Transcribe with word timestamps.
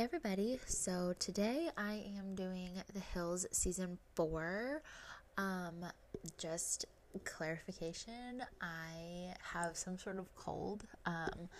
Everybody. 0.00 0.58
So 0.66 1.12
today 1.18 1.68
I 1.76 2.02
am 2.16 2.34
doing 2.34 2.70
The 2.94 3.00
Hills 3.00 3.44
season 3.52 3.98
four. 4.14 4.80
Um, 5.36 5.84
just 6.38 6.86
clarification 7.24 8.42
I 8.62 9.34
have 9.42 9.76
some 9.76 9.98
sort 9.98 10.18
of 10.18 10.34
cold. 10.34 10.84
Um, 11.04 11.50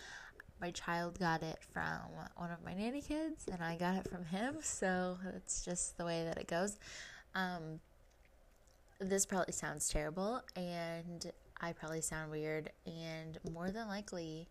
my 0.58 0.70
child 0.70 1.18
got 1.18 1.42
it 1.42 1.58
from 1.70 2.00
one 2.36 2.50
of 2.50 2.64
my 2.64 2.72
nanny 2.72 3.02
kids, 3.02 3.44
and 3.52 3.62
I 3.62 3.76
got 3.76 3.96
it 3.96 4.10
from 4.10 4.24
him, 4.24 4.56
so 4.62 5.18
it's 5.36 5.62
just 5.62 5.98
the 5.98 6.06
way 6.06 6.24
that 6.24 6.38
it 6.38 6.46
goes. 6.46 6.78
Um, 7.34 7.78
this 9.00 9.26
probably 9.26 9.52
sounds 9.52 9.90
terrible, 9.90 10.40
and 10.56 11.30
I 11.60 11.74
probably 11.74 12.00
sound 12.00 12.30
weird, 12.30 12.70
and 12.86 13.38
more 13.52 13.70
than 13.70 13.86
likely, 13.86 14.48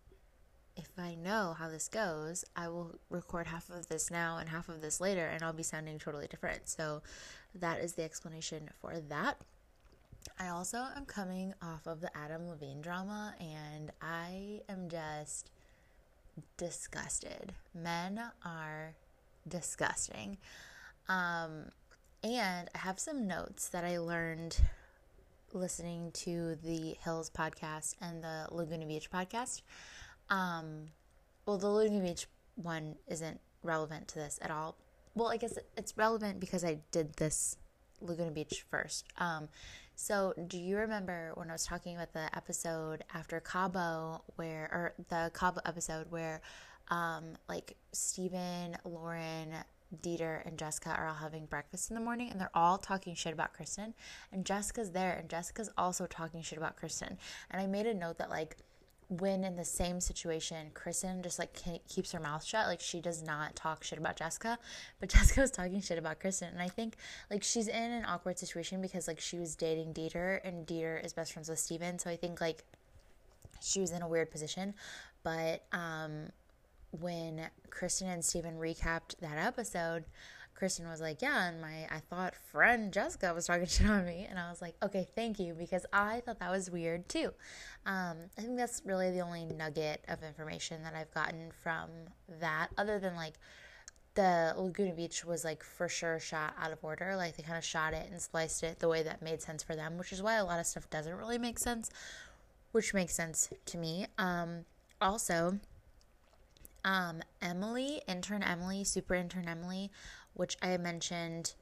if 0.76 0.88
I 0.98 1.14
know 1.14 1.54
how 1.58 1.68
this 1.68 1.88
goes, 1.88 2.44
I 2.56 2.68
will 2.68 2.98
record 3.10 3.46
half 3.46 3.70
of 3.70 3.88
this 3.88 4.10
now 4.10 4.38
and 4.38 4.48
half 4.48 4.68
of 4.68 4.80
this 4.80 5.00
later, 5.00 5.26
and 5.26 5.42
I'll 5.42 5.52
be 5.52 5.62
sounding 5.62 5.98
totally 5.98 6.26
different. 6.26 6.68
So, 6.68 7.02
that 7.54 7.80
is 7.80 7.94
the 7.94 8.04
explanation 8.04 8.70
for 8.80 9.00
that. 9.08 9.36
I 10.38 10.48
also 10.48 10.78
am 10.96 11.04
coming 11.04 11.54
off 11.62 11.86
of 11.86 12.00
the 12.00 12.16
Adam 12.16 12.48
Levine 12.48 12.80
drama, 12.80 13.34
and 13.40 13.90
I 14.00 14.60
am 14.68 14.88
just 14.88 15.50
disgusted. 16.56 17.54
Men 17.74 18.20
are 18.44 18.94
disgusting. 19.48 20.38
Um, 21.08 21.66
and 22.22 22.68
I 22.74 22.78
have 22.78 22.98
some 22.98 23.26
notes 23.26 23.68
that 23.68 23.84
I 23.84 23.98
learned 23.98 24.60
listening 25.52 26.12
to 26.12 26.56
the 26.62 26.96
Hills 27.02 27.30
podcast 27.30 27.96
and 28.00 28.22
the 28.22 28.46
Laguna 28.50 28.86
Beach 28.86 29.10
podcast. 29.10 29.62
Um, 30.30 30.86
well, 31.46 31.58
the 31.58 31.68
Laguna 31.68 32.04
Beach 32.04 32.26
one 32.54 32.96
isn't 33.08 33.40
relevant 33.62 34.08
to 34.08 34.14
this 34.16 34.38
at 34.42 34.50
all. 34.50 34.76
Well, 35.14 35.28
I 35.28 35.36
guess 35.36 35.58
it's 35.76 35.96
relevant 35.96 36.40
because 36.40 36.64
I 36.64 36.78
did 36.92 37.14
this 37.14 37.56
Laguna 38.00 38.30
Beach 38.30 38.64
first. 38.70 39.06
Um, 39.18 39.48
so, 39.96 40.32
do 40.46 40.56
you 40.58 40.78
remember 40.78 41.32
when 41.34 41.50
I 41.50 41.52
was 41.52 41.66
talking 41.66 41.94
about 41.94 42.14
the 42.14 42.34
episode 42.34 43.04
after 43.12 43.38
Cabo, 43.40 44.22
where, 44.36 44.68
or 44.72 44.94
the 45.08 45.30
Cabo 45.34 45.60
episode 45.66 46.06
where, 46.10 46.40
um, 46.88 47.34
like 47.48 47.76
Stephen, 47.92 48.78
Lauren, 48.84 49.52
Dieter, 50.02 50.46
and 50.46 50.56
Jessica 50.56 50.90
are 50.90 51.08
all 51.08 51.14
having 51.14 51.44
breakfast 51.46 51.90
in 51.90 51.96
the 51.96 52.00
morning 52.00 52.30
and 52.30 52.40
they're 52.40 52.50
all 52.54 52.78
talking 52.78 53.14
shit 53.14 53.34
about 53.34 53.52
Kristin, 53.54 53.92
and 54.32 54.46
Jessica's 54.46 54.92
there, 54.92 55.12
and 55.12 55.28
Jessica's 55.28 55.68
also 55.76 56.06
talking 56.06 56.40
shit 56.40 56.58
about 56.58 56.80
Kristin. 56.80 57.16
And 57.50 57.60
I 57.60 57.66
made 57.66 57.86
a 57.86 57.92
note 57.92 58.18
that, 58.18 58.30
like, 58.30 58.56
when 59.10 59.42
in 59.42 59.56
the 59.56 59.64
same 59.64 60.00
situation, 60.00 60.70
Kristin 60.72 61.22
just 61.22 61.38
like 61.38 61.58
keeps 61.88 62.12
her 62.12 62.20
mouth 62.20 62.44
shut. 62.44 62.68
Like 62.68 62.80
she 62.80 63.00
does 63.00 63.22
not 63.22 63.56
talk 63.56 63.82
shit 63.82 63.98
about 63.98 64.16
Jessica, 64.16 64.56
but 65.00 65.08
Jessica 65.10 65.40
was 65.40 65.50
talking 65.50 65.80
shit 65.80 65.98
about 65.98 66.20
Kristin. 66.20 66.52
And 66.52 66.62
I 66.62 66.68
think 66.68 66.94
like 67.28 67.42
she's 67.42 67.66
in 67.66 67.90
an 67.90 68.04
awkward 68.04 68.38
situation 68.38 68.80
because 68.80 69.08
like 69.08 69.18
she 69.18 69.38
was 69.38 69.56
dating 69.56 69.94
Dieter 69.94 70.40
and 70.44 70.64
Dieter 70.64 71.04
is 71.04 71.12
best 71.12 71.32
friends 71.32 71.48
with 71.48 71.58
Stephen. 71.58 71.98
So 71.98 72.08
I 72.08 72.16
think 72.16 72.40
like 72.40 72.64
she 73.60 73.80
was 73.80 73.90
in 73.90 74.02
a 74.02 74.08
weird 74.08 74.30
position. 74.30 74.74
But 75.24 75.64
um, 75.72 76.28
when 76.92 77.48
Kristin 77.68 78.12
and 78.12 78.24
Stephen 78.24 78.54
recapped 78.58 79.18
that 79.20 79.38
episode, 79.38 80.04
Kristin 80.58 80.88
was 80.90 81.00
like, 81.00 81.22
Yeah, 81.22 81.48
and 81.48 81.60
my 81.60 81.86
I 81.90 82.00
thought 82.08 82.34
friend 82.34 82.92
Jessica 82.92 83.32
was 83.34 83.46
talking 83.46 83.66
shit 83.66 83.88
on 83.88 84.04
me. 84.04 84.26
And 84.28 84.38
I 84.38 84.50
was 84.50 84.62
like, 84.62 84.74
Okay, 84.82 85.06
thank 85.14 85.38
you, 85.38 85.54
because 85.54 85.86
I 85.92 86.20
thought 86.20 86.38
that 86.40 86.50
was 86.50 86.70
weird 86.70 87.08
too. 87.08 87.32
Um, 87.86 88.16
I 88.36 88.42
think 88.42 88.56
that's 88.56 88.82
really 88.84 89.10
the 89.10 89.20
only 89.20 89.44
nugget 89.44 90.04
of 90.08 90.22
information 90.22 90.82
that 90.82 90.94
I've 90.94 91.12
gotten 91.12 91.50
from 91.62 91.88
that, 92.40 92.68
other 92.76 92.98
than 92.98 93.16
like 93.16 93.34
the 94.14 94.54
Laguna 94.56 94.92
Beach 94.92 95.24
was 95.24 95.44
like 95.44 95.62
for 95.62 95.88
sure 95.88 96.18
shot 96.18 96.54
out 96.60 96.72
of 96.72 96.78
order. 96.82 97.16
Like 97.16 97.36
they 97.36 97.42
kind 97.42 97.58
of 97.58 97.64
shot 97.64 97.94
it 97.94 98.08
and 98.10 98.20
spliced 98.20 98.62
it 98.62 98.78
the 98.78 98.88
way 98.88 99.02
that 99.02 99.22
made 99.22 99.40
sense 99.40 99.62
for 99.62 99.76
them, 99.76 99.96
which 99.98 100.12
is 100.12 100.22
why 100.22 100.34
a 100.34 100.44
lot 100.44 100.60
of 100.60 100.66
stuff 100.66 100.90
doesn't 100.90 101.14
really 101.14 101.38
make 101.38 101.58
sense, 101.58 101.90
which 102.72 102.92
makes 102.92 103.14
sense 103.14 103.50
to 103.66 103.78
me. 103.78 104.06
Um, 104.18 104.64
also, 105.00 105.58
um, 106.84 107.22
Emily, 107.40 108.02
intern 108.08 108.42
Emily, 108.42 108.84
super 108.84 109.14
intern 109.14 109.48
Emily, 109.48 109.90
which 110.34 110.56
I 110.62 110.76
mentioned 110.76 111.54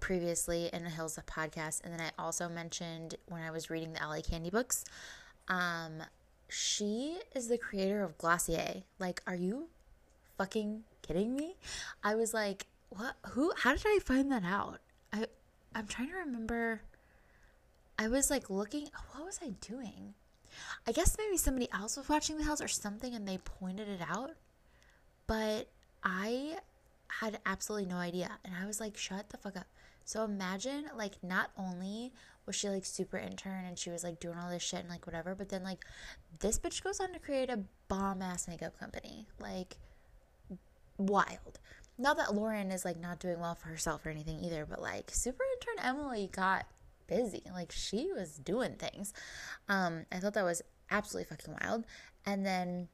previously 0.00 0.68
in 0.72 0.84
the 0.84 0.90
Hills 0.90 1.18
of 1.18 1.26
podcast, 1.26 1.82
and 1.84 1.92
then 1.92 2.00
I 2.00 2.10
also 2.18 2.48
mentioned 2.48 3.16
when 3.28 3.42
I 3.42 3.50
was 3.50 3.70
reading 3.70 3.92
the 3.92 4.00
LA 4.00 4.20
Candy 4.20 4.50
books. 4.50 4.84
Um, 5.48 6.02
she 6.48 7.18
is 7.34 7.48
the 7.48 7.58
creator 7.58 8.02
of 8.02 8.18
Glossier. 8.18 8.82
Like, 8.98 9.22
are 9.26 9.34
you 9.34 9.68
fucking 10.38 10.84
kidding 11.02 11.34
me? 11.34 11.56
I 12.02 12.14
was 12.14 12.34
like, 12.34 12.66
what? 12.90 13.16
Who? 13.30 13.52
How 13.56 13.72
did 13.72 13.84
I 13.86 13.98
find 14.04 14.30
that 14.32 14.44
out? 14.44 14.80
I 15.12 15.26
I'm 15.74 15.86
trying 15.86 16.10
to 16.10 16.16
remember. 16.16 16.82
I 17.98 18.08
was 18.08 18.30
like 18.30 18.50
looking. 18.50 18.88
What 19.12 19.24
was 19.24 19.40
I 19.42 19.50
doing? 19.60 20.14
I 20.86 20.92
guess 20.92 21.16
maybe 21.18 21.36
somebody 21.36 21.68
else 21.72 21.96
was 21.96 22.08
watching 22.08 22.38
the 22.38 22.44
house 22.44 22.60
or 22.60 22.68
something, 22.68 23.14
and 23.14 23.26
they 23.26 23.38
pointed 23.38 23.88
it 23.88 24.00
out. 24.08 24.32
But 25.26 25.68
I 26.02 26.58
had 27.20 27.40
absolutely 27.46 27.86
no 27.86 27.96
idea. 27.96 28.38
And 28.44 28.54
I 28.60 28.66
was 28.66 28.80
like, 28.80 28.96
shut 28.96 29.30
the 29.30 29.38
fuck 29.38 29.56
up. 29.56 29.66
So 30.04 30.22
imagine, 30.22 30.86
like, 30.96 31.22
not 31.22 31.50
only 31.58 32.12
was 32.46 32.54
she 32.54 32.68
like 32.68 32.84
super 32.84 33.18
intern 33.18 33.64
and 33.64 33.76
she 33.76 33.90
was 33.90 34.04
like 34.04 34.20
doing 34.20 34.38
all 34.38 34.48
this 34.48 34.62
shit 34.62 34.78
and 34.78 34.88
like 34.88 35.04
whatever, 35.04 35.34
but 35.34 35.48
then 35.48 35.64
like 35.64 35.84
this 36.38 36.60
bitch 36.60 36.82
goes 36.82 37.00
on 37.00 37.12
to 37.12 37.18
create 37.18 37.50
a 37.50 37.58
bomb 37.88 38.22
ass 38.22 38.46
makeup 38.46 38.78
company. 38.78 39.26
Like, 39.40 39.76
wild. 40.96 41.58
Not 41.98 42.18
that 42.18 42.34
Lauren 42.34 42.70
is 42.70 42.84
like 42.84 42.98
not 42.98 43.18
doing 43.18 43.40
well 43.40 43.54
for 43.54 43.68
herself 43.68 44.06
or 44.06 44.10
anything 44.10 44.44
either, 44.44 44.64
but 44.64 44.80
like 44.80 45.10
super 45.12 45.42
intern 45.54 45.84
Emily 45.84 46.30
got 46.32 46.66
busy. 47.08 47.42
Like, 47.52 47.72
she 47.72 48.12
was 48.12 48.36
doing 48.36 48.74
things. 48.74 49.12
Um, 49.68 50.06
I 50.12 50.18
thought 50.18 50.34
that 50.34 50.44
was 50.44 50.62
absolutely 50.90 51.28
fucking 51.36 51.56
wild. 51.60 51.84
And 52.24 52.46
then 52.46 52.88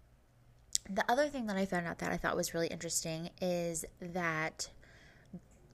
the 0.88 1.04
other 1.10 1.28
thing 1.28 1.46
that 1.46 1.56
I 1.56 1.64
found 1.64 1.86
out 1.86 1.98
that 1.98 2.12
I 2.12 2.16
thought 2.16 2.36
was 2.36 2.54
really 2.54 2.68
interesting 2.68 3.30
is 3.40 3.84
that 4.00 4.70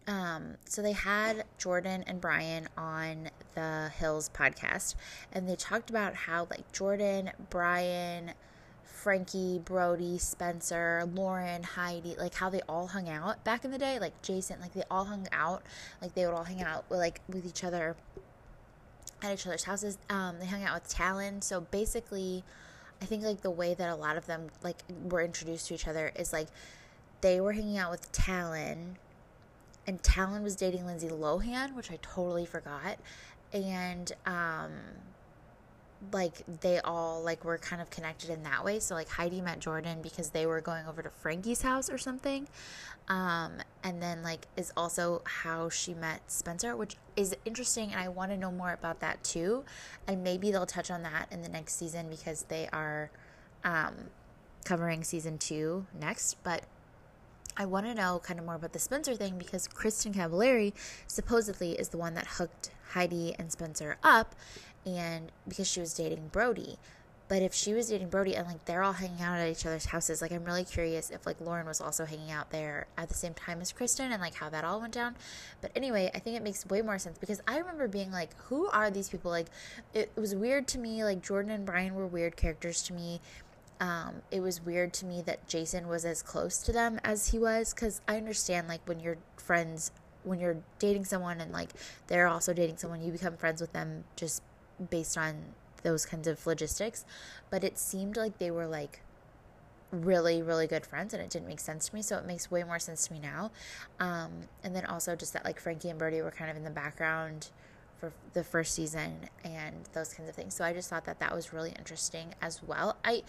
um, 0.09 0.55
so 0.65 0.81
they 0.81 0.93
had 0.93 1.45
Jordan 1.59 2.03
and 2.07 2.19
Brian 2.19 2.67
on 2.79 3.29
the 3.55 3.93
Hills 3.99 4.31
podcast, 4.33 4.95
and 5.33 5.47
they 5.47 5.55
talked 5.55 5.91
about 5.91 6.15
how 6.15 6.47
like 6.51 6.73
Jordan, 6.73 7.31
Brian, 7.51 8.33
Frankie, 8.85 9.61
Brody, 9.63 10.17
Spencer, 10.17 11.07
Lauren, 11.13 11.63
Heidi, 11.63 12.17
like 12.19 12.35
how 12.35 12.49
they 12.49 12.63
all 12.69 12.87
hung 12.87 13.09
out 13.11 13.45
back 13.45 13.67
in 13.67 13.71
the 13.71 13.79
day, 13.79 13.99
like 13.99 14.21
Jason, 14.23 14.61
like 14.61 14.73
they 14.73 14.83
all 14.91 15.05
hung 15.05 15.29
out, 15.31 15.63
like 16.01 16.15
they 16.15 16.25
would 16.27 16.35
all 16.35 16.45
hang 16.45 16.63
out 16.63 16.85
with, 16.89 16.99
like 16.99 17.21
with 17.29 17.47
each 17.47 17.63
other 17.63 17.95
at 19.23 19.35
each 19.35 19.47
other's 19.47 19.65
houses. 19.65 19.99
Um, 20.09 20.39
they 20.41 20.47
hung 20.47 20.65
out 20.65 20.83
with 20.83 20.93
Talan, 20.93 21.45
so 21.45 21.61
basically 21.61 22.45
I 23.01 23.05
think 23.05 23.23
like 23.25 23.43
the 23.43 23.51
way 23.51 23.75
that 23.75 23.89
a 23.89 23.95
lot 23.95 24.17
of 24.17 24.27
them 24.27 24.49
like 24.63 24.79
were 25.05 25.23
introduced 25.23 25.69
to 25.69 25.75
each 25.75 25.87
other 25.87 26.13
is 26.17 26.33
like 26.33 26.49
they 27.21 27.41
were 27.41 27.53
hanging 27.53 27.79
out 27.79 27.91
with 27.91 28.11
Talan 28.13 28.95
and 29.87 30.03
Talan 30.03 30.43
was 30.43 30.57
dating 30.57 30.85
Lindsay 30.85 31.09
Lohan, 31.09 31.75
which 31.75 31.91
I 31.91 31.99
totally 32.03 32.47
forgot. 32.47 32.99
And 33.53 34.13
um 34.27 34.73
like 36.13 36.45
they 36.61 36.79
all 36.81 37.23
like 37.23 37.45
were 37.45 37.59
kind 37.59 37.83
of 37.83 37.91
connected 37.91 38.31
in 38.31 38.43
that 38.45 38.65
way. 38.65 38.79
So 38.79 38.95
like 38.95 39.09
Heidi 39.09 39.41
met 39.41 39.59
Jordan 39.59 40.01
because 40.03 40.31
they 40.31 40.47
were 40.47 40.61
going 40.61 40.87
over 40.87 41.03
to 41.03 41.11
Frankie's 41.11 41.63
house 41.63 41.91
or 41.91 41.99
something. 41.99 42.49
Um, 43.09 43.55
and 43.89 44.03
then 44.03 44.23
like 44.23 44.47
is 44.55 44.71
also 44.77 45.23
how 45.25 45.71
she 45.71 45.95
met 45.95 46.21
Spencer, 46.31 46.77
which 46.77 46.97
is 47.17 47.35
interesting 47.47 47.91
and 47.91 47.99
I 47.99 48.09
want 48.09 48.31
to 48.31 48.37
know 48.37 48.53
more 48.53 48.73
about 48.73 49.01
that 49.01 49.25
too. 49.25 49.65
And 50.07 50.23
maybe 50.23 50.53
they'll 50.53 50.67
touch 50.67 50.91
on 50.91 51.03
that 51.05 51.29
in 51.31 51.41
the 51.41 51.49
next 51.49 51.77
season 51.77 52.11
because 52.11 52.43
they 52.45 52.69
are 52.71 53.11
um 53.65 53.95
covering 54.67 55.05
season 55.05 55.39
two 55.39 55.87
next. 55.99 56.37
But 56.43 56.65
I 57.57 57.65
want 57.65 57.87
to 57.87 57.95
know 57.95 58.21
kind 58.23 58.39
of 58.39 58.45
more 58.45 58.57
about 58.57 58.75
the 58.75 58.79
Spencer 58.79 59.15
thing 59.15 59.39
because 59.39 59.67
Kristin 59.67 60.15
Cavallari 60.15 60.75
supposedly 61.07 61.73
is 61.73 61.89
the 61.89 61.97
one 61.97 62.13
that 62.13 62.27
hooked 62.27 62.71
Heidi 62.91 63.35
and 63.39 63.51
Spencer 63.51 63.97
up 64.03 64.35
and 64.85 65.33
because 65.49 65.67
she 65.67 65.81
was 65.81 65.95
dating 65.95 66.29
Brody. 66.31 66.77
But 67.29 67.43
if 67.43 67.53
she 67.53 67.75
was 67.75 67.91
dating 67.91 68.09
Brody 68.09 68.35
and 68.35 68.47
like 68.47 68.65
they're 68.65 68.83
all 68.83 68.95
hanging 68.95 69.21
out 69.21 69.39
at 69.39 69.51
each 69.51 69.67
other's 69.67 69.85
houses, 69.85 70.23
like 70.23 70.33
I'm 70.33 70.45
really 70.45 70.65
curious 70.65 71.11
if 71.11 71.27
like 71.27 71.41
Lauren 71.41 71.67
was 71.67 71.81
also 71.81 72.07
hanging 72.07 72.31
out 72.31 72.51
there 72.51 72.87
at 72.97 73.09
the 73.09 73.15
same 73.15 73.35
time 73.35 73.61
as 73.61 73.71
Kristin 73.71 74.11
and 74.11 74.21
like 74.21 74.35
how 74.35 74.49
that 74.49 74.65
all 74.65 74.81
went 74.81 74.95
down. 74.95 75.15
But 75.61 75.71
anyway, 75.77 76.11
I 76.15 76.21
think 76.21 76.37
it 76.37 76.43
makes 76.43 76.65
way 76.67 76.81
more 76.81 76.99
sense 76.99 77.19
because 77.19 77.43
I 77.47 77.59
remember 77.59 77.87
being 77.87 78.11
like, 78.11 78.31
who 78.45 78.69
are 78.69 78.91
these 78.91 79.11
people? 79.11 79.31
Like 79.31 79.49
it, 79.93 80.11
was 80.17 80.35
weird 80.35 80.67
to 80.69 80.79
me. 80.79 81.05
Like 81.05 81.23
Jordan 81.23 81.51
and 81.51 81.67
Brian 81.67 81.95
were 81.95 82.07
weird 82.07 82.37
characters 82.37 82.83
to 82.85 82.95
me. 82.95 83.21
Um, 83.79 84.23
it 84.31 84.41
was 84.41 84.65
weird 84.65 84.93
to 84.95 85.07
me 85.07 85.23
that 85.27 85.47
Jason 85.47 85.87
was 85.87 86.05
as 86.05 86.23
close 86.23 86.59
to 86.63 86.73
them 86.73 86.99
as 87.05 87.29
he 87.29 87.39
was 87.39 87.75
because 87.75 88.01
I 88.09 88.17
understand 88.17 88.69
like 88.69 88.81
when 88.87 89.01
you're 89.01 89.19
friends, 89.37 89.93
when 90.25 90.41
you're 90.41 90.57
dating 90.79 91.05
someone 91.05 91.41
and 91.41 91.53
like 91.53 91.71
they're 92.07 92.27
also 92.27 92.55
dating 92.55 92.79
someone, 92.79 93.03
you 93.03 93.13
become 93.13 93.37
friends 93.37 93.61
with 93.61 93.73
them 93.75 94.05
just 94.17 94.43
based 94.91 95.17
on 95.19 95.35
those 95.83 96.07
kinds 96.07 96.27
of 96.27 96.47
logistics. 96.47 97.05
But 97.51 97.65
it 97.65 97.79
seemed 97.79 98.17
like 98.17 98.39
they 98.39 98.51
were 98.51 98.67
like 98.67 99.01
really 99.91 100.43
really 100.43 100.67
good 100.67 100.85
friends 100.85 101.15
and 101.15 101.23
it 101.23 101.31
didn't 101.31 101.49
make 101.49 101.61
sense 101.61 101.89
to 101.89 101.95
me 101.95 102.03
so 102.03 102.19
it 102.19 102.27
makes 102.27 102.51
way 102.51 102.63
more 102.63 102.79
sense 102.79 103.07
to 103.07 103.13
me 103.13 103.21
now. 103.21 103.51
Um, 104.01 104.31
and 104.63 104.75
then 104.75 104.85
also 104.85 105.17
just 105.17 105.33
that 105.33 105.45
like 105.45 105.61
frankie 105.61 105.89
and 105.89 105.99
brody 105.99 106.21
were 106.23 106.31
kind 106.31 106.51
of 106.51 106.57
in 106.57 106.65
the 106.65 106.71
background 106.71 107.49
for 107.99 108.13
the 108.33 108.45
first 108.45 108.75
season 108.75 109.29
and 109.45 109.75
those 109.93 110.15
kinds 110.15 110.29
of 110.29 110.35
things 110.37 110.55
so 110.55 110.63
i 110.63 110.73
just 110.73 110.89
thought 110.89 111.05
that 111.05 111.19
that 111.19 111.35
was 111.35 111.53
really 111.53 111.73
interesting 111.77 112.33
as 112.41 112.63
well. 112.63 112.97
I 113.05 113.23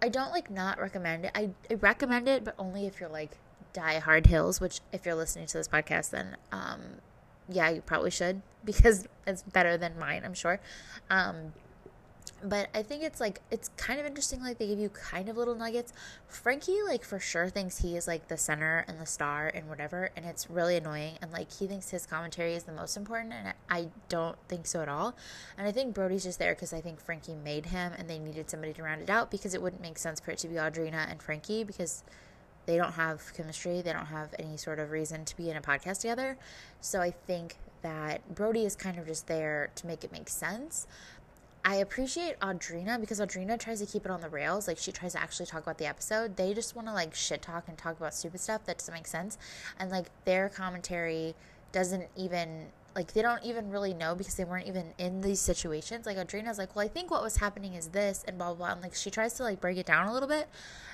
i 0.00 0.08
don't 0.08 0.30
like 0.30 0.50
not 0.50 0.80
recommend 0.80 1.26
it. 1.26 1.32
I, 1.34 1.50
I 1.70 1.74
recommend 1.74 2.28
it 2.28 2.44
but 2.44 2.54
only 2.58 2.86
if 2.86 3.00
you're 3.00 3.10
like 3.10 3.32
die 3.72 3.98
hard 3.98 4.26
hills 4.26 4.60
which 4.60 4.80
if 4.92 5.04
you're 5.04 5.14
listening 5.14 5.46
to 5.46 5.58
this 5.58 5.68
podcast 5.68 6.10
then 6.10 6.36
um 6.50 6.80
yeah 7.48 7.68
you 7.68 7.80
probably 7.80 8.10
should 8.10 8.42
because 8.64 9.06
it's 9.26 9.42
better 9.42 9.76
than 9.76 9.98
mine 9.98 10.22
i'm 10.24 10.34
sure. 10.34 10.60
Um 11.10 11.52
but 12.44 12.68
I 12.74 12.82
think 12.82 13.02
it's 13.02 13.20
like 13.20 13.40
it's 13.50 13.70
kind 13.76 14.00
of 14.00 14.06
interesting. 14.06 14.42
Like 14.42 14.58
they 14.58 14.66
give 14.66 14.78
you 14.78 14.88
kind 14.88 15.28
of 15.28 15.36
little 15.36 15.54
nuggets. 15.54 15.92
Frankie, 16.28 16.82
like 16.82 17.04
for 17.04 17.18
sure, 17.18 17.48
thinks 17.48 17.78
he 17.78 17.96
is 17.96 18.06
like 18.06 18.28
the 18.28 18.36
center 18.36 18.84
and 18.88 19.00
the 19.00 19.06
star 19.06 19.48
and 19.48 19.68
whatever, 19.68 20.10
and 20.16 20.24
it's 20.24 20.50
really 20.50 20.76
annoying. 20.76 21.18
And 21.22 21.32
like 21.32 21.52
he 21.52 21.66
thinks 21.66 21.90
his 21.90 22.06
commentary 22.06 22.54
is 22.54 22.64
the 22.64 22.72
most 22.72 22.96
important, 22.96 23.32
and 23.32 23.54
I 23.68 23.88
don't 24.08 24.36
think 24.48 24.66
so 24.66 24.80
at 24.80 24.88
all. 24.88 25.14
And 25.58 25.66
I 25.66 25.72
think 25.72 25.94
Brody's 25.94 26.24
just 26.24 26.38
there 26.38 26.54
because 26.54 26.72
I 26.72 26.80
think 26.80 27.00
Frankie 27.00 27.34
made 27.34 27.66
him, 27.66 27.92
and 27.96 28.08
they 28.08 28.18
needed 28.18 28.50
somebody 28.50 28.72
to 28.74 28.82
round 28.82 29.02
it 29.02 29.10
out 29.10 29.30
because 29.30 29.54
it 29.54 29.62
wouldn't 29.62 29.82
make 29.82 29.98
sense 29.98 30.20
for 30.20 30.30
it 30.30 30.38
to 30.38 30.48
be 30.48 30.54
Audrina 30.54 31.10
and 31.10 31.22
Frankie 31.22 31.64
because 31.64 32.02
they 32.66 32.76
don't 32.76 32.92
have 32.92 33.32
chemistry. 33.34 33.82
They 33.82 33.92
don't 33.92 34.06
have 34.06 34.34
any 34.38 34.56
sort 34.56 34.78
of 34.78 34.90
reason 34.90 35.24
to 35.24 35.36
be 35.36 35.50
in 35.50 35.56
a 35.56 35.60
podcast 35.60 36.00
together. 36.00 36.38
So 36.80 37.00
I 37.00 37.10
think 37.10 37.56
that 37.82 38.34
Brody 38.34 38.64
is 38.64 38.76
kind 38.76 38.98
of 38.98 39.06
just 39.06 39.26
there 39.26 39.70
to 39.74 39.86
make 39.86 40.04
it 40.04 40.12
make 40.12 40.28
sense. 40.28 40.86
I 41.64 41.76
appreciate 41.76 42.40
Audrina 42.40 42.98
because 42.98 43.20
Audrina 43.20 43.58
tries 43.58 43.80
to 43.80 43.86
keep 43.86 44.04
it 44.06 44.10
on 44.10 44.20
the 44.20 44.30
rails. 44.30 44.66
Like 44.66 44.78
she 44.78 44.92
tries 44.92 45.12
to 45.12 45.20
actually 45.20 45.46
talk 45.46 45.62
about 45.62 45.78
the 45.78 45.86
episode. 45.86 46.36
They 46.36 46.54
just 46.54 46.74
want 46.74 46.88
to 46.88 46.94
like 46.94 47.14
shit 47.14 47.42
talk 47.42 47.68
and 47.68 47.76
talk 47.76 47.98
about 47.98 48.14
stupid 48.14 48.40
stuff 48.40 48.64
that 48.64 48.78
doesn't 48.78 48.94
make 48.94 49.06
sense. 49.06 49.36
And 49.78 49.90
like 49.90 50.06
their 50.24 50.48
commentary 50.48 51.34
doesn't 51.72 52.08
even 52.16 52.66
like 52.94 53.12
they 53.12 53.22
don't 53.22 53.44
even 53.44 53.70
really 53.70 53.94
know 53.94 54.14
because 54.14 54.34
they 54.34 54.44
weren't 54.44 54.66
even 54.66 54.94
in 54.98 55.20
these 55.20 55.40
situations. 55.40 56.06
Like 56.06 56.16
Audrina's 56.16 56.58
like, 56.58 56.74
well, 56.74 56.84
I 56.84 56.88
think 56.88 57.10
what 57.10 57.22
was 57.22 57.36
happening 57.36 57.74
is 57.74 57.88
this 57.88 58.24
and 58.26 58.38
blah 58.38 58.48
blah 58.48 58.56
blah. 58.56 58.72
And 58.72 58.82
like 58.82 58.94
she 58.94 59.10
tries 59.10 59.34
to 59.34 59.42
like 59.42 59.60
break 59.60 59.76
it 59.76 59.86
down 59.86 60.06
a 60.06 60.14
little 60.14 60.28
bit, 60.28 60.48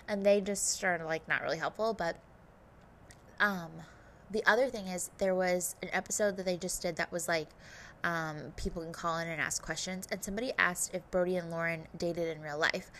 and 0.08 0.26
they 0.26 0.40
just 0.40 0.82
are 0.82 1.00
like 1.04 1.26
not 1.28 1.42
really 1.42 1.58
helpful. 1.58 1.94
But 1.94 2.16
um, 3.40 3.70
the 4.30 4.44
other 4.46 4.68
thing 4.68 4.88
is 4.88 5.10
there 5.18 5.34
was 5.34 5.76
an 5.82 5.88
episode 5.92 6.36
that 6.36 6.44
they 6.44 6.56
just 6.56 6.82
did 6.82 6.96
that 6.96 7.12
was 7.12 7.28
like 7.28 7.48
um, 8.06 8.52
people 8.56 8.82
can 8.82 8.92
call 8.92 9.18
in 9.18 9.28
and 9.28 9.40
ask 9.40 9.62
questions. 9.62 10.06
And 10.12 10.22
somebody 10.22 10.52
asked 10.58 10.94
if 10.94 11.02
Brody 11.10 11.36
and 11.36 11.50
Lauren 11.50 11.88
dated 11.98 12.34
in 12.34 12.40
real 12.40 12.56
life. 12.56 12.92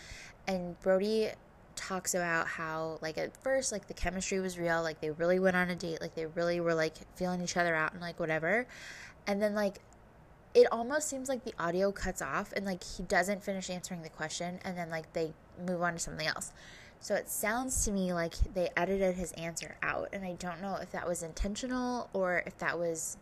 And 0.48 0.78
Brody 0.80 1.30
talks 1.76 2.14
about 2.14 2.48
how, 2.48 2.98
like, 3.00 3.16
at 3.16 3.36
first, 3.36 3.70
like, 3.70 3.86
the 3.86 3.94
chemistry 3.94 4.40
was 4.40 4.58
real. 4.58 4.82
Like, 4.82 5.00
they 5.00 5.12
really 5.12 5.38
went 5.38 5.56
on 5.56 5.70
a 5.70 5.76
date. 5.76 6.00
Like, 6.00 6.16
they 6.16 6.26
really 6.26 6.58
were, 6.60 6.74
like, 6.74 6.94
feeling 7.14 7.40
each 7.40 7.56
other 7.56 7.74
out 7.74 7.92
and, 7.92 8.00
like, 8.00 8.18
whatever. 8.18 8.66
And 9.28 9.40
then, 9.40 9.54
like, 9.54 9.78
it 10.54 10.66
almost 10.72 11.08
seems 11.08 11.28
like 11.28 11.44
the 11.44 11.54
audio 11.56 11.92
cuts 11.92 12.20
off 12.20 12.52
and, 12.54 12.66
like, 12.66 12.82
he 12.82 13.04
doesn't 13.04 13.44
finish 13.44 13.70
answering 13.70 14.02
the 14.02 14.08
question. 14.08 14.58
And 14.64 14.76
then, 14.76 14.90
like, 14.90 15.12
they 15.12 15.34
move 15.64 15.82
on 15.82 15.92
to 15.92 15.98
something 16.00 16.26
else. 16.26 16.52
So 16.98 17.14
it 17.14 17.28
sounds 17.28 17.84
to 17.84 17.92
me 17.92 18.12
like 18.12 18.34
they 18.54 18.70
edited 18.76 19.14
his 19.14 19.30
answer 19.32 19.76
out. 19.82 20.08
And 20.12 20.24
I 20.24 20.32
don't 20.32 20.60
know 20.60 20.78
if 20.82 20.90
that 20.90 21.06
was 21.06 21.22
intentional 21.22 22.08
or 22.12 22.42
if 22.46 22.58
that 22.58 22.78
was 22.78 23.18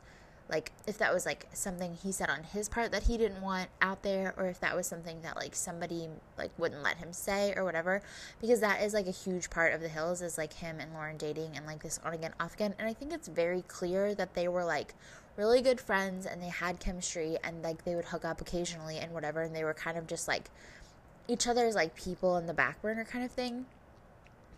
like 0.48 0.72
if 0.86 0.98
that 0.98 1.12
was 1.12 1.24
like 1.24 1.46
something 1.52 1.96
he 2.02 2.12
said 2.12 2.28
on 2.28 2.42
his 2.42 2.68
part 2.68 2.92
that 2.92 3.04
he 3.04 3.16
didn't 3.16 3.40
want 3.40 3.68
out 3.80 4.02
there 4.02 4.34
or 4.36 4.46
if 4.46 4.60
that 4.60 4.76
was 4.76 4.86
something 4.86 5.20
that 5.22 5.36
like 5.36 5.54
somebody 5.54 6.08
like 6.36 6.50
wouldn't 6.58 6.82
let 6.82 6.98
him 6.98 7.12
say 7.12 7.54
or 7.56 7.64
whatever 7.64 8.02
because 8.40 8.60
that 8.60 8.82
is 8.82 8.92
like 8.92 9.06
a 9.06 9.12
huge 9.12 9.48
part 9.48 9.72
of 9.72 9.80
the 9.80 9.88
hills 9.88 10.20
is 10.20 10.36
like 10.36 10.52
him 10.52 10.80
and 10.80 10.92
lauren 10.92 11.16
dating 11.16 11.56
and 11.56 11.64
like 11.66 11.82
this 11.82 11.98
on 12.04 12.12
again 12.12 12.34
off 12.38 12.54
again 12.54 12.74
and 12.78 12.86
i 12.86 12.92
think 12.92 13.12
it's 13.12 13.28
very 13.28 13.62
clear 13.62 14.14
that 14.14 14.34
they 14.34 14.46
were 14.46 14.64
like 14.64 14.94
really 15.36 15.62
good 15.62 15.80
friends 15.80 16.26
and 16.26 16.42
they 16.42 16.48
had 16.48 16.78
chemistry 16.78 17.36
and 17.42 17.62
like 17.62 17.84
they 17.84 17.94
would 17.94 18.04
hook 18.04 18.24
up 18.24 18.40
occasionally 18.40 18.98
and 18.98 19.12
whatever 19.12 19.42
and 19.42 19.56
they 19.56 19.64
were 19.64 19.74
kind 19.74 19.96
of 19.96 20.06
just 20.06 20.28
like 20.28 20.50
each 21.28 21.46
other's 21.46 21.74
like 21.74 21.94
people 21.94 22.36
in 22.36 22.46
the 22.46 22.54
back 22.54 22.80
burner 22.82 23.04
kind 23.04 23.24
of 23.24 23.30
thing. 23.30 23.66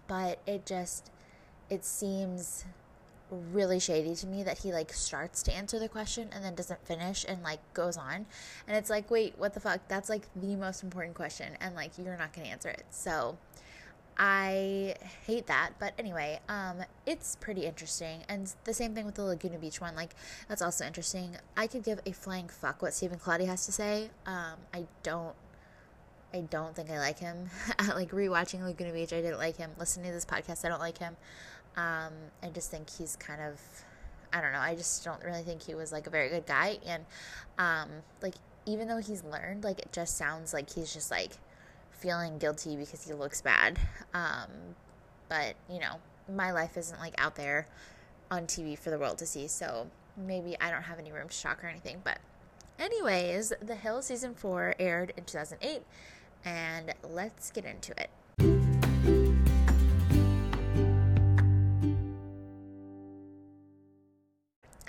But 0.09 0.39
it 0.47 0.67
just 0.67 1.11
it 1.71 1.85
seems 1.85 2.65
really 3.31 3.81
shady 3.81 4.15
to 4.15 4.27
me 4.27 4.43
that 4.43 4.59
he 4.59 4.73
like 4.73 4.93
starts 4.93 5.43
to 5.43 5.53
answer 5.53 5.79
the 5.79 5.89
question 5.89 6.29
and 6.33 6.45
then 6.45 6.55
doesn't 6.55 6.85
finish 6.87 7.25
and 7.29 7.43
like 7.43 7.59
goes 7.75 7.97
on 7.97 8.27
and 8.69 8.77
it's 8.77 8.89
like 8.89 9.11
wait 9.11 9.35
what 9.37 9.53
the 9.53 9.61
fuck 9.61 9.81
that's 9.89 10.09
like 10.09 10.23
the 10.37 10.55
most 10.55 10.83
important 10.83 11.15
question 11.15 11.57
and 11.61 11.75
like 11.75 11.91
you're 11.99 12.17
not 12.17 12.33
going 12.33 12.47
to 12.47 12.53
answer 12.53 12.69
it 12.69 12.85
so 12.91 13.37
I 14.19 14.95
hate 15.27 15.47
that, 15.49 15.73
but 15.79 15.93
anyway, 15.99 16.41
um, 16.49 16.79
it's 17.05 17.37
pretty 17.37 17.67
interesting, 17.67 18.23
and 18.29 18.51
the 18.65 18.73
same 18.73 18.95
thing 18.95 19.05
with 19.05 19.17
the 19.17 19.25
Laguna 19.25 19.59
Beach 19.59 19.79
one. 19.79 19.95
Like, 19.95 20.15
that's 20.49 20.63
also 20.63 20.87
interesting. 20.87 21.37
I 21.55 21.67
could 21.67 21.83
give 21.83 22.01
a 22.07 22.13
flying 22.13 22.49
fuck 22.49 22.81
what 22.81 22.95
Stephen 22.95 23.19
Colletti 23.19 23.47
has 23.47 23.67
to 23.67 23.73
say. 23.73 24.09
Um, 24.25 24.55
I 24.73 24.87
don't, 25.03 25.35
I 26.33 26.41
don't 26.41 26.75
think 26.75 26.91
I 26.91 26.99
like 26.99 27.19
him. 27.19 27.51
like 27.95 28.11
rewatching 28.11 28.63
Laguna 28.63 28.93
Beach, 28.93 29.13
I 29.13 29.21
didn't 29.21 29.39
like 29.39 29.59
him. 29.59 29.73
Listening 29.79 30.07
to 30.07 30.13
this 30.13 30.25
podcast, 30.25 30.65
I 30.65 30.69
don't 30.71 30.81
like 30.81 30.97
him. 30.97 31.17
Um, 31.77 32.13
I 32.43 32.49
just 32.49 32.71
think 32.71 32.89
he's 32.91 33.17
kind 33.17 33.41
of, 33.41 33.61
I 34.33 34.41
don't 34.41 34.53
know, 34.53 34.61
I 34.61 34.75
just 34.75 35.05
don't 35.05 35.23
really 35.23 35.43
think 35.43 35.63
he 35.63 35.75
was 35.75 35.93
like 35.93 36.07
a 36.07 36.11
very 36.11 36.29
good 36.29 36.47
guy. 36.47 36.79
And 36.87 37.05
um, 37.59 37.89
like, 38.23 38.35
even 38.65 38.89
though 38.89 38.99
he's 38.99 39.23
learned, 39.25 39.65
like, 39.65 39.79
it 39.79 39.93
just 39.93 40.17
sounds 40.17 40.53
like 40.53 40.73
he's 40.73 40.93
just 40.93 41.11
like 41.11 41.33
feeling 41.91 42.39
guilty 42.39 42.77
because 42.77 43.07
he 43.07 43.13
looks 43.13 43.43
bad. 43.43 43.79
Um, 44.15 44.49
but, 45.29 45.55
you 45.71 45.81
know, 45.81 45.97
my 46.35 46.53
life 46.53 46.77
isn't 46.77 46.99
like 46.99 47.15
out 47.19 47.37
there 47.37 47.67
on 48.31 48.47
TV 48.47 48.79
for 48.79 48.91
the 48.91 48.99
world 48.99 49.19
to 49.19 49.27
see. 49.27 49.49
So 49.49 49.89
maybe 50.17 50.57
I 50.61 50.71
don't 50.71 50.83
have 50.83 50.99
any 50.99 51.13
room 51.13 51.29
to 51.29 51.35
shock 51.35 51.63
or 51.63 51.69
anything. 51.69 52.01
But, 52.03 52.19
anyways, 52.79 53.53
The 53.61 53.75
Hill 53.75 54.03
season 54.03 54.35
four 54.35 54.75
aired 54.79 55.13
in 55.17 55.25
2008. 55.25 55.83
And 56.45 56.95
let's 57.03 57.51
get 57.51 57.65
into 57.65 57.93
it. 58.01 58.11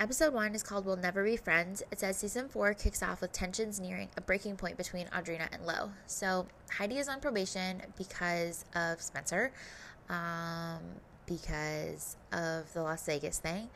Episode 0.00 0.32
1 0.32 0.54
is 0.54 0.62
called 0.62 0.86
We'll 0.86 0.94
Never 0.94 1.24
Be 1.24 1.36
Friends. 1.36 1.82
It 1.90 1.98
says 1.98 2.16
season 2.16 2.48
4 2.48 2.72
kicks 2.74 3.02
off 3.02 3.20
with 3.20 3.32
tensions 3.32 3.80
nearing 3.80 4.08
a 4.16 4.20
breaking 4.20 4.54
point 4.54 4.76
between 4.76 5.06
Audrina 5.06 5.52
and 5.52 5.66
Lo. 5.66 5.90
So 6.06 6.46
Heidi 6.70 6.98
is 6.98 7.08
on 7.08 7.18
probation 7.18 7.82
because 7.96 8.64
of 8.76 9.02
Spencer, 9.02 9.50
um, 10.08 10.78
because 11.26 12.16
of 12.32 12.72
the 12.74 12.82
Las 12.82 13.04
Vegas 13.06 13.40
thing. 13.40 13.70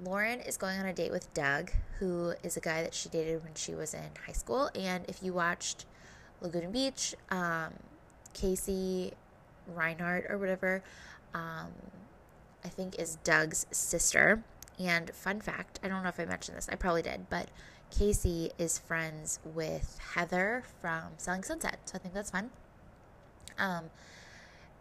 Lauren 0.00 0.38
is 0.38 0.56
going 0.56 0.78
on 0.78 0.86
a 0.86 0.92
date 0.92 1.10
with 1.10 1.34
Doug, 1.34 1.72
who 1.98 2.34
is 2.44 2.56
a 2.56 2.60
guy 2.60 2.84
that 2.84 2.94
she 2.94 3.08
dated 3.08 3.42
when 3.42 3.54
she 3.54 3.74
was 3.74 3.94
in 3.94 4.10
high 4.28 4.32
school. 4.32 4.70
And 4.76 5.04
if 5.08 5.24
you 5.24 5.32
watched 5.32 5.86
Laguna 6.40 6.68
Beach, 6.68 7.16
um, 7.32 7.72
Casey 8.32 9.12
Reinhardt 9.74 10.26
or 10.30 10.38
whatever, 10.38 10.84
um, 11.34 11.72
I 12.64 12.68
think 12.68 12.96
is 12.98 13.18
Doug's 13.24 13.66
sister. 13.72 14.44
And 14.78 15.10
fun 15.10 15.40
fact, 15.40 15.80
I 15.82 15.88
don't 15.88 16.02
know 16.02 16.08
if 16.08 16.18
I 16.18 16.24
mentioned 16.24 16.56
this, 16.56 16.68
I 16.68 16.74
probably 16.74 17.02
did, 17.02 17.28
but 17.30 17.48
Casey 17.96 18.50
is 18.58 18.78
friends 18.78 19.38
with 19.44 19.98
Heather 20.14 20.64
from 20.80 21.04
Selling 21.16 21.44
Sunset. 21.44 21.78
So 21.84 21.92
I 21.94 21.98
think 21.98 22.14
that's 22.14 22.30
fun. 22.30 22.50
Um, 23.58 23.84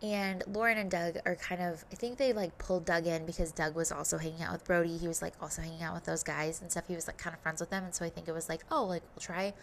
and 0.01 0.43
Lauren 0.51 0.77
and 0.77 0.91
Doug 0.91 1.17
are 1.25 1.35
kind 1.35 1.61
of, 1.61 1.85
I 1.91 1.95
think 1.95 2.17
they 2.17 2.33
like 2.33 2.57
pulled 2.57 2.85
Doug 2.85 3.07
in 3.07 3.25
because 3.25 3.51
Doug 3.51 3.75
was 3.75 3.91
also 3.91 4.17
hanging 4.17 4.41
out 4.41 4.51
with 4.51 4.65
Brody. 4.65 4.97
He 4.97 5.07
was 5.07 5.21
like 5.21 5.33
also 5.41 5.61
hanging 5.61 5.81
out 5.81 5.93
with 5.93 6.03
those 6.03 6.23
guys 6.23 6.61
and 6.61 6.69
stuff. 6.69 6.87
He 6.87 6.95
was 6.95 7.07
like 7.07 7.17
kind 7.17 7.33
of 7.33 7.41
friends 7.41 7.61
with 7.61 7.69
them. 7.69 7.85
And 7.85 7.95
so 7.95 8.03
I 8.03 8.09
think 8.09 8.27
it 8.27 8.33
was 8.33 8.49
like, 8.49 8.65
oh, 8.69 8.83
like 8.83 9.03
we'll 9.15 9.21
try 9.21 9.53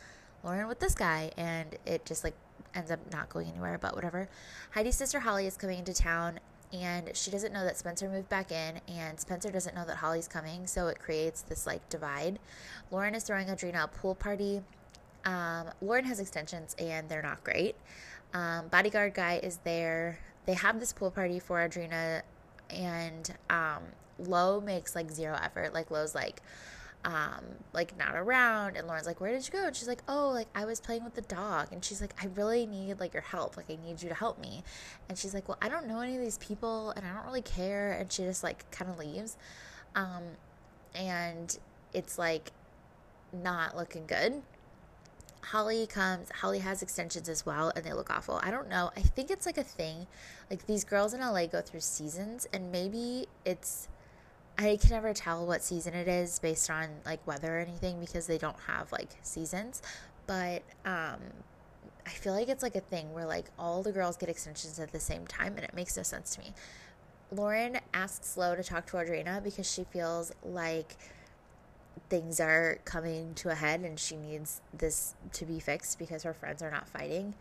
Lauren 0.43 0.67
with 0.67 0.79
this 0.79 0.95
guy. 0.95 1.31
And 1.37 1.77
it 1.85 2.07
just 2.07 2.25
like 2.25 2.35
ends 2.75 2.91
up 2.91 3.01
not 3.13 3.29
going 3.29 3.49
anywhere, 3.49 3.77
but 3.79 3.95
whatever. 3.95 4.29
Heidi's 4.71 4.97
sister 4.97 5.21
Holly 5.21 5.47
is 5.47 5.59
coming 5.59 5.79
into 5.79 5.93
town 5.93 6.41
and 6.73 7.11
she 7.15 7.31
doesn't 7.31 7.53
know 7.53 7.65
that 7.65 7.77
Spencer 7.77 8.09
moved 8.09 8.29
back 8.29 8.53
in, 8.53 8.81
and 8.89 9.19
Spencer 9.19 9.51
doesn't 9.51 9.75
know 9.75 9.85
that 9.85 9.97
Holly's 9.97 10.29
coming, 10.29 10.67
so 10.67 10.87
it 10.89 10.99
creates 10.99 11.43
this 11.43 11.67
like 11.67 11.89
divide. 11.89 12.39
Lauren 12.91 13.15
is 13.15 13.25
throwing 13.25 13.49
Audrina 13.49 13.85
a 13.85 13.89
pool 13.89 14.15
party. 14.15 14.63
Um, 15.25 15.71
Lauren 15.83 16.05
has 16.05 16.21
extensions, 16.21 16.77
and 16.79 17.09
they're 17.09 17.23
not 17.23 17.43
great. 17.45 17.77
Um, 18.33 18.69
bodyguard 18.69 19.15
guy 19.15 19.41
is 19.43 19.59
there. 19.65 20.21
They 20.47 20.55
have 20.55 20.81
this 20.81 20.93
pool 20.93 21.11
party 21.11 21.39
for 21.39 21.59
Audrina, 21.59 22.23
and 22.71 23.35
um, 23.49 23.83
Lo 24.19 24.61
makes 24.61 24.95
like 24.95 25.11
zero 25.11 25.39
effort. 25.43 25.75
Like 25.75 25.91
Lo's 25.91 26.15
like, 26.15 26.41
um, 27.05 27.45
like 27.73 27.97
not 27.99 28.15
around. 28.15 28.77
And 28.77 28.87
Lauren's 28.87 29.07
like, 29.07 29.21
where 29.21 29.33
did 29.33 29.47
you 29.47 29.53
go? 29.53 29.67
And 29.67 29.77
she's 29.77 29.89
like, 29.89 30.03
oh, 30.09 30.31
like 30.31 30.49
I 30.55 30.65
was 30.65 30.81
playing 30.81 31.05
with 31.05 31.15
the 31.15 31.23
dog. 31.23 31.69
And 31.73 31.85
she's 31.85 32.01
like, 32.01 32.15
I 32.23 32.27
really 32.35 32.67
need 32.67 33.01
like 33.01 33.15
your 33.15 33.23
help. 33.23 33.57
Like 33.57 33.71
I 33.71 33.79
need 33.85 34.03
you 34.03 34.09
to 34.09 34.15
help 34.15 34.39
me. 34.39 34.63
And 35.09 35.17
she's 35.17 35.35
like, 35.35 35.49
well, 35.49 35.59
I 35.63 35.69
don't 35.69 35.87
know 35.87 36.01
any 36.01 36.17
of 36.17 36.23
these 36.23 36.39
people 36.39 36.91
and 36.91 37.07
I 37.07 37.13
don't 37.13 37.27
really 37.27 37.43
care. 37.43 37.93
And 37.93 38.11
she 38.11 38.23
just 38.25 38.43
like 38.43 38.71
kind 38.71 38.91
of 38.91 38.99
leaves. 38.99 39.37
Um, 39.95 40.23
and 40.95 41.59
it's 41.93 42.19
like 42.19 42.53
not 43.33 43.77
looking 43.77 44.07
good. 44.07 44.43
Holly 45.43 45.87
comes, 45.87 46.31
Holly 46.31 46.59
has 46.59 46.83
extensions 46.83 47.29
as 47.29 47.47
well, 47.47 47.73
and 47.75 47.85
they 47.85 47.93
look 47.93 48.11
awful. 48.11 48.41
I 48.43 48.51
don't 48.51 48.69
know. 48.69 48.91
I 48.97 49.01
think 49.01 49.31
it's 49.31 49.47
like 49.47 49.59
a 49.59 49.65
thing. 49.65 50.07
Like 50.51 50.67
these 50.67 50.85
girls 50.85 51.15
in 51.15 51.21
LA 51.21 51.47
go 51.47 51.61
through 51.61 51.81
seasons, 51.81 52.47
and 52.53 52.71
maybe 52.71 53.27
it's. 53.45 53.89
I 54.59 54.77
can 54.77 54.91
never 54.91 55.15
tell 55.15 55.47
what 55.47 55.63
season 55.63 55.95
it 55.95 56.07
is 56.07 56.39
based 56.39 56.71
on 56.71 56.89
like 57.07 57.27
weather 57.27 57.59
or 57.59 57.61
anything 57.61 57.99
because 57.99 58.27
they 58.27 58.39
don't 58.39 58.59
have 58.67 58.93
like 58.93 59.09
seasons. 59.23 59.83
But 60.27 60.63
um, 60.85 61.19
I 62.07 62.11
feel 62.11 62.35
like 62.35 62.49
it's 62.49 62.63
like 62.63 62.77
a 62.77 62.81
thing 62.81 63.13
where 63.13 63.27
like 63.27 63.47
all 63.59 63.83
the 63.83 63.93
girls 63.93 64.17
get 64.17 64.29
extensions 64.29 64.79
at 64.79 64.93
the 64.93 65.01
same 65.01 65.27
time, 65.27 65.55
and 65.57 65.65
it 65.65 65.75
makes 65.75 65.97
no 65.97 66.03
sense 66.03 66.35
to 66.37 66.41
me. 66.41 66.53
Lauren 67.33 67.79
asks 67.95 68.37
Lo 68.37 68.55
to 68.57 68.63
talk 68.63 68.87
to 68.87 68.97
Audrina 68.97 69.43
because 69.43 69.71
she 69.71 69.85
feels 69.85 70.33
like 70.45 70.97
things 72.09 72.41
are 72.41 72.79
coming 72.85 73.35
to 73.35 73.51
a 73.51 73.55
head 73.55 73.81
and 73.81 73.99
she 73.99 74.17
needs 74.17 74.61
this 74.77 75.15
to 75.33 75.45
be 75.45 75.61
fixed 75.61 75.99
because 75.99 76.25
her 76.25 76.35
friends 76.35 76.63
are 76.63 76.71
not 76.71 76.89
fighting. 76.89 77.35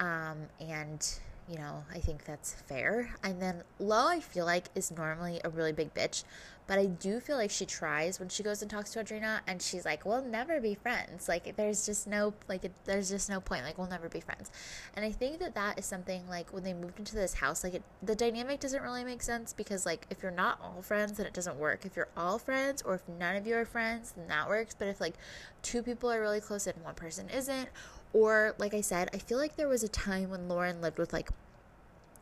Um, 0.00 0.46
and, 0.60 1.06
you 1.48 1.56
know, 1.56 1.84
I 1.92 1.98
think 1.98 2.24
that's 2.24 2.52
fair. 2.52 3.14
And 3.22 3.40
then 3.40 3.62
Lo, 3.78 4.06
I 4.06 4.20
feel 4.20 4.44
like, 4.44 4.66
is 4.74 4.90
normally 4.90 5.40
a 5.44 5.48
really 5.48 5.72
big 5.72 5.94
bitch, 5.94 6.24
but 6.66 6.78
I 6.78 6.84
do 6.84 7.18
feel 7.18 7.36
like 7.36 7.50
she 7.50 7.64
tries 7.64 8.20
when 8.20 8.28
she 8.28 8.42
goes 8.42 8.60
and 8.60 8.70
talks 8.70 8.92
to 8.92 9.02
Audrina 9.02 9.40
and 9.46 9.62
she's 9.62 9.86
like, 9.86 10.04
we'll 10.04 10.20
never 10.22 10.60
be 10.60 10.74
friends. 10.74 11.26
Like, 11.26 11.56
there's 11.56 11.86
just 11.86 12.06
no, 12.06 12.34
like, 12.46 12.66
it, 12.66 12.72
there's 12.84 13.08
just 13.08 13.30
no 13.30 13.40
point. 13.40 13.64
Like, 13.64 13.78
we'll 13.78 13.88
never 13.88 14.10
be 14.10 14.20
friends. 14.20 14.50
And 14.94 15.02
I 15.02 15.10
think 15.10 15.38
that 15.38 15.54
that 15.54 15.78
is 15.78 15.86
something, 15.86 16.28
like, 16.28 16.52
when 16.52 16.64
they 16.64 16.74
moved 16.74 16.98
into 16.98 17.14
this 17.14 17.32
house, 17.32 17.64
like, 17.64 17.72
it, 17.72 17.82
the 18.02 18.14
dynamic 18.14 18.60
doesn't 18.60 18.82
really 18.82 19.02
make 19.02 19.22
sense 19.22 19.54
because, 19.54 19.86
like, 19.86 20.06
if 20.10 20.22
you're 20.22 20.30
not 20.30 20.60
all 20.62 20.82
friends, 20.82 21.16
then 21.16 21.24
it 21.24 21.32
doesn't 21.32 21.56
work. 21.56 21.86
If 21.86 21.96
you're 21.96 22.10
all 22.18 22.38
friends 22.38 22.82
or 22.82 22.96
if 22.96 23.08
none 23.18 23.36
of 23.36 23.46
you 23.46 23.56
are 23.56 23.64
friends, 23.64 24.12
then 24.14 24.28
that 24.28 24.50
works. 24.50 24.76
But 24.78 24.88
if, 24.88 25.00
like, 25.00 25.14
two 25.62 25.82
people 25.82 26.12
are 26.12 26.20
really 26.20 26.40
close 26.40 26.66
and 26.66 26.84
one 26.84 26.94
person 26.94 27.30
isn't, 27.30 27.70
or, 28.12 28.54
like 28.58 28.74
I 28.74 28.80
said, 28.80 29.10
I 29.12 29.18
feel 29.18 29.38
like 29.38 29.56
there 29.56 29.68
was 29.68 29.82
a 29.82 29.88
time 29.88 30.30
when 30.30 30.48
Lauren 30.48 30.80
lived 30.80 30.98
with, 30.98 31.12
like, 31.12 31.30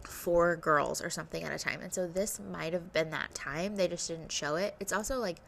four 0.04 0.56
girls 0.56 1.02
or 1.02 1.10
something 1.10 1.42
at 1.42 1.52
a 1.52 1.58
time. 1.58 1.80
And 1.80 1.92
so 1.92 2.06
this 2.06 2.40
might 2.40 2.72
have 2.72 2.92
been 2.92 3.10
that 3.10 3.34
time. 3.34 3.76
They 3.76 3.88
just 3.88 4.08
didn't 4.08 4.30
show 4.30 4.56
it. 4.56 4.76
It's 4.78 4.92
also 4.92 5.18
like 5.18 5.38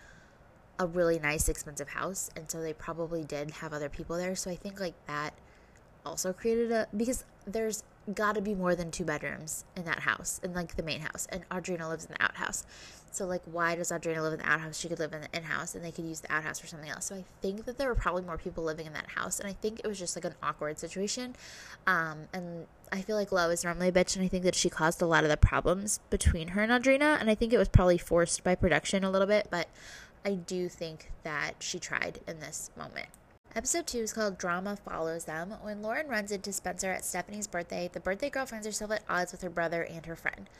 a 0.79 0.87
really 0.87 1.19
nice, 1.19 1.49
expensive 1.49 1.91
house. 1.91 2.31
And 2.37 2.51
so 2.51 2.61
they 2.61 2.73
probably 2.73 3.25
did 3.25 3.53
have 3.53 3.73
other 3.73 3.89
people 3.89 4.17
there. 4.17 4.35
So 4.35 4.51
I 4.51 4.57
think 4.57 4.81
like 4.81 4.95
that 5.07 5.35
also 6.05 6.33
created 6.33 6.73
a. 6.73 6.89
Because 6.97 7.25
there's 7.47 7.85
got 8.15 8.35
to 8.35 8.41
be 8.41 8.55
more 8.55 8.75
than 8.75 8.91
two 8.91 9.05
bedrooms 9.05 9.65
in 9.77 9.85
that 9.85 10.01
house, 10.01 10.41
in 10.43 10.55
like 10.55 10.77
the 10.77 10.83
main 10.83 11.01
house. 11.01 11.27
And 11.31 11.49
Audrina 11.51 11.89
lives 11.89 12.05
in 12.05 12.13
the 12.13 12.23
outhouse. 12.23 12.65
So, 13.11 13.27
like, 13.27 13.43
why 13.47 13.75
does 13.75 13.91
Audrina 13.91 14.23
live 14.23 14.35
in 14.35 14.39
the 14.41 14.49
outhouse? 14.49 14.79
She 14.79 14.89
could 14.89 14.99
live 14.99 15.13
in 15.13 15.23
the 15.23 15.37
in 15.37 15.43
house 15.43 15.75
and 15.75 15.85
they 15.85 15.91
could 15.91 16.05
use 16.05 16.21
the 16.21 16.33
outhouse 16.33 16.59
for 16.59 16.67
something 16.67 16.91
else. 16.91 17.07
So, 17.07 17.17
I 17.17 17.25
think 17.41 17.65
that 17.65 17.79
there 17.79 17.89
were 17.89 17.95
probably 17.95 18.23
more 18.23 18.39
people 18.39 18.65
living 18.65 18.87
in 18.87 18.93
that 18.93 19.09
house. 19.09 19.41
And 19.41 19.49
I 19.49 19.53
think 19.53 19.81
it 19.81 19.87
was 19.87 19.99
just 19.99 20.17
like 20.17 20.25
an 20.25 20.35
awkward 20.43 20.79
situation. 20.79 21.35
Um, 21.87 22.29
and 22.33 22.67
I 22.93 23.01
feel 23.01 23.17
like 23.17 23.33
Lo 23.33 23.51
is 23.51 23.65
normally 23.65 23.89
a 23.89 23.93
bitch. 23.93 24.17
And 24.17 24.25
I 24.25 24.29
think 24.29 24.45
that 24.45 24.55
she 24.55 24.69
caused 24.69 25.03
a 25.03 25.07
lot 25.07 25.25
of 25.25 25.31
the 25.31 25.37
problems 25.37 26.01
between 26.11 26.49
her 26.49 26.63
and 26.63 26.71
Audrina. 26.71 27.19
And 27.21 27.31
I 27.31 27.35
think 27.35 27.53
it 27.53 27.59
was 27.59 27.69
probably 27.69 27.99
forced 27.99 28.45
by 28.45 28.55
production 28.55 29.05
a 29.05 29.11
little 29.11 29.29
bit. 29.29 29.49
But 29.51 29.69
I 30.25 30.35
do 30.35 30.69
think 30.69 31.11
that 31.23 31.55
she 31.61 31.79
tried 31.79 32.21
in 32.27 32.41
this 32.41 32.71
moment. 32.77 33.09
Episode 33.57 33.87
2 33.87 33.99
is 33.99 34.13
called 34.13 34.39
Drama 34.39 34.77
Follows 34.77 35.25
Them. 35.25 35.55
When 35.63 35.83
Lauren 35.83 36.07
runs 36.07 36.31
into 36.31 36.53
Spencer 36.53 36.93
at 36.93 37.05
Stephanie's 37.05 37.47
birthday, 37.47 37.89
the 37.91 37.99
birthday 37.99 38.29
girl 38.29 38.45
finds 38.45 38.67
herself 38.67 38.91
at 38.91 39.03
odds 39.09 39.33
with 39.33 39.41
her 39.41 39.51
brother 39.51 39.83
and 39.83 40.05
her 40.05 40.15
friend. 40.15 40.51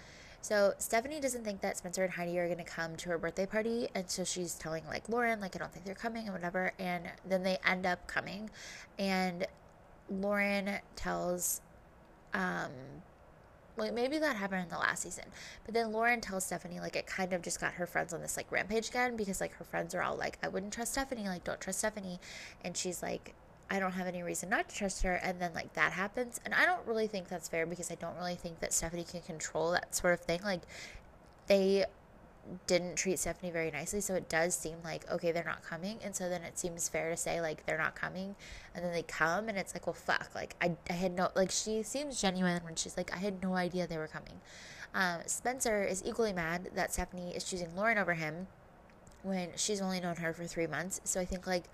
So 0.41 0.73
Stephanie 0.79 1.21
doesn't 1.21 1.45
think 1.45 1.61
that 1.61 1.77
Spencer 1.77 2.03
and 2.05 2.13
Heidi 2.13 2.39
are 2.39 2.47
going 2.47 2.59
to 2.59 2.65
come 2.65 2.97
to 2.97 3.11
her 3.11 3.19
birthday 3.19 3.45
party, 3.45 3.89
and 3.95 4.09
so 4.09 4.25
she's 4.25 4.55
telling 4.55 4.87
like 4.87 5.09
Lauren, 5.09 5.39
like 5.39 5.55
I 5.55 5.59
don't 5.59 5.71
think 5.71 5.85
they're 5.85 5.95
coming 5.95 6.25
and 6.25 6.33
whatever, 6.33 6.73
and 6.79 7.05
then 7.27 7.43
they 7.43 7.59
end 7.65 7.85
up 7.85 8.07
coming, 8.07 8.49
and 8.99 9.47
Lauren 10.09 10.79
tells, 10.97 11.61
um, 12.33 12.73
like 13.79 13.95
maybe 13.95 14.19
that 14.19 14.37
happened 14.37 14.63
in 14.63 14.69
the 14.69 14.79
last 14.79 15.03
season, 15.03 15.25
but 15.65 15.75
then 15.75 15.93
Lauren 15.93 16.21
tells 16.21 16.45
Stephanie 16.45 16.81
like 16.81 16.97
it 16.97 17.07
kind 17.07 17.33
of 17.33 17.43
just 17.43 17.61
got 17.61 17.73
her 17.75 17.87
friends 17.87 18.13
on 18.13 18.21
this 18.21 18.37
like 18.37 18.51
rampage 18.51 18.89
again 18.91 19.17
because 19.17 19.41
like 19.41 19.53
her 19.55 19.65
friends 19.65 19.95
are 19.95 20.03
all 20.03 20.17
like 20.17 20.39
I 20.43 20.49
wouldn't 20.49 20.73
trust 20.73 20.93
Stephanie, 20.93 21.29
like 21.29 21.45
don't 21.45 21.61
trust 21.61 21.79
Stephanie, 21.79 22.21
and 22.65 22.77
she's 22.77 23.03
like 23.03 23.35
I 23.71 23.79
don't 23.79 23.93
have 23.93 24.07
any 24.07 24.23
reason 24.23 24.49
not 24.49 24.69
to 24.69 24.75
trust 24.75 25.03
her. 25.03 25.15
And 25.17 25.41
then, 25.41 25.53
like, 25.55 25.75
that 25.75 25.93
happens. 25.93 26.41
And 26.45 26.55
I 26.55 26.65
don't 26.65 26.87
really 26.87 27.07
think 27.07 27.29
that's 27.29 27.49
fair 27.49 27.67
because 27.67 27.91
I 27.91 27.97
don't 27.97 28.17
really 28.17 28.35
think 28.35 28.61
that 28.61 28.73
Stephanie 28.73 29.05
can 29.05 29.21
control 29.21 29.73
that 29.73 29.95
sort 29.95 30.15
of 30.15 30.21
thing. 30.21 30.41
Like, 30.43 30.63
they 31.49 31.85
didn't 32.67 32.97
treat 32.97 33.19
Stephanie 33.19 33.51
very 33.51 33.71
nicely. 33.71 34.01
So 34.01 34.15
it 34.15 34.29
does 34.29 34.55
seem 34.55 34.77
like, 34.85 35.11
okay, 35.11 35.33
they're 35.33 35.45
not 35.45 35.63
coming. 35.63 35.99
And 36.03 36.15
so 36.15 36.29
then 36.29 36.43
it 36.43 36.59
seems 36.59 36.89
fair 36.89 37.11
to 37.11 37.17
say, 37.17 37.41
like, 37.41 37.67
they're 37.67 37.79
not 37.79 37.95
coming. 37.95 38.35
And 38.75 38.85
then 38.85 38.93
they 38.93 39.03
come 39.03 39.49
and 39.49 39.59
it's 39.59 39.75
like, 39.75 39.87
well, 39.87 39.95
fuck. 39.95 40.31
Like, 40.35 40.55
I, 40.61 40.77
I 40.89 40.95
had 40.95 41.15
no, 41.15 41.31
like, 41.35 41.51
she 41.51 41.83
seems 41.83 42.21
genuine 42.21 42.63
when 42.65 42.75
she's 42.77 42.97
like, 42.97 43.15
I 43.15 43.19
had 43.19 43.43
no 43.43 43.55
idea 43.55 43.87
they 43.87 43.99
were 43.99 44.09
coming. 44.09 44.41
Um, 44.95 45.21
Spencer 45.27 45.85
is 45.85 46.03
equally 46.05 46.33
mad 46.33 46.71
that 46.75 46.93
Stephanie 46.93 47.35
is 47.35 47.45
choosing 47.45 47.77
Lauren 47.77 47.99
over 47.99 48.15
him 48.15 48.47
when 49.23 49.51
she's 49.57 49.81
only 49.81 50.01
known 50.01 50.17
her 50.17 50.33
for 50.33 50.45
three 50.45 50.67
months. 50.67 51.01
So 51.05 51.21
I 51.21 51.25
think, 51.25 51.47
like, 51.47 51.65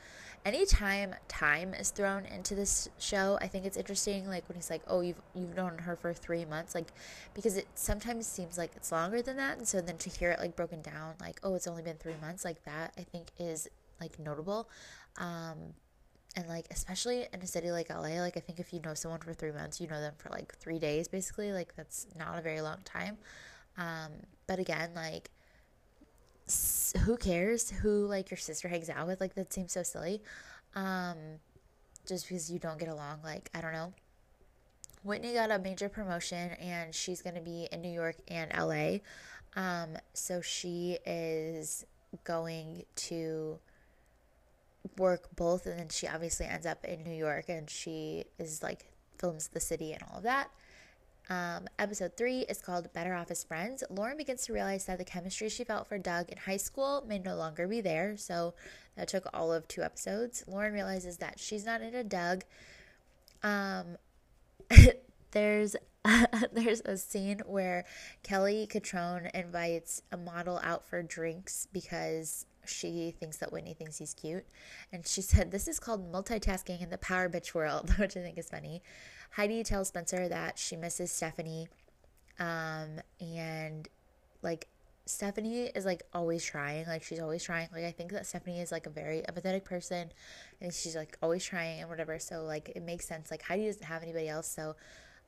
anytime 0.45 1.15
time 1.29 1.75
is 1.75 1.91
thrown 1.91 2.27
into 2.27 2.55
this 2.55 2.89
show, 2.99 3.39
I 3.41 3.49
think 3.49 3.65
it's 3.65 3.77
interesting. 3.77 4.27
Like 4.27 4.49
when 4.49 4.57
he's 4.57 4.71
like, 4.71 4.83
"Oh, 4.87 5.01
you've 5.01 5.21
you've 5.35 5.57
known 5.57 5.79
her 5.79 5.97
for 5.97 6.13
three 6.13 6.45
months," 6.45 6.75
like 6.75 6.89
because 7.35 7.57
it 7.57 7.67
sometimes 7.75 8.27
seems 8.27 8.59
like 8.59 8.73
it's 8.77 8.93
longer 8.93 9.23
than 9.23 9.37
that, 9.37 9.59
and 9.59 9.67
so 9.67 9.81
then 9.81 9.99
to 9.99 10.11
hear 10.11 10.31
it 10.31 10.39
like 10.39 10.57
broken 10.57 10.83
down, 10.83 11.15
like, 11.21 11.41
"Oh, 11.43 11.55
it's 11.55 11.67
only 11.67 11.83
been 11.83 11.97
three 11.97 12.17
months," 12.21 12.45
like 12.45 12.63
that, 12.65 12.93
I 12.99 13.03
think 13.03 13.29
is 13.39 13.69
like 14.01 14.19
notable. 14.19 14.69
Um, 15.17 15.75
and 16.37 16.49
like 16.49 16.67
especially 16.71 17.27
in 17.33 17.41
a 17.43 17.47
city 17.47 17.71
like 17.71 17.91
LA, 17.91 18.21
like 18.21 18.37
I 18.37 18.41
think 18.41 18.59
if 18.59 18.73
you 18.73 18.81
know 18.81 18.95
someone 18.95 19.21
for 19.21 19.33
three 19.35 19.53
months, 19.53 19.81
you 19.81 19.87
know 19.87 20.01
them 20.01 20.15
for 20.19 20.31
like 20.31 20.55
three 20.57 20.79
days, 20.79 21.09
basically. 21.09 21.53
Like 21.53 21.75
that's 21.77 22.07
not 22.19 22.39
a 22.39 22.43
very 22.43 22.61
long 22.61 22.79
time. 22.85 23.19
Um, 23.77 24.13
but 24.47 24.59
again, 24.59 24.91
like 24.95 25.31
who 27.05 27.17
cares 27.17 27.71
who 27.71 28.07
like 28.07 28.31
your 28.31 28.39
sister 28.39 28.69
hangs 28.69 28.91
out 28.91 29.07
with? 29.07 29.21
Like 29.21 29.35
that 29.35 29.53
seems 29.53 29.73
so 29.73 29.83
silly. 29.83 30.23
Um, 30.75 31.17
just 32.07 32.29
because 32.29 32.51
you 32.51 32.59
don't 32.59 32.79
get 32.79 32.89
along, 32.89 33.21
like 33.25 33.51
I 33.55 33.61
don't 33.61 33.73
know. 33.73 33.93
Whitney 35.03 35.35
got 35.35 35.51
a 35.51 35.59
major 35.59 35.89
promotion 35.89 36.53
and 36.53 36.95
she's 36.95 37.21
going 37.21 37.35
to 37.35 37.43
be 37.43 37.69
in 37.71 37.83
New 37.83 37.91
York 37.91 38.17
and 38.29 38.51
LA. 38.57 38.99
Um, 39.55 39.97
so 40.15 40.41
she 40.41 40.99
is 41.05 41.85
going 42.25 42.85
to 42.97 43.59
work 44.97 45.29
both 45.37 45.67
and 45.67 45.79
then 45.79 45.89
she 45.89 46.07
obviously 46.07 46.47
ends 46.47 46.67
up 46.67 46.85
in 46.85 47.03
New 47.03 47.15
York 47.15 47.49
and 47.49 47.69
she 47.69 48.25
is 48.39 48.63
like 48.63 48.87
films 49.19 49.49
the 49.49 49.61
city 49.61 49.93
and 49.93 50.03
all 50.11 50.19
of 50.19 50.23
that. 50.25 50.49
Um, 51.31 51.69
episode 51.79 52.17
three 52.17 52.41
is 52.41 52.61
called 52.61 52.93
Better 52.93 53.15
Off 53.15 53.31
as 53.31 53.45
Friends. 53.45 53.83
Lauren 53.89 54.17
begins 54.17 54.45
to 54.47 54.53
realize 54.53 54.85
that 54.87 54.99
the 54.99 55.05
chemistry 55.05 55.49
she 55.49 55.65
felt 55.65 55.87
for 55.89 55.97
Doug 55.97 56.31
in 56.31 56.37
high 56.37 56.59
school 56.59 57.03
may 57.09 57.19
no 57.19 57.35
longer 57.35 57.67
be 57.67 57.81
there. 57.81 58.17
So 58.17 58.55
that 58.97 59.09
took 59.09 59.27
all 59.33 59.53
of 59.53 59.67
two 59.67 59.83
episodes. 59.83 60.45
Lauren 60.47 60.75
realizes 60.75 61.17
that 61.19 61.39
she's 61.39 61.65
not 61.65 61.81
into 61.81 62.05
Doug. 62.05 62.45
Um, 63.43 63.97
there's 65.31 65.77
there's 66.53 66.83
a 66.83 66.99
scene 66.99 67.41
where 67.47 67.85
Kelly 68.23 68.69
Cutrone 68.71 69.31
invites 69.33 70.03
a 70.13 70.19
model 70.19 70.61
out 70.63 70.85
for 70.85 71.03
drinks 71.03 71.67
because 71.73 72.45
she 72.69 73.15
thinks 73.19 73.39
that 73.39 73.53
Whitney 73.53 73.75
thinks 73.75 73.99
he's 73.99 74.15
cute. 74.15 74.45
And 74.93 75.07
she 75.07 75.23
said, 75.23 75.51
This 75.51 75.69
is 75.69 75.79
called 75.79 76.11
multitasking 76.13 76.83
in 76.83 76.91
the 76.91 76.99
power 76.99 77.29
bitch 77.29 77.55
world, 77.55 77.91
which 77.99 78.17
I 78.17 78.21
think 78.21 78.39
is 78.39 78.49
funny. 78.49 78.83
Heidi 79.33 79.63
tells 79.65 79.89
Spencer 79.89 80.29
that 80.29 80.59
she 80.59 80.77
misses 80.77 81.11
Stephanie. 81.11 81.69
Um, 82.39 83.01
and 83.21 83.89
like 84.43 84.69
Stephanie 85.07 85.65
is 85.75 85.85
like 85.85 86.03
always 86.13 86.45
trying, 86.45 86.87
like 86.87 87.03
she's 87.03 87.21
always 87.21 87.43
trying. 87.43 87.69
Like 87.73 87.85
I 87.85 87.91
think 87.91 88.13
that 88.13 88.27
Stephanie 88.27 88.61
is 88.61 88.73
like 88.73 88.87
a 88.87 88.91
very 88.91 89.23
empathetic 89.23 89.65
person 89.65 90.11
and 90.61 90.73
she's 90.73 90.97
like 90.97 91.19
always 91.23 91.45
trying 91.45 91.81
and 91.81 91.91
whatever. 91.91 92.19
So 92.19 92.43
like 92.43 92.71
it 92.75 92.83
makes 92.83 93.07
sense. 93.07 93.31
Like 93.31 93.43
Heidi 93.43 93.67
doesn't 93.67 93.85
have 93.85 94.03
anybody 94.03 94.29
else, 94.29 94.49
so 94.49 94.77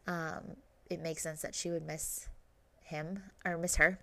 um 0.07 0.57
it 0.89 1.01
makes 1.01 1.23
sense 1.23 1.43
that 1.43 1.55
she 1.55 1.71
would 1.71 1.85
miss 1.85 2.29
him 2.81 3.23
or 3.45 3.59
miss 3.59 3.77
her. 3.77 3.99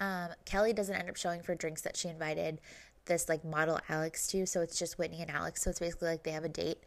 Um, 0.00 0.28
Kelly 0.44 0.72
doesn't 0.72 0.94
end 0.94 1.08
up 1.08 1.16
showing 1.16 1.42
for 1.42 1.54
drinks 1.54 1.82
that 1.82 1.96
she 1.96 2.08
invited 2.08 2.60
this 3.06 3.28
like 3.28 3.44
model 3.44 3.78
Alex 3.88 4.26
to. 4.28 4.46
So 4.46 4.60
it's 4.60 4.78
just 4.78 4.98
Whitney 4.98 5.20
and 5.20 5.30
Alex. 5.30 5.62
So 5.62 5.70
it's 5.70 5.80
basically 5.80 6.08
like 6.08 6.22
they 6.22 6.32
have 6.32 6.44
a 6.44 6.48
date. 6.48 6.78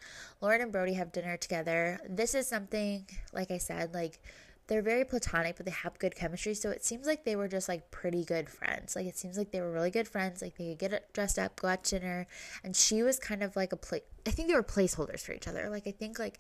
Lauren 0.42 0.62
and 0.62 0.72
Brody 0.72 0.94
have 0.94 1.12
dinner 1.12 1.38
together. 1.38 2.00
This 2.10 2.36
is 2.36 2.48
something, 2.48 3.06
like 3.34 3.52
I 3.52 3.58
said, 3.58 3.94
like 3.94 4.20
they're 4.68 4.82
very 4.82 5.06
platonic, 5.06 5.56
but 5.56 5.66
they 5.66 5.72
have 5.72 5.98
good 5.98 6.16
chemistry. 6.16 6.54
So 6.54 6.70
it 6.70 6.84
seems 6.84 7.08
like 7.08 7.24
they 7.24 7.36
were 7.36 7.48
just 7.48 7.70
like 7.70 7.90
pretty 7.90 8.26
good 8.26 8.50
friends. 8.50 8.96
Like 8.96 9.06
it 9.06 9.18
seems 9.18 9.38
like 9.38 9.52
they 9.52 9.62
were 9.62 9.72
really 9.72 9.92
good 9.92 10.08
friends. 10.08 10.42
Like 10.42 10.58
they 10.58 10.70
could 10.70 10.80
get 10.80 11.14
dressed 11.14 11.40
up, 11.40 11.60
go 11.60 11.70
out 11.70 11.86
to 11.86 12.00
dinner. 12.00 12.28
And 12.64 12.76
she 12.76 13.02
was 13.02 13.18
kind 13.18 13.44
of 13.44 13.56
like 13.56 13.72
a 13.72 13.78
play. 13.78 14.02
I 14.26 14.32
think 14.32 14.50
they 14.50 14.56
were 14.56 14.64
placeholders 14.64 15.22
for 15.22 15.32
each 15.32 15.48
other. 15.48 15.70
Like 15.70 15.88
I 15.88 15.92
think 15.92 16.20
like 16.20 16.40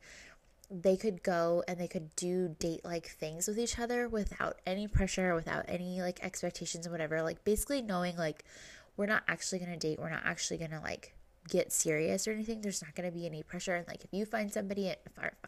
they 0.69 0.97
could 0.97 1.23
go 1.23 1.63
and 1.67 1.79
they 1.79 1.87
could 1.87 2.15
do 2.15 2.55
date 2.59 2.83
like 2.83 3.07
things 3.07 3.47
with 3.47 3.57
each 3.57 3.79
other 3.79 4.09
without 4.09 4.59
any 4.65 4.87
pressure, 4.87 5.33
without 5.33 5.65
any 5.67 6.01
like 6.01 6.23
expectations 6.23 6.85
and 6.85 6.91
whatever. 6.91 7.21
Like 7.21 7.43
basically 7.43 7.81
knowing 7.81 8.17
like 8.17 8.43
we're 8.97 9.05
not 9.05 9.23
actually 9.27 9.59
going 9.59 9.71
to 9.71 9.77
date. 9.77 9.99
We're 9.99 10.09
not 10.09 10.25
actually 10.25 10.57
going 10.57 10.71
to 10.71 10.79
like 10.81 11.13
get 11.47 11.71
serious 11.71 12.27
or 12.27 12.31
anything. 12.31 12.61
There's 12.61 12.81
not 12.81 12.95
going 12.95 13.09
to 13.09 13.15
be 13.15 13.25
any 13.25 13.43
pressure. 13.43 13.75
And 13.75 13.87
like, 13.87 14.03
if 14.03 14.11
you 14.11 14.25
find 14.25 14.51
somebody, 14.51 14.87
if 14.89 14.97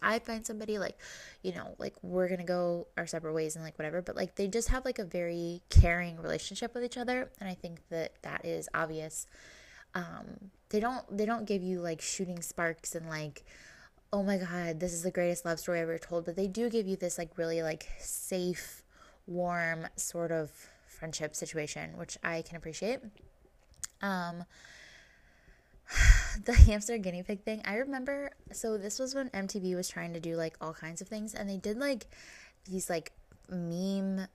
I 0.01 0.19
find 0.19 0.45
somebody, 0.45 0.77
like, 0.77 0.97
you 1.41 1.53
know, 1.53 1.75
like 1.77 1.95
we're 2.01 2.27
going 2.27 2.39
to 2.39 2.45
go 2.45 2.87
our 2.97 3.07
separate 3.07 3.33
ways 3.33 3.55
and 3.55 3.65
like 3.65 3.77
whatever. 3.77 4.01
But 4.01 4.15
like, 4.15 4.35
they 4.35 4.47
just 4.47 4.69
have 4.69 4.85
like 4.85 4.99
a 4.99 5.03
very 5.03 5.61
caring 5.69 6.21
relationship 6.21 6.73
with 6.73 6.83
each 6.83 6.97
other. 6.97 7.29
And 7.39 7.49
I 7.49 7.53
think 7.53 7.81
that 7.89 8.13
that 8.21 8.45
is 8.45 8.69
obvious. 8.73 9.27
Um, 9.95 10.51
they 10.69 10.79
don't, 10.79 11.05
they 11.15 11.25
don't 11.25 11.45
give 11.45 11.63
you 11.63 11.81
like 11.81 12.01
shooting 12.01 12.41
sparks 12.41 12.95
and 12.95 13.09
like, 13.09 13.43
oh 14.11 14.23
my 14.23 14.37
God, 14.37 14.79
this 14.79 14.93
is 14.93 15.03
the 15.03 15.11
greatest 15.11 15.45
love 15.45 15.59
story 15.59 15.79
ever 15.79 15.97
told. 15.97 16.25
But 16.25 16.35
they 16.35 16.47
do 16.47 16.69
give 16.69 16.87
you 16.87 16.95
this 16.95 17.17
like 17.17 17.37
really 17.37 17.61
like 17.61 17.87
safe, 17.99 18.83
warm 19.27 19.87
sort 19.95 20.31
of 20.31 20.51
friendship 20.87 21.35
situation, 21.35 21.97
which 21.97 22.17
I 22.23 22.41
can 22.41 22.57
appreciate. 22.57 22.99
Um, 24.01 24.45
the 26.45 26.53
hamster 26.53 26.97
guinea 26.97 27.23
pig 27.23 27.43
thing, 27.43 27.61
I 27.65 27.75
remember. 27.75 28.31
So, 28.51 28.77
this 28.77 28.99
was 28.99 29.15
when 29.15 29.29
MTV 29.29 29.75
was 29.75 29.89
trying 29.89 30.13
to 30.13 30.19
do 30.19 30.35
like 30.35 30.55
all 30.61 30.73
kinds 30.73 31.01
of 31.01 31.07
things, 31.07 31.33
and 31.33 31.49
they 31.49 31.57
did 31.57 31.77
like 31.77 32.07
these 32.69 32.89
like 32.89 33.11
meme 33.49 34.27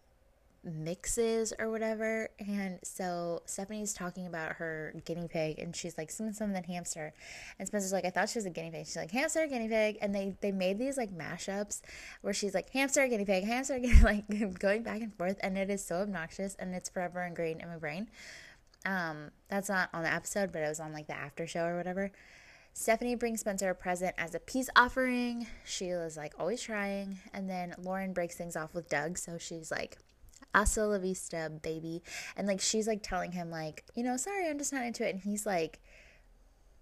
mixes 0.64 1.52
or 1.58 1.70
whatever. 1.70 2.30
And 2.38 2.78
so 2.82 3.42
Stephanie's 3.46 3.92
talking 3.92 4.26
about 4.26 4.52
her 4.52 4.94
guinea 5.04 5.28
pig 5.28 5.58
and 5.58 5.74
she's 5.74 5.96
like, 5.98 6.10
something, 6.10 6.34
something, 6.34 6.62
hamster. 6.64 7.12
And 7.58 7.68
Spencer's 7.68 7.92
like, 7.92 8.04
I 8.04 8.10
thought 8.10 8.28
she 8.28 8.38
was 8.38 8.46
a 8.46 8.50
guinea 8.50 8.70
pig. 8.70 8.86
She's 8.86 8.96
like, 8.96 9.10
hamster, 9.10 9.46
guinea 9.46 9.68
pig. 9.68 9.98
And 10.00 10.14
they, 10.14 10.36
they 10.40 10.52
made 10.52 10.78
these 10.78 10.96
like 10.96 11.16
mashups 11.16 11.82
where 12.22 12.34
she's 12.34 12.54
like, 12.54 12.70
hamster, 12.70 13.06
guinea 13.08 13.24
pig, 13.24 13.44
hamster, 13.44 13.78
guinea 13.78 14.00
like 14.02 14.58
going 14.58 14.82
back 14.82 15.00
and 15.00 15.14
forth. 15.14 15.38
And 15.42 15.56
it 15.58 15.70
is 15.70 15.84
so 15.84 15.96
obnoxious 15.96 16.54
and 16.58 16.74
it's 16.74 16.88
forever 16.88 17.22
ingrained 17.22 17.60
in 17.60 17.68
my 17.68 17.76
brain. 17.76 18.08
Um, 18.86 19.30
that's 19.48 19.68
not 19.68 19.88
on 19.92 20.02
the 20.02 20.12
episode, 20.12 20.52
but 20.52 20.62
it 20.62 20.68
was 20.68 20.80
on 20.80 20.92
like 20.92 21.06
the 21.06 21.16
after 21.16 21.46
show 21.46 21.64
or 21.64 21.76
whatever. 21.76 22.10
Stephanie 22.76 23.14
brings 23.14 23.40
Spencer 23.40 23.70
a 23.70 23.74
present 23.74 24.14
as 24.18 24.34
a 24.34 24.40
peace 24.40 24.68
offering. 24.74 25.46
Sheila's 25.64 26.16
like 26.16 26.34
always 26.40 26.60
trying. 26.60 27.18
And 27.32 27.48
then 27.48 27.74
Lauren 27.78 28.12
breaks 28.12 28.36
things 28.36 28.56
off 28.56 28.74
with 28.74 28.88
Doug. 28.88 29.16
So 29.16 29.38
she's 29.38 29.70
like, 29.70 29.96
hasta 30.54 30.86
la 30.86 30.98
vista, 30.98 31.50
baby. 31.62 32.02
And 32.36 32.46
like 32.46 32.60
she's 32.60 32.86
like 32.86 33.02
telling 33.02 33.32
him, 33.32 33.50
like, 33.50 33.84
you 33.94 34.04
know, 34.04 34.16
sorry, 34.16 34.48
I'm 34.48 34.58
just 34.58 34.72
not 34.72 34.84
into 34.84 35.06
it. 35.06 35.14
And 35.14 35.20
he's 35.20 35.44
like 35.46 35.80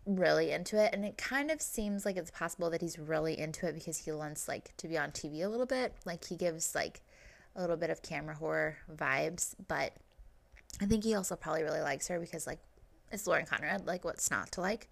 really 0.05 0.51
into 0.51 0.83
it. 0.83 0.93
And 0.93 1.05
it 1.05 1.17
kind 1.17 1.51
of 1.51 1.63
seems 1.63 2.05
like 2.05 2.17
it's 2.17 2.31
possible 2.31 2.71
that 2.71 2.81
he's 2.81 2.99
really 2.99 3.39
into 3.39 3.67
it 3.67 3.75
because 3.75 3.99
he 3.99 4.13
wants 4.13 4.49
like 4.49 4.77
to 4.77 4.89
be 4.89 4.99
on 4.99 5.11
TV 5.11 5.43
a 5.45 5.49
little 5.49 5.67
bit. 5.67 5.95
Like 6.05 6.25
he 6.25 6.37
gives 6.37 6.75
like 6.75 7.01
a 7.57 7.61
little 7.61 7.77
bit 7.77 7.91
of 7.91 8.03
camera 8.03 8.35
horror 8.35 8.77
vibes, 8.95 9.55
but 9.69 9.93
I 10.81 10.87
think 10.87 11.05
he 11.05 11.15
also 11.15 11.37
probably 11.37 11.63
really 11.63 11.81
likes 11.81 12.09
her 12.09 12.19
because, 12.19 12.47
like, 12.47 12.59
it's 13.11 13.27
Lauren 13.27 13.47
Conrad. 13.47 13.87
Like, 13.87 14.05
what's 14.05 14.31
not 14.31 14.51
to 14.53 14.61
like? 14.61 14.89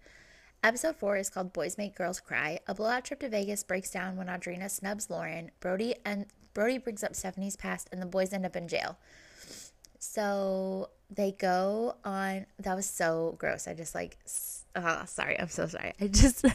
Episode 0.63 0.95
4 0.95 1.17
is 1.17 1.29
called 1.31 1.53
Boys 1.53 1.75
Make 1.75 1.95
Girls 1.95 2.19
Cry. 2.19 2.59
A 2.67 2.75
blowout 2.75 3.05
trip 3.05 3.21
to 3.21 3.29
Vegas 3.29 3.63
breaks 3.63 3.89
down 3.89 4.15
when 4.15 4.27
Audrina 4.27 4.69
snubs 4.69 5.09
Lauren. 5.09 5.49
Brody 5.59 5.95
and 6.05 6.27
Brody 6.53 6.77
brings 6.77 7.03
up 7.03 7.15
Stephanie's 7.15 7.55
past, 7.55 7.89
and 7.91 7.99
the 7.99 8.05
boys 8.05 8.31
end 8.31 8.45
up 8.45 8.55
in 8.55 8.67
jail. 8.67 8.95
So 9.97 10.89
they 11.09 11.31
go 11.31 11.95
on. 12.05 12.45
That 12.59 12.75
was 12.75 12.85
so 12.85 13.35
gross. 13.39 13.67
I 13.67 13.73
just 13.73 13.95
like. 13.95 14.19
Oh, 14.75 15.01
sorry. 15.07 15.39
I'm 15.39 15.49
so 15.49 15.65
sorry. 15.65 15.93
I 15.99 16.07
just. 16.07 16.45
I 16.45 16.51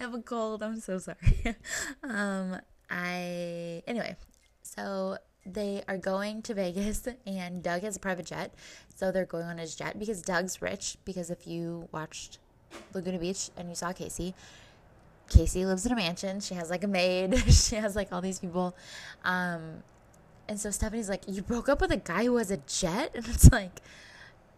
have 0.00 0.12
a 0.12 0.20
cold. 0.20 0.62
I'm 0.62 0.78
so 0.78 0.98
sorry. 0.98 1.16
um. 2.02 2.60
I. 2.90 3.82
Anyway. 3.86 4.14
So 4.60 5.16
they 5.46 5.84
are 5.88 5.96
going 5.96 6.42
to 6.42 6.52
Vegas 6.52 7.08
and 7.26 7.62
Doug 7.62 7.80
has 7.80 7.96
a 7.96 8.00
private 8.00 8.26
jet. 8.26 8.52
So 8.94 9.10
they're 9.10 9.24
going 9.24 9.46
on 9.46 9.56
his 9.56 9.74
jet 9.74 9.98
because 9.98 10.20
Doug's 10.20 10.60
rich. 10.60 10.98
Because 11.06 11.30
if 11.30 11.46
you 11.46 11.88
watched 11.92 12.38
Laguna 12.94 13.18
Beach 13.18 13.50
and 13.56 13.68
you 13.68 13.74
saw 13.74 13.92
Casey, 13.92 14.34
Casey 15.28 15.64
lives 15.64 15.84
in 15.86 15.92
a 15.92 15.96
mansion. 15.96 16.40
She 16.40 16.54
has 16.54 16.70
like 16.70 16.84
a 16.84 16.88
maid. 16.88 17.38
she 17.52 17.76
has 17.76 17.94
like 17.94 18.12
all 18.12 18.20
these 18.20 18.38
people. 18.38 18.74
Um, 19.24 19.82
and 20.48 20.58
so 20.58 20.70
Stephanie's 20.70 21.08
like, 21.08 21.22
You 21.26 21.42
broke 21.42 21.68
up 21.68 21.80
with 21.80 21.92
a 21.92 21.96
guy 21.96 22.24
who 22.24 22.36
has 22.36 22.50
a 22.50 22.58
jet? 22.66 23.12
And 23.14 23.26
it's 23.28 23.50
like, 23.52 23.80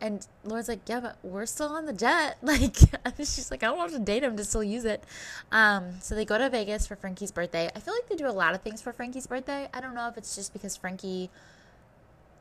and 0.03 0.27
Lauren's 0.45 0.69
like, 0.69 0.81
yeah, 0.87 1.01
but 1.01 1.19
we're 1.23 1.45
still 1.47 1.69
on 1.69 1.85
the 1.85 1.93
jet. 1.93 2.39
Like, 2.43 2.75
she's 3.19 3.51
like, 3.51 3.63
I 3.63 3.67
don't 3.67 3.77
want 3.77 3.93
to 3.93 3.99
date 3.99 4.23
him 4.23 4.37
to 4.37 4.45
still 4.45 4.65
use 4.65 4.85
it. 4.85 5.05
Um, 5.53 6.01
so 6.01 6.15
they 6.15 6.25
go 6.25 6.39
to 6.39 6.49
Vegas 6.49 6.87
for 6.87 6.97
Frankie's 6.97 7.31
birthday. 7.31 7.71
I 7.75 7.81
feel 7.81 7.93
like 7.95 8.09
they 8.09 8.17
do 8.17 8.27
a 8.27 8.33
lot 8.33 8.55
of 8.55 8.63
things 8.63 8.81
for 8.81 8.93
Frankie's 8.93 9.27
birthday. 9.27 9.69
I 9.75 9.81
don't 9.81 9.95
know 9.95 10.09
if 10.09 10.17
it's 10.17 10.35
just 10.35 10.53
because 10.53 10.77
Frankie 10.77 11.31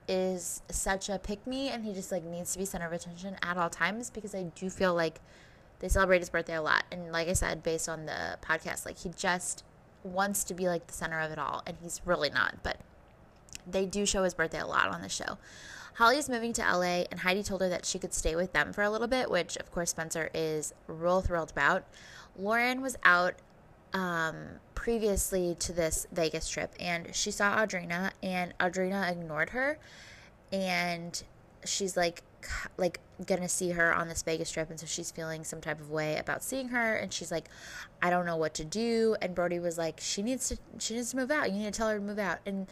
is 0.08 0.62
such 0.70 1.10
a 1.10 1.20
pick 1.20 1.46
me 1.46 1.70
and 1.70 1.86
he 1.86 1.94
just 1.94 2.12
like 2.12 2.24
needs 2.24 2.54
to 2.54 2.60
be 2.60 2.66
center 2.66 2.88
of 2.88 2.94
attention 2.94 3.36
at 3.44 3.58
all 3.58 3.70
times 3.70 4.10
because 4.10 4.34
I 4.34 4.44
do 4.56 4.70
feel 4.70 4.96
like 4.96 5.20
they 5.80 5.90
celebrate 5.90 6.20
his 6.20 6.30
birthday 6.30 6.56
a 6.56 6.62
lot. 6.62 6.84
And 6.92 7.12
like 7.12 7.28
I 7.28 7.34
said, 7.34 7.64
based 7.64 7.90
on 7.90 8.06
the 8.06 8.38
podcast, 8.42 8.86
like 8.86 9.00
he 9.00 9.10
just 9.10 9.64
wants 10.04 10.44
to 10.46 10.54
be 10.54 10.68
like 10.68 10.88
the 10.88 10.94
center 10.94 11.20
of 11.20 11.32
it 11.32 11.40
all 11.40 11.62
and 11.66 11.78
he's 11.82 12.02
really 12.06 12.30
not. 12.30 12.64
But 12.64 12.78
they 13.68 13.86
do 13.86 14.06
show 14.06 14.24
his 14.24 14.34
birthday 14.34 14.60
a 14.60 14.68
lot 14.68 14.90
on 14.90 15.02
the 15.02 15.10
show. 15.10 15.38
Holly 15.96 16.18
is 16.18 16.30
moving 16.30 16.54
to 16.54 16.62
LA, 16.62 17.04
and 17.12 17.20
Heidi 17.20 17.44
told 17.44 17.60
her 17.60 17.68
that 17.68 17.86
she 17.86 18.00
could 18.00 18.14
stay 18.14 18.34
with 18.34 18.54
them 18.54 18.72
for 18.72 18.84
a 18.84 18.90
little 18.90 19.08
bit, 19.08 19.30
which 19.30 19.58
of 19.58 19.70
course 19.70 19.90
Spencer 19.90 20.30
is 20.34 20.74
real 20.88 21.20
thrilled 21.20 21.52
about. 21.52 21.84
Lauren 22.38 22.82
was 22.82 22.96
out 23.04 23.36
um, 23.94 24.36
previously 24.76 25.58
to 25.60 25.74
this 25.74 26.08
Vegas 26.14 26.48
trip, 26.48 26.74
and 26.80 27.14
she 27.14 27.32
saw 27.32 27.58
Audrina, 27.58 28.12
and 28.24 28.54
Audrina 28.60 29.12
ignored 29.12 29.50
her, 29.50 29.78
and 30.54 31.22
she's 31.66 31.98
like, 31.98 32.24
like 32.78 33.00
gonna 33.26 33.50
see 33.50 33.72
her 33.72 33.94
on 33.94 34.08
this 34.08 34.22
Vegas 34.24 34.52
trip, 34.52 34.70
and 34.70 34.80
so 34.80 34.86
she's 34.86 35.12
feeling 35.12 35.44
some 35.44 35.62
type 35.62 35.80
of 35.80 35.90
way 35.90 36.18
about 36.18 36.44
seeing 36.44 36.70
her, 36.70 36.96
and 36.96 37.12
she's 37.12 37.32
like, 37.32 37.50
I 38.02 38.10
don't 38.10 38.26
know 38.26 38.38
what 38.38 38.54
to 38.56 38.66
do. 38.66 39.16
And 39.22 39.36
Brody 39.36 39.60
was 39.60 39.78
like, 39.78 40.00
she 40.00 40.22
needs 40.22 40.48
to, 40.50 40.58
she 40.80 40.96
needs 40.96 41.12
to 41.12 41.18
move 41.18 41.32
out. 41.32 41.52
You 41.52 41.58
need 41.58 41.74
to 41.74 41.78
tell 41.78 41.90
her 41.90 42.00
to 42.00 42.04
move 42.04 42.20
out. 42.20 42.40
And 42.46 42.68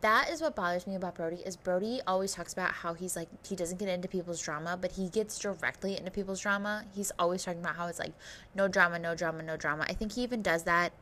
that 0.00 0.30
is 0.30 0.40
what 0.40 0.56
bothers 0.56 0.86
me 0.86 0.96
about 0.96 1.14
Brody 1.14 1.42
is 1.46 1.56
Brody 1.56 2.00
always 2.06 2.34
talks 2.34 2.52
about 2.52 2.72
how 2.72 2.94
he's 2.94 3.14
like 3.16 3.28
he 3.46 3.54
doesn't 3.54 3.78
get 3.78 3.88
into 3.88 4.08
people's 4.08 4.42
drama, 4.42 4.76
but 4.80 4.92
he 4.92 5.08
gets 5.08 5.38
directly 5.38 5.96
into 5.96 6.10
people's 6.10 6.40
drama. 6.40 6.84
He's 6.94 7.12
always 7.18 7.44
talking 7.44 7.60
about 7.60 7.76
how 7.76 7.86
it's 7.86 7.98
like 7.98 8.12
no 8.54 8.68
drama, 8.68 8.98
no 8.98 9.14
drama, 9.14 9.42
no 9.42 9.56
drama. 9.56 9.84
I 9.88 9.92
think 9.92 10.12
he 10.12 10.22
even 10.22 10.42
does 10.42 10.64
that 10.64 10.92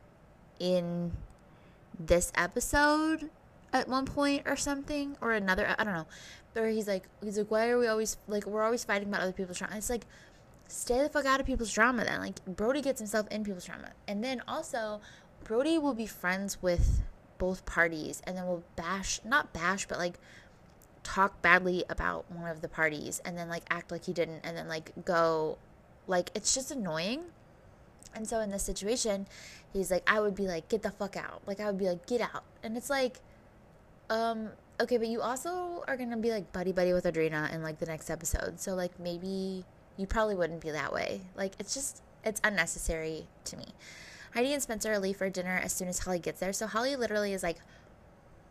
in 0.59 1.11
this 1.99 2.31
episode 2.35 3.29
at 3.71 3.87
one 3.87 4.05
point 4.05 4.43
or 4.45 4.55
something 4.55 5.17
or 5.19 5.33
another 5.33 5.75
I 5.77 5.83
don't 5.83 5.93
know 5.93 6.07
or 6.55 6.67
he's 6.67 6.87
like 6.87 7.07
he's 7.23 7.37
like 7.37 7.49
why 7.49 7.69
are 7.69 7.77
we 7.77 7.87
always 7.87 8.17
like 8.27 8.45
we're 8.45 8.63
always 8.63 8.83
fighting 8.83 9.07
about 9.07 9.21
other 9.21 9.31
people's 9.31 9.57
drama 9.57 9.75
it's 9.77 9.89
like 9.89 10.05
stay 10.73 11.01
the 11.01 11.09
fuck 11.09 11.25
out 11.25 11.39
of 11.39 11.45
people's 11.45 11.71
drama 11.71 12.03
then. 12.03 12.19
Like 12.19 12.43
brody 12.45 12.81
gets 12.81 12.99
himself 12.99 13.27
in 13.29 13.43
people's 13.43 13.65
drama 13.65 13.91
and 14.07 14.23
then 14.23 14.41
also 14.47 15.01
brody 15.43 15.77
will 15.77 15.93
be 15.93 16.07
friends 16.07 16.61
with 16.61 17.01
both 17.37 17.65
parties 17.65 18.21
and 18.25 18.37
then 18.37 18.45
will 18.45 18.63
bash 18.75 19.19
not 19.25 19.53
bash 19.53 19.85
but 19.87 19.97
like 19.97 20.15
talk 21.03 21.41
badly 21.41 21.83
about 21.89 22.31
one 22.31 22.49
of 22.49 22.61
the 22.61 22.69
parties 22.69 23.21
and 23.25 23.37
then 23.37 23.49
like 23.49 23.63
act 23.69 23.91
like 23.91 24.05
he 24.05 24.13
didn't 24.13 24.39
and 24.43 24.55
then 24.55 24.67
like 24.67 24.91
go 25.05 25.57
like 26.07 26.31
it's 26.35 26.53
just 26.53 26.71
annoying. 26.71 27.23
And 28.15 28.27
so 28.27 28.39
in 28.39 28.51
this 28.51 28.63
situation 28.63 29.27
he's 29.73 29.89
like 29.91 30.03
i 30.07 30.19
would 30.19 30.35
be 30.35 30.47
like 30.47 30.69
get 30.69 30.81
the 30.81 30.91
fuck 30.91 31.15
out. 31.15 31.41
Like 31.45 31.59
i 31.59 31.65
would 31.67 31.77
be 31.77 31.87
like 31.87 32.05
get 32.07 32.21
out. 32.21 32.43
And 32.63 32.75
it's 32.77 32.89
like 32.89 33.19
um 34.09 34.49
okay, 34.79 34.97
but 34.97 35.07
you 35.07 35.21
also 35.21 35.83
are 35.87 35.97
gonna 35.97 36.17
be 36.17 36.31
like 36.31 36.51
buddy 36.51 36.71
buddy 36.71 36.93
with 36.93 37.05
Audrina 37.05 37.53
in 37.53 37.63
like 37.63 37.79
the 37.79 37.85
next 37.85 38.09
episode. 38.09 38.59
So 38.59 38.75
like 38.75 38.99
maybe 38.99 39.65
you 39.97 40.07
probably 40.07 40.35
wouldn't 40.35 40.61
be 40.61 40.71
that 40.71 40.93
way. 40.93 41.21
Like 41.35 41.53
it's 41.59 41.73
just 41.73 42.01
it's 42.23 42.41
unnecessary 42.43 43.27
to 43.45 43.57
me. 43.57 43.65
Heidi 44.33 44.53
and 44.53 44.63
Spencer 44.63 44.97
leave 44.97 45.17
for 45.17 45.29
dinner 45.29 45.59
as 45.63 45.73
soon 45.73 45.87
as 45.87 45.99
Holly 45.99 46.19
gets 46.19 46.39
there. 46.39 46.53
So 46.53 46.65
Holly 46.65 46.95
literally 46.95 47.33
is 47.33 47.43
like 47.43 47.57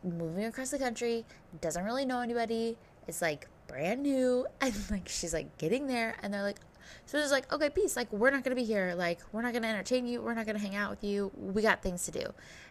moving 0.04 0.44
across 0.44 0.70
the 0.70 0.78
country, 0.78 1.24
doesn't 1.61 1.85
really 1.85 2.04
know 2.04 2.20
anybody. 2.20 2.76
It's 3.08 3.20
like 3.20 3.48
brand 3.66 4.02
new 4.02 4.46
and 4.61 4.74
like 4.90 5.08
she's 5.08 5.35
like 5.35 5.58
getting 5.58 5.87
there 5.87 6.16
and 6.22 6.32
they're 6.32 6.42
like 6.42 6.58
so 7.06 7.18
it's 7.18 7.32
like, 7.32 7.52
okay, 7.52 7.70
peace. 7.70 7.96
Like, 7.96 8.12
we're 8.12 8.30
not 8.30 8.44
to 8.44 8.54
be 8.54 8.64
here. 8.64 8.94
Like, 8.96 9.20
we're 9.32 9.42
not 9.42 9.54
to 9.54 9.64
entertain 9.64 10.06
you. 10.06 10.22
We're 10.22 10.35
not 10.35 10.46
to 10.46 10.58
hang 10.58 10.74
out 10.74 10.90
with 10.90 11.04
you. 11.04 11.30
We 11.37 11.62
got 11.62 11.82
things 11.82 12.04
to 12.06 12.11
do. 12.11 12.24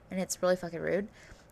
And 0.09 0.19
it's 0.19 0.41
really 0.41 0.55
fucking 0.55 0.79
rude. 0.79 1.07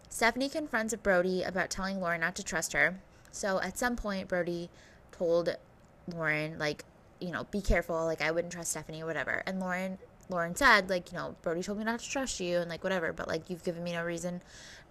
Stephanie 0.09 0.49
confronts 0.49 0.93
Brody 0.95 1.43
about 1.43 1.69
telling 1.69 2.01
Lauren 2.01 2.21
not 2.21 2.35
to 2.35 2.43
trust 2.43 2.73
her. 2.73 2.99
So 3.31 3.61
at 3.61 3.77
some 3.77 3.95
point, 3.95 4.27
Brody 4.27 4.69
told 5.11 5.55
Lauren, 6.13 6.57
like, 6.57 6.83
you 7.19 7.31
know, 7.31 7.45
be 7.45 7.61
careful. 7.61 8.05
Like, 8.05 8.21
I 8.21 8.31
wouldn't 8.31 8.51
trust 8.51 8.71
Stephanie 8.71 9.03
or 9.03 9.05
whatever. 9.05 9.43
And 9.45 9.59
Lauren, 9.59 9.99
Lauren 10.29 10.55
said, 10.55 10.89
like, 10.89 11.11
you 11.11 11.17
know, 11.17 11.35
Brody 11.41 11.61
told 11.61 11.77
me 11.77 11.83
not 11.83 11.99
to 11.99 12.09
trust 12.09 12.39
you 12.39 12.57
and 12.57 12.69
like 12.69 12.83
whatever, 12.83 13.13
but 13.13 13.27
like 13.27 13.49
you've 13.49 13.63
given 13.63 13.83
me 13.83 13.93
no 13.93 14.03
reason 14.03 14.41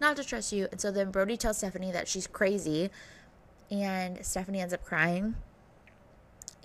not 0.01 0.17
to 0.17 0.25
trust 0.25 0.53
you. 0.53 0.69
And 0.71 0.81
so 0.81 0.91
then 0.91 1.11
Brody 1.11 1.37
tells 1.37 1.59
Stephanie 1.59 1.93
that 1.93 2.09
she's 2.09 2.27
crazy, 2.27 2.91
and 3.71 4.25
Stephanie 4.25 4.61
ends 4.61 4.75
up 4.75 4.85
crying. 4.85 5.37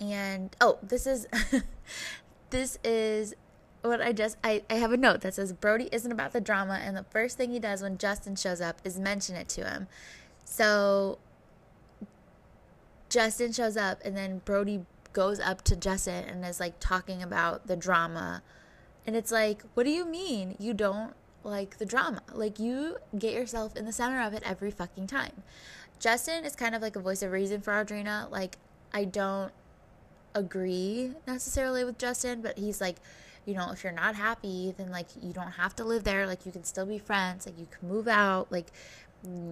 And 0.00 0.54
oh, 0.60 0.78
this 0.82 1.06
is 1.06 1.26
this 2.50 2.78
is 2.84 3.34
what 3.84 4.00
I 4.00 4.12
just 4.12 4.36
I, 4.42 4.62
I 4.70 4.74
have 4.74 4.92
a 4.92 4.96
note 4.96 5.20
that 5.20 5.34
says 5.34 5.52
Brody 5.52 5.88
isn't 5.92 6.10
about 6.10 6.32
the 6.32 6.40
drama 6.40 6.80
and 6.82 6.96
the 6.96 7.04
first 7.04 7.36
thing 7.36 7.50
he 7.50 7.58
does 7.58 7.82
when 7.82 7.98
Justin 7.98 8.34
shows 8.34 8.60
up 8.60 8.78
is 8.84 8.98
mention 8.98 9.36
it 9.36 9.48
to 9.50 9.68
him. 9.68 9.86
So 10.44 11.18
Justin 13.08 13.52
shows 13.52 13.76
up 13.76 14.00
and 14.04 14.16
then 14.16 14.40
Brody 14.44 14.84
goes 15.12 15.38
up 15.38 15.62
to 15.62 15.76
Justin 15.76 16.24
and 16.24 16.44
is 16.44 16.60
like 16.60 16.80
talking 16.80 17.22
about 17.22 17.66
the 17.66 17.76
drama. 17.76 18.42
And 19.06 19.16
it's 19.16 19.30
like, 19.30 19.62
what 19.74 19.84
do 19.84 19.90
you 19.90 20.04
mean 20.04 20.56
you 20.58 20.74
don't 20.74 21.14
like 21.42 21.78
the 21.78 21.86
drama? 21.86 22.22
Like, 22.32 22.58
you 22.58 22.96
get 23.18 23.34
yourself 23.34 23.76
in 23.76 23.84
the 23.84 23.92
center 23.92 24.20
of 24.20 24.32
it 24.32 24.42
every 24.44 24.70
fucking 24.70 25.06
time. 25.06 25.42
Justin 25.98 26.44
is 26.44 26.56
kind 26.56 26.74
of 26.74 26.82
like 26.82 26.96
a 26.96 27.00
voice 27.00 27.22
of 27.22 27.30
reason 27.30 27.60
for 27.60 27.72
Audrina. 27.72 28.30
Like, 28.30 28.56
I 28.92 29.04
don't 29.04 29.52
agree 30.34 31.12
necessarily 31.26 31.84
with 31.84 31.98
Justin, 31.98 32.42
but 32.42 32.58
he's 32.58 32.80
like, 32.80 32.96
you 33.46 33.54
know, 33.54 33.70
if 33.72 33.84
you're 33.84 33.92
not 33.92 34.14
happy, 34.14 34.74
then 34.76 34.90
like 34.90 35.08
you 35.20 35.32
don't 35.32 35.52
have 35.52 35.74
to 35.76 35.84
live 35.84 36.04
there. 36.04 36.26
Like, 36.26 36.46
you 36.46 36.52
can 36.52 36.64
still 36.64 36.86
be 36.86 36.98
friends. 36.98 37.46
Like, 37.46 37.58
you 37.58 37.66
can 37.70 37.88
move 37.88 38.08
out. 38.08 38.50
Like, 38.50 38.72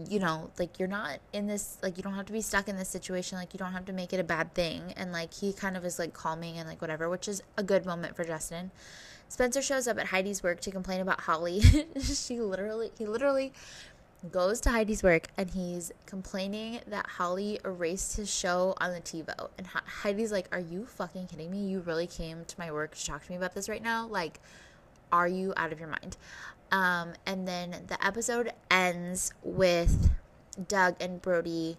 you 0.09 0.19
know, 0.19 0.51
like 0.59 0.79
you're 0.79 0.89
not 0.89 1.19
in 1.33 1.47
this, 1.47 1.79
like 1.83 1.97
you 1.97 2.03
don't 2.03 2.15
have 2.15 2.27
to 2.27 2.33
be 2.33 2.43
stuck 2.43 2.69
in 2.69 2.77
this 2.77 2.89
situation. 2.89 3.39
Like 3.39 3.55
you 3.55 3.59
don't 3.59 3.73
have 3.73 3.87
to 3.87 3.93
make 3.93 4.13
it 4.13 4.21
a 4.21 4.25
bad 4.25 4.55
thing. 4.55 4.93
And 4.97 5.13
like 5.13 5.33
he 5.33 5.53
kind 5.53 5.77
of 5.77 5.85
is 5.85 5.99
like 5.99 6.13
calming 6.13 6.59
and 6.59 6.69
like 6.69 6.81
whatever, 6.83 7.09
which 7.09 7.27
is 7.27 7.43
a 7.57 7.63
good 7.63 7.87
moment 7.87 8.15
for 8.15 8.25
Justin. 8.25 8.71
Spencer 9.29 9.63
shows 9.63 9.89
up 9.89 9.99
at 9.99 10.09
Heidi's 10.09 10.43
work 10.43 10.61
to 10.61 10.71
complain 10.71 11.01
about 11.01 11.21
Holly. 11.21 11.61
she 12.03 12.39
literally, 12.39 12.93
he 12.99 13.07
literally 13.07 13.55
goes 14.31 14.61
to 14.61 14.71
Heidi's 14.71 15.03
work 15.03 15.29
and 15.37 15.51
he's 15.51 15.93
complaining 16.07 16.81
that 16.87 17.07
Holly 17.07 17.59
erased 17.65 18.17
his 18.17 18.33
show 18.33 18.75
on 18.81 18.93
the 18.93 19.01
TiVo. 19.01 19.49
And 19.59 19.67
Heidi's 19.67 20.31
like, 20.31 20.49
Are 20.53 20.61
you 20.61 20.87
fucking 20.87 21.27
kidding 21.27 21.51
me? 21.51 21.67
You 21.67 21.81
really 21.81 22.07
came 22.07 22.45
to 22.45 22.55
my 22.59 22.71
work 22.71 22.95
to 22.95 23.05
talk 23.05 23.25
to 23.25 23.31
me 23.31 23.37
about 23.37 23.55
this 23.55 23.69
right 23.69 23.83
now? 23.83 24.07
Like, 24.07 24.41
are 25.11 25.29
you 25.29 25.53
out 25.57 25.73
of 25.73 25.81
your 25.81 25.89
mind? 25.89 26.17
Um, 26.71 27.13
and 27.27 27.47
then 27.47 27.77
the 27.89 28.05
episode 28.05 28.53
ends 28.71 29.33
with 29.43 30.11
Doug 30.69 30.97
and 31.01 31.21
Brody 31.21 31.77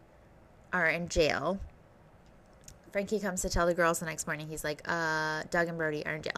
are 0.71 0.87
in 0.89 1.07
jail. 1.07 1.59
Frankie 2.91 3.19
comes 3.19 3.41
to 3.41 3.49
tell 3.49 3.65
the 3.65 3.73
girls 3.73 3.99
the 3.99 4.05
next 4.05 4.27
morning. 4.27 4.47
He's 4.47 4.63
like, 4.63 4.81
uh, 4.85 5.43
Doug 5.49 5.67
and 5.67 5.77
Brody 5.77 6.05
are 6.05 6.13
in 6.15 6.21
jail. 6.21 6.33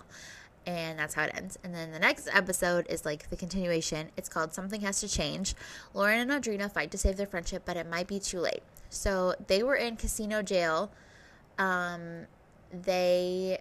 And 0.65 0.97
that's 0.97 1.13
how 1.13 1.23
it 1.23 1.31
ends. 1.35 1.59
And 1.63 1.75
then 1.75 1.91
the 1.91 1.99
next 1.99 2.27
episode 2.31 2.87
is 2.89 3.05
like 3.05 3.29
the 3.29 3.35
continuation. 3.35 4.09
It's 4.17 4.29
called 4.29 4.53
Something 4.53 4.81
Has 4.81 4.99
to 5.01 5.07
Change. 5.07 5.53
Lauren 5.93 6.19
and 6.19 6.43
Audrina 6.43 6.71
fight 6.71 6.89
to 6.91 6.97
save 6.97 7.17
their 7.17 7.27
friendship, 7.27 7.63
but 7.65 7.77
it 7.77 7.87
might 7.87 8.07
be 8.07 8.19
too 8.19 8.39
late. 8.39 8.63
So 8.89 9.35
they 9.47 9.61
were 9.61 9.75
in 9.75 9.95
casino 9.95 10.41
jail. 10.41 10.91
Um, 11.59 12.25
they 12.71 13.59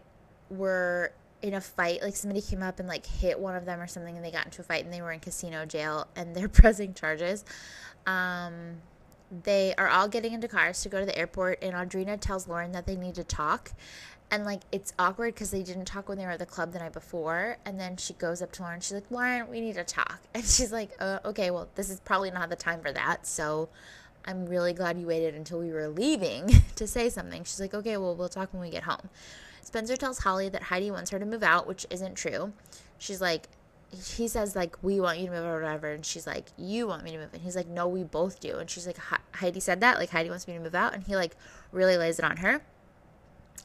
were 0.51 1.12
in 1.45 1.53
a 1.53 1.61
fight 1.61 2.01
like 2.03 2.17
somebody 2.17 2.40
came 2.40 2.62
up 2.62 2.79
and 2.79 2.88
like 2.88 3.05
hit 3.05 3.38
one 3.38 3.55
of 3.55 3.67
them 3.67 3.79
or 3.79 3.87
something 3.87 4.17
and 4.17 4.25
they 4.25 4.31
got 4.31 4.47
into 4.47 4.62
a 4.62 4.64
fight 4.64 4.83
and 4.83 4.93
they 4.93 5.03
were 5.03 5.12
in 5.12 5.21
casino 5.21 5.67
jail 5.67 6.07
and 6.17 6.35
they're 6.35 6.49
pressing 6.62 6.95
charges 6.95 7.45
um, 8.07 8.77
they 9.43 9.75
are 9.77 9.88
all 9.88 10.09
getting 10.09 10.33
into 10.33 10.49
cars 10.49 10.83
to 10.83 10.88
go 10.88 11.01
to 11.01 11.05
the 11.05 11.17
airport 11.19 11.62
and 11.62 11.75
audrina 11.75 12.19
tells 12.19 12.49
lauren 12.49 12.73
that 12.73 12.87
they 12.87 12.97
need 12.97 13.14
to 13.14 13.25
talk 13.25 13.73
and 14.35 14.44
like 14.44 14.62
it's 14.73 14.92
awkward 14.99 15.33
because 15.33 15.53
they 15.53 15.62
didn't 15.62 15.85
talk 15.85 16.09
when 16.09 16.18
they 16.18 16.25
were 16.25 16.33
at 16.33 16.40
the 16.40 16.47
club 16.47 16.73
the 16.73 16.79
night 16.81 16.92
before 16.92 17.57
and 17.64 17.79
then 17.79 17.97
she 17.97 18.12
goes 18.14 18.42
up 18.42 18.51
to 18.51 18.62
lauren 18.62 18.81
she's 18.81 18.92
like 18.92 19.09
lauren 19.11 19.49
we 19.49 19.61
need 19.61 19.75
to 19.75 19.85
talk. 19.85 20.20
And 20.35 20.44
she's 20.44 20.73
like 20.73 20.90
uh, 20.99 21.20
okay 21.25 21.53
well 21.53 21.68
this 21.77 21.88
is 21.88 22.01
probably 22.01 22.33
not 22.33 22.51
the 22.51 22.57
time 22.57 22.81
for 22.81 22.90
that 22.90 23.27
so 23.27 23.68
i'm 24.25 24.47
really 24.47 24.73
glad 24.73 24.99
you 24.99 25.07
waited 25.07 25.37
until 25.37 25.61
we 25.61 25.70
were 25.70 25.87
leaving 25.87 26.49
to 26.75 26.87
say 26.87 27.09
something. 27.09 27.44
She's 27.44 27.61
like 27.61 27.75
okay 27.75 27.97
well 27.97 28.16
we'll 28.16 28.29
talk 28.29 28.53
when 28.53 28.61
we 28.61 28.70
get 28.70 28.83
home. 28.83 29.09
Spencer 29.62 29.97
tells 29.97 30.18
Holly 30.18 30.49
that 30.49 30.64
Heidi 30.64 30.90
wants 30.90 31.11
her 31.11 31.18
to 31.18 31.25
move 31.25 31.42
out, 31.42 31.66
which 31.66 31.87
isn't 31.90 32.16
true. 32.16 32.53
She's 32.99 33.20
like, 33.20 33.49
he 33.90 34.29
says 34.29 34.55
like 34.55 34.77
we 34.83 35.01
want 35.01 35.18
you 35.18 35.27
to 35.27 35.33
move 35.33 35.44
or 35.44 35.61
whatever 35.61 35.92
and 35.92 36.05
she's 36.05 36.27
like 36.27 36.47
you 36.59 36.88
want 36.88 37.05
me 37.05 37.12
to 37.12 37.18
move? 37.18 37.33
And 37.33 37.42
he's 37.42 37.55
like 37.55 37.68
no 37.68 37.87
we 37.87 38.03
both 38.03 38.40
do. 38.40 38.57
And 38.59 38.68
she's 38.68 38.87
like 38.88 38.99
heidi 39.33 39.61
said 39.61 39.81
that 39.83 39.99
like 39.99 40.11
heidi 40.11 40.29
wants 40.29 40.49
me 40.49 40.55
to 40.55 40.61
move 40.61 40.75
out 40.75 40.92
and 40.94 41.05
he 41.05 41.14
like 41.14 41.37
really 41.70 41.97
lays 41.97 42.18
it 42.18 42.25
on 42.25 42.38
her 42.38 42.61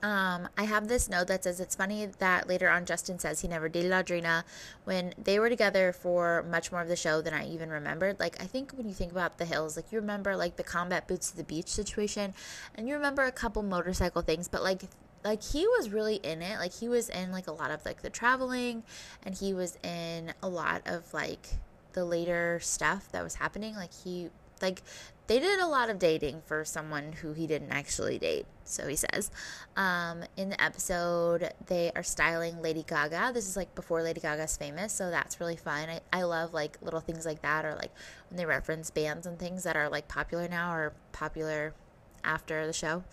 um, 0.01 0.47
I 0.57 0.63
have 0.63 0.87
this 0.87 1.09
note 1.09 1.27
that 1.27 1.43
says 1.43 1.59
it's 1.59 1.75
funny 1.75 2.07
that 2.19 2.47
later 2.47 2.69
on 2.69 2.85
Justin 2.85 3.19
says 3.19 3.41
he 3.41 3.47
never 3.49 3.67
dated 3.67 3.91
Audrina 3.91 4.43
when 4.85 5.13
they 5.21 5.39
were 5.39 5.49
together 5.49 5.91
for 5.91 6.45
much 6.49 6.71
more 6.71 6.81
of 6.81 6.87
the 6.87 6.95
show 6.95 7.21
than 7.21 7.33
I 7.33 7.45
even 7.47 7.69
remembered. 7.69 8.19
Like 8.19 8.41
I 8.41 8.45
think 8.45 8.71
when 8.71 8.87
you 8.87 8.93
think 8.93 9.11
about 9.11 9.37
the 9.37 9.45
hills, 9.45 9.75
like 9.75 9.91
you 9.91 9.99
remember 9.99 10.37
like 10.37 10.55
the 10.55 10.63
combat 10.63 11.07
boots 11.07 11.31
to 11.31 11.37
the 11.37 11.43
beach 11.43 11.67
situation, 11.67 12.33
and 12.75 12.87
you 12.87 12.95
remember 12.95 13.23
a 13.23 13.31
couple 13.31 13.61
motorcycle 13.61 14.21
things, 14.21 14.47
but 14.47 14.63
like 14.63 14.83
like 15.23 15.43
he 15.43 15.67
was 15.67 15.89
really 15.89 16.15
in 16.15 16.41
it 16.41 16.57
like 16.59 16.73
he 16.73 16.87
was 16.87 17.09
in 17.09 17.29
like 17.31 17.47
a 17.47 17.51
lot 17.51 17.71
of 17.71 17.83
like 17.85 18.01
the 18.01 18.09
traveling 18.09 18.83
and 19.25 19.35
he 19.35 19.53
was 19.53 19.77
in 19.83 20.31
a 20.41 20.47
lot 20.47 20.81
of 20.85 21.13
like 21.13 21.45
the 21.91 22.05
later 22.05 22.57
stuff 22.61 23.11
that 23.11 23.21
was 23.21 23.35
happening 23.35 23.75
like 23.75 23.93
he 23.93 24.29
like 24.61 24.81
they 25.29 25.39
did 25.39 25.59
a 25.59 25.67
lot 25.67 25.91
of 25.91 25.99
dating 25.99 26.41
for 26.47 26.65
someone 26.65 27.13
who 27.13 27.33
he 27.33 27.45
didn't 27.45 27.71
actually 27.71 28.17
date 28.17 28.47
so 28.63 28.87
he 28.87 28.95
says 28.95 29.29
um, 29.77 30.23
in 30.35 30.49
the 30.49 30.61
episode 30.61 31.53
they 31.67 31.91
are 31.95 32.01
styling 32.01 32.59
lady 32.63 32.83
gaga 32.85 33.31
this 33.31 33.47
is 33.47 33.55
like 33.55 33.73
before 33.75 34.01
lady 34.01 34.19
gaga's 34.19 34.57
famous 34.57 34.91
so 34.91 35.11
that's 35.11 35.39
really 35.39 35.55
fun 35.55 35.87
I, 35.87 35.99
I 36.11 36.23
love 36.23 36.53
like 36.53 36.79
little 36.81 36.99
things 36.99 37.27
like 37.27 37.43
that 37.43 37.63
or 37.63 37.75
like 37.75 37.91
when 38.29 38.37
they 38.37 38.45
reference 38.45 38.89
bands 38.89 39.27
and 39.27 39.37
things 39.37 39.63
that 39.63 39.77
are 39.77 39.87
like 39.87 40.07
popular 40.07 40.47
now 40.47 40.73
or 40.73 40.93
popular 41.11 41.75
after 42.23 42.65
the 42.65 42.73
show 42.73 43.03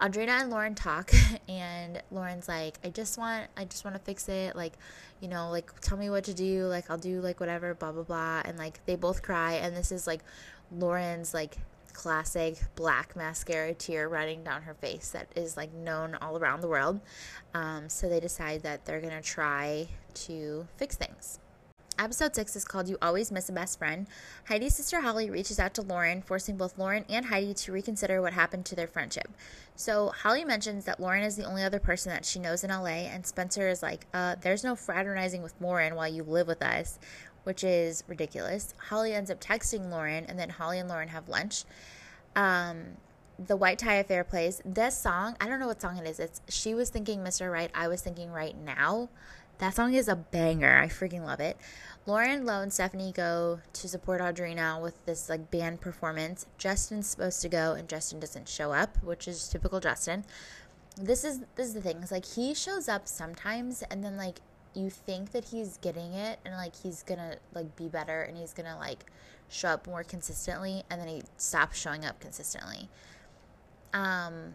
Audrina 0.00 0.40
and 0.40 0.50
Lauren 0.50 0.74
talk, 0.74 1.12
and 1.48 2.02
Lauren's 2.10 2.48
like, 2.48 2.76
I 2.82 2.88
just 2.88 3.18
want, 3.18 3.46
I 3.56 3.64
just 3.66 3.84
want 3.84 3.94
to 3.94 4.02
fix 4.02 4.28
it. 4.28 4.56
Like, 4.56 4.72
you 5.20 5.28
know, 5.28 5.50
like 5.50 5.70
tell 5.80 5.96
me 5.96 6.10
what 6.10 6.24
to 6.24 6.34
do. 6.34 6.64
Like 6.64 6.90
I'll 6.90 6.98
do 6.98 7.20
like 7.20 7.38
whatever, 7.38 7.72
blah 7.74 7.92
blah 7.92 8.02
blah. 8.02 8.42
And 8.44 8.58
like 8.58 8.84
they 8.84 8.96
both 8.96 9.22
cry, 9.22 9.54
and 9.54 9.76
this 9.76 9.92
is 9.92 10.08
like 10.08 10.24
Lauren's 10.78 11.34
like 11.34 11.56
classic 11.92 12.56
black 12.74 13.14
mascara 13.14 13.74
tear 13.74 14.08
running 14.08 14.42
down 14.42 14.62
her 14.62 14.74
face 14.74 15.10
that 15.10 15.28
is 15.36 15.56
like 15.56 15.72
known 15.72 16.16
all 16.20 16.38
around 16.38 16.60
the 16.60 16.68
world. 16.68 17.00
Um, 17.54 17.88
so 17.88 18.08
they 18.08 18.20
decide 18.20 18.62
that 18.62 18.84
they're 18.84 19.00
gonna 19.00 19.22
try 19.22 19.88
to 20.14 20.66
fix 20.76 20.96
things. 20.96 21.38
Episode 21.98 22.34
6 22.34 22.56
is 22.56 22.64
called 22.64 22.88
You 22.88 22.96
Always 23.02 23.30
Miss 23.30 23.50
a 23.50 23.52
Best 23.52 23.78
Friend. 23.78 24.06
Heidi's 24.48 24.74
sister 24.74 25.02
Holly 25.02 25.28
reaches 25.28 25.60
out 25.60 25.74
to 25.74 25.82
Lauren, 25.82 26.22
forcing 26.22 26.56
both 26.56 26.78
Lauren 26.78 27.04
and 27.08 27.26
Heidi 27.26 27.52
to 27.54 27.72
reconsider 27.72 28.22
what 28.22 28.32
happened 28.32 28.64
to 28.66 28.74
their 28.74 28.86
friendship. 28.86 29.28
So 29.76 30.08
Holly 30.08 30.44
mentions 30.44 30.86
that 30.86 31.00
Lauren 31.00 31.22
is 31.22 31.36
the 31.36 31.44
only 31.44 31.62
other 31.62 31.78
person 31.78 32.10
that 32.10 32.24
she 32.24 32.38
knows 32.38 32.64
in 32.64 32.70
LA, 32.70 33.06
and 33.12 33.26
Spencer 33.26 33.68
is 33.68 33.82
like, 33.82 34.06
uh, 34.14 34.36
there's 34.40 34.64
no 34.64 34.74
fraternizing 34.74 35.42
with 35.42 35.54
Lauren 35.60 35.94
while 35.94 36.08
you 36.08 36.22
live 36.22 36.46
with 36.46 36.62
us, 36.62 36.98
which 37.44 37.64
is 37.64 38.04
ridiculous. 38.06 38.74
Holly 38.88 39.14
ends 39.14 39.30
up 39.30 39.40
texting 39.40 39.90
Lauren, 39.90 40.24
and 40.26 40.38
then 40.38 40.50
Holly 40.50 40.78
and 40.78 40.88
Lauren 40.88 41.08
have 41.08 41.28
lunch. 41.28 41.64
Um, 42.36 42.96
the 43.38 43.56
White 43.56 43.78
Tie 43.78 43.94
Affair 43.94 44.24
plays. 44.24 44.60
This 44.64 44.96
song, 44.96 45.36
I 45.40 45.48
don't 45.48 45.60
know 45.60 45.66
what 45.66 45.80
song 45.80 45.98
it 45.98 46.06
is. 46.06 46.20
It's 46.20 46.40
She 46.48 46.74
Was 46.74 46.90
Thinking 46.90 47.20
Mr. 47.20 47.50
Right, 47.50 47.70
I 47.74 47.88
Was 47.88 48.02
Thinking 48.02 48.30
Right 48.30 48.56
Now. 48.56 49.08
That 49.58 49.74
song 49.74 49.94
is 49.94 50.08
a 50.08 50.16
banger. 50.16 50.78
I 50.78 50.88
freaking 50.88 51.24
love 51.24 51.40
it. 51.40 51.56
Lauren, 52.04 52.44
Lo, 52.44 52.62
and 52.62 52.72
Stephanie 52.72 53.12
go 53.12 53.60
to 53.72 53.88
support 53.88 54.20
Audrina 54.20 54.80
with 54.80 55.04
this 55.06 55.28
like 55.28 55.50
band 55.50 55.80
performance. 55.80 56.46
Justin's 56.58 57.06
supposed 57.06 57.40
to 57.42 57.48
go, 57.48 57.74
and 57.74 57.88
Justin 57.88 58.18
doesn't 58.18 58.48
show 58.48 58.72
up, 58.72 59.00
which 59.04 59.28
is 59.28 59.48
typical 59.48 59.78
Justin. 59.78 60.24
This 61.00 61.22
is 61.22 61.40
this 61.54 61.68
is 61.68 61.74
the 61.74 61.80
thing. 61.80 61.98
It's 62.02 62.10
like 62.10 62.26
he 62.26 62.54
shows 62.54 62.88
up 62.88 63.06
sometimes, 63.06 63.82
and 63.82 64.02
then 64.02 64.16
like 64.16 64.40
you 64.74 64.90
think 64.90 65.32
that 65.32 65.46
he's 65.46 65.76
getting 65.78 66.14
it, 66.14 66.38
and 66.44 66.54
like 66.54 66.74
he's 66.76 67.02
gonna 67.02 67.36
like 67.54 67.74
be 67.76 67.88
better, 67.88 68.22
and 68.22 68.36
he's 68.36 68.52
gonna 68.52 68.76
like 68.78 69.06
show 69.48 69.68
up 69.68 69.86
more 69.86 70.02
consistently, 70.02 70.82
and 70.90 71.00
then 71.00 71.08
he 71.08 71.22
stops 71.36 71.78
showing 71.78 72.04
up 72.04 72.20
consistently. 72.20 72.88
Um, 73.92 74.54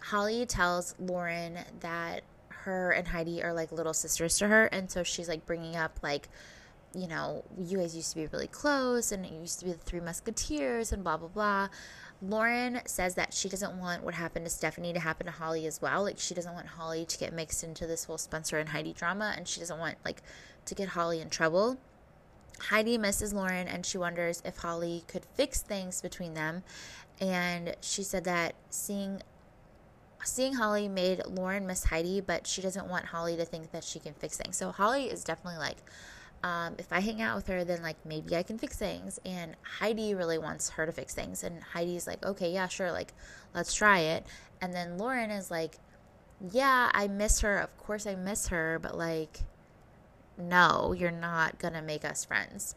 Holly 0.00 0.46
tells 0.46 0.94
Lauren 1.00 1.58
that 1.80 2.22
her 2.48 2.92
and 2.92 3.08
Heidi 3.08 3.42
are 3.42 3.52
like 3.52 3.72
little 3.72 3.94
sisters 3.94 4.38
to 4.38 4.48
her, 4.48 4.66
and 4.66 4.90
so 4.90 5.02
she's 5.02 5.28
like 5.28 5.44
bringing 5.46 5.76
up 5.76 5.98
like, 6.02 6.28
you 6.94 7.08
know, 7.08 7.44
you 7.58 7.78
guys 7.78 7.96
used 7.96 8.10
to 8.10 8.16
be 8.16 8.26
really 8.28 8.46
close, 8.46 9.10
and 9.10 9.26
it 9.26 9.32
used 9.32 9.58
to 9.60 9.64
be 9.64 9.72
the 9.72 9.78
Three 9.78 10.00
Musketeers, 10.00 10.92
and 10.92 11.02
blah 11.02 11.16
blah 11.16 11.28
blah. 11.28 11.68
Lauren 12.22 12.80
says 12.86 13.14
that 13.14 13.34
she 13.34 13.48
doesn't 13.48 13.78
want 13.78 14.02
what 14.02 14.14
happened 14.14 14.46
to 14.46 14.50
Stephanie 14.50 14.92
to 14.92 15.00
happen 15.00 15.26
to 15.26 15.32
Holly 15.32 15.66
as 15.66 15.82
well. 15.82 16.02
Like 16.02 16.18
she 16.18 16.34
doesn't 16.34 16.54
want 16.54 16.66
Holly 16.66 17.04
to 17.04 17.18
get 17.18 17.32
mixed 17.32 17.62
into 17.62 17.86
this 17.86 18.04
whole 18.04 18.18
Spencer 18.18 18.58
and 18.58 18.70
Heidi 18.70 18.92
drama, 18.92 19.34
and 19.36 19.46
she 19.46 19.60
doesn't 19.60 19.78
want 19.78 19.96
like 20.04 20.22
to 20.64 20.74
get 20.74 20.88
Holly 20.88 21.20
in 21.20 21.30
trouble. 21.30 21.78
Heidi 22.58 22.96
misses 22.96 23.34
Lauren 23.34 23.68
and 23.68 23.84
she 23.84 23.98
wonders 23.98 24.42
if 24.44 24.56
Holly 24.58 25.04
could 25.08 25.24
fix 25.34 25.60
things 25.60 26.00
between 26.00 26.34
them. 26.34 26.62
And 27.20 27.76
she 27.80 28.02
said 28.02 28.24
that 28.24 28.54
seeing 28.70 29.22
seeing 30.24 30.54
Holly 30.54 30.88
made 30.88 31.24
Lauren 31.26 31.66
miss 31.66 31.84
Heidi, 31.84 32.20
but 32.20 32.46
she 32.46 32.60
doesn't 32.60 32.88
want 32.88 33.06
Holly 33.06 33.36
to 33.36 33.44
think 33.44 33.70
that 33.70 33.84
she 33.84 34.00
can 34.00 34.14
fix 34.14 34.36
things. 34.36 34.56
So 34.56 34.72
Holly 34.72 35.04
is 35.04 35.22
definitely 35.22 35.58
like, 35.58 35.78
um, 36.42 36.74
if 36.78 36.92
I 36.92 37.00
hang 37.00 37.20
out 37.22 37.36
with 37.36 37.46
her, 37.48 37.64
then 37.64 37.82
like 37.82 37.96
maybe 38.04 38.36
I 38.36 38.42
can 38.42 38.58
fix 38.58 38.76
things. 38.76 39.18
And 39.24 39.56
Heidi 39.62 40.14
really 40.14 40.38
wants 40.38 40.70
her 40.70 40.86
to 40.86 40.92
fix 40.92 41.14
things. 41.14 41.42
And 41.42 41.62
Heidi's 41.62 42.06
like, 42.06 42.24
okay, 42.24 42.52
yeah, 42.52 42.68
sure, 42.68 42.92
like 42.92 43.12
let's 43.54 43.74
try 43.74 44.00
it. 44.00 44.26
And 44.60 44.72
then 44.72 44.98
Lauren 44.98 45.30
is 45.30 45.50
like, 45.50 45.78
yeah, 46.50 46.90
I 46.92 47.08
miss 47.08 47.40
her. 47.40 47.58
Of 47.58 47.76
course 47.78 48.06
I 48.06 48.14
miss 48.14 48.48
her, 48.48 48.78
but 48.80 48.96
like, 48.96 49.40
no, 50.38 50.92
you're 50.92 51.10
not 51.10 51.58
gonna 51.58 51.82
make 51.82 52.04
us 52.04 52.24
friends. 52.24 52.74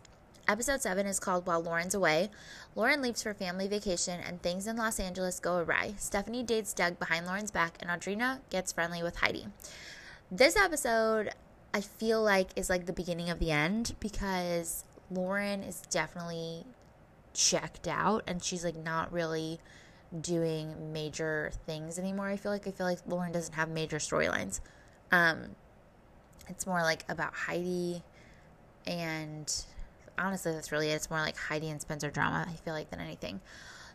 Episode 0.48 0.82
7 0.82 1.06
is 1.06 1.20
called 1.20 1.46
While 1.46 1.62
Lauren's 1.62 1.94
Away. 1.94 2.32
Lauren 2.74 3.04
leaves 3.04 3.22
for 3.22 3.36
family 3.36 3.68
vacation 3.68 4.20
and 4.20 4.42
things 4.42 4.66
in 4.66 4.78
Los 4.78 5.00
Angeles 5.00 5.40
go 5.40 5.58
awry. 5.58 5.94
Stephanie 5.98 6.42
dates 6.42 6.74
Doug 6.74 6.98
behind 6.98 7.28
Lauren's 7.28 7.52
back 7.52 7.78
and 7.80 7.92
Audrina 7.92 8.40
gets 8.50 8.72
friendly 8.72 9.04
with 9.04 9.18
Heidi. 9.18 9.46
This 10.32 10.56
episode, 10.56 11.30
I 11.74 11.82
feel 11.82 12.22
like, 12.22 12.50
is 12.56 12.70
like 12.70 12.86
the 12.86 12.94
beginning 12.94 13.30
of 13.30 13.40
the 13.40 13.52
end 13.52 13.96
because 14.00 14.84
Lauren 15.12 15.64
is 15.64 15.82
definitely 15.90 16.66
checked 17.34 17.88
out 17.88 18.24
and 18.28 18.44
she's 18.44 18.64
like 18.64 18.76
not 18.76 19.12
really 19.14 19.60
doing 20.22 20.92
major 20.92 21.52
things 21.66 22.00
anymore. 22.00 22.28
I 22.28 22.38
feel 22.38 22.52
like 22.52 22.68
I 22.68 22.72
feel 22.72 22.88
like 22.88 23.00
Lauren 23.08 23.32
doesn't 23.32 23.54
have 23.54 23.70
major 23.70 23.98
storylines. 23.98 24.60
Um 25.12 25.56
it's 26.48 26.66
more 26.66 26.82
like 26.82 27.06
about 27.08 27.34
Heidi 27.36 28.04
and 28.88 29.66
honestly, 30.18 30.52
that's 30.52 30.72
really 30.72 30.90
it. 30.90 30.96
It's 30.96 31.10
more 31.10 31.20
like 31.20 31.38
Heidi 31.38 31.70
and 31.70 31.80
Spencer 31.80 32.10
drama, 32.10 32.46
I 32.48 32.54
feel 32.54 32.74
like, 32.74 32.90
than 32.90 33.00
anything. 33.00 33.40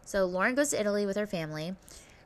So 0.05 0.25
Lauren 0.25 0.55
goes 0.55 0.71
to 0.71 0.81
Italy 0.81 1.07
with 1.07 1.17
her 1.17 1.27
family. 1.27 1.75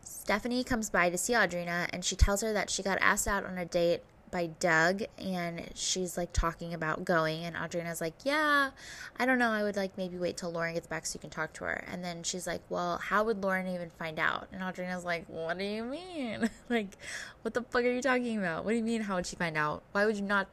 Stephanie 0.03 0.65
comes 0.65 0.91
by 0.91 1.11
to 1.11 1.19
see 1.19 1.33
Audrina, 1.33 1.89
and 1.93 2.05
she 2.05 2.17
tells 2.17 2.43
her 2.43 2.53
that 2.53 2.71
she 2.71 2.83
got 2.83 2.99
asked 3.01 3.29
out 3.29 3.45
on 3.45 3.59
a 3.59 3.65
date 3.65 4.03
by 4.31 4.47
Doug, 4.47 5.03
and 5.19 5.69
she's 5.75 6.17
like 6.17 6.33
talking 6.33 6.75
about 6.75 7.05
going. 7.05 7.45
And 7.45 7.57
Audrina's 7.57 8.01
like, 8.01 8.15
Yeah, 8.25 8.71
I 9.19 9.27
don't 9.27 9.39
know. 9.39 9.51
I 9.51 9.63
would 9.63 9.77
like 9.77 9.97
maybe 9.97 10.19
wait 10.19 10.37
till 10.37 10.51
Lauren 10.51 10.75
gets 10.75 10.87
back 10.87 11.07
so 11.07 11.17
you 11.17 11.21
can 11.21 11.31
talk 11.31 11.53
to 11.55 11.65
her. 11.65 11.85
And 11.91 12.05
then 12.05 12.23
she's 12.23 12.47
like, 12.47 12.63
Well, 12.69 12.99
how 12.99 13.25
would 13.25 13.43
Lauren 13.43 13.69
even 13.69 13.91
find 13.91 14.19
out? 14.19 14.49
And 14.53 14.63
Audrina's 14.63 15.05
like, 15.05 15.25
What 15.29 15.59
do 15.59 15.65
you 15.65 15.85
mean? 15.85 16.51
like, 16.69 16.97
what 17.43 17.55
the 17.55 17.63
fuck 17.63 17.83
are 17.85 17.93
you 17.93 18.03
talking 18.03 18.39
about? 18.39 18.65
What 18.65 18.73
do 18.73 18.77
you 18.77 18.85
mean, 18.85 19.03
how 19.03 19.17
would 19.17 19.27
she 19.27 19.37
find 19.37 19.57
out? 19.57 19.83
Why 19.93 20.07
would 20.07 20.17
you 20.17 20.23
not 20.23 20.49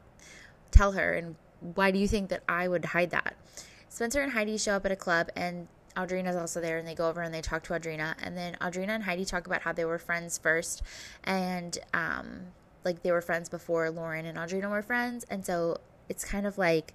tell 0.70 0.92
her? 0.92 1.14
And 1.14 1.36
why 1.74 1.90
do 1.90 1.98
you 1.98 2.08
think 2.08 2.28
that 2.30 2.42
I 2.48 2.68
would 2.68 2.86
hide 2.86 3.10
that? 3.10 3.34
Spencer 3.88 4.20
and 4.20 4.32
Heidi 4.32 4.58
show 4.58 4.74
up 4.74 4.84
at 4.84 4.92
a 4.92 4.96
club 4.96 5.30
and 5.34 5.68
Audrina's 5.96 6.36
also 6.36 6.60
there 6.60 6.76
and 6.76 6.86
they 6.86 6.94
go 6.94 7.08
over 7.08 7.22
and 7.22 7.32
they 7.32 7.40
talk 7.40 7.62
to 7.64 7.72
Audrina 7.72 8.14
and 8.22 8.36
then 8.36 8.56
Audrina 8.60 8.90
and 8.90 9.04
Heidi 9.04 9.24
talk 9.24 9.46
about 9.46 9.62
how 9.62 9.72
they 9.72 9.84
were 9.84 9.98
friends 9.98 10.36
first 10.36 10.82
and 11.24 11.78
um 11.94 12.48
like 12.86 13.02
they 13.02 13.12
were 13.12 13.20
friends 13.20 13.50
before 13.50 13.90
Lauren 13.90 14.24
and 14.24 14.38
Audrina 14.38 14.70
were 14.70 14.82
friends 14.82 15.26
and 15.28 15.44
so 15.44 15.76
it's 16.08 16.24
kind 16.24 16.46
of 16.46 16.56
like 16.56 16.94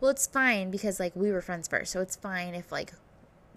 well 0.00 0.10
it's 0.10 0.26
fine 0.26 0.70
because 0.70 1.00
like 1.00 1.16
we 1.16 1.32
were 1.32 1.40
friends 1.40 1.66
first 1.66 1.90
so 1.90 2.00
it's 2.00 2.14
fine 2.14 2.54
if 2.54 2.70
like 2.70 2.92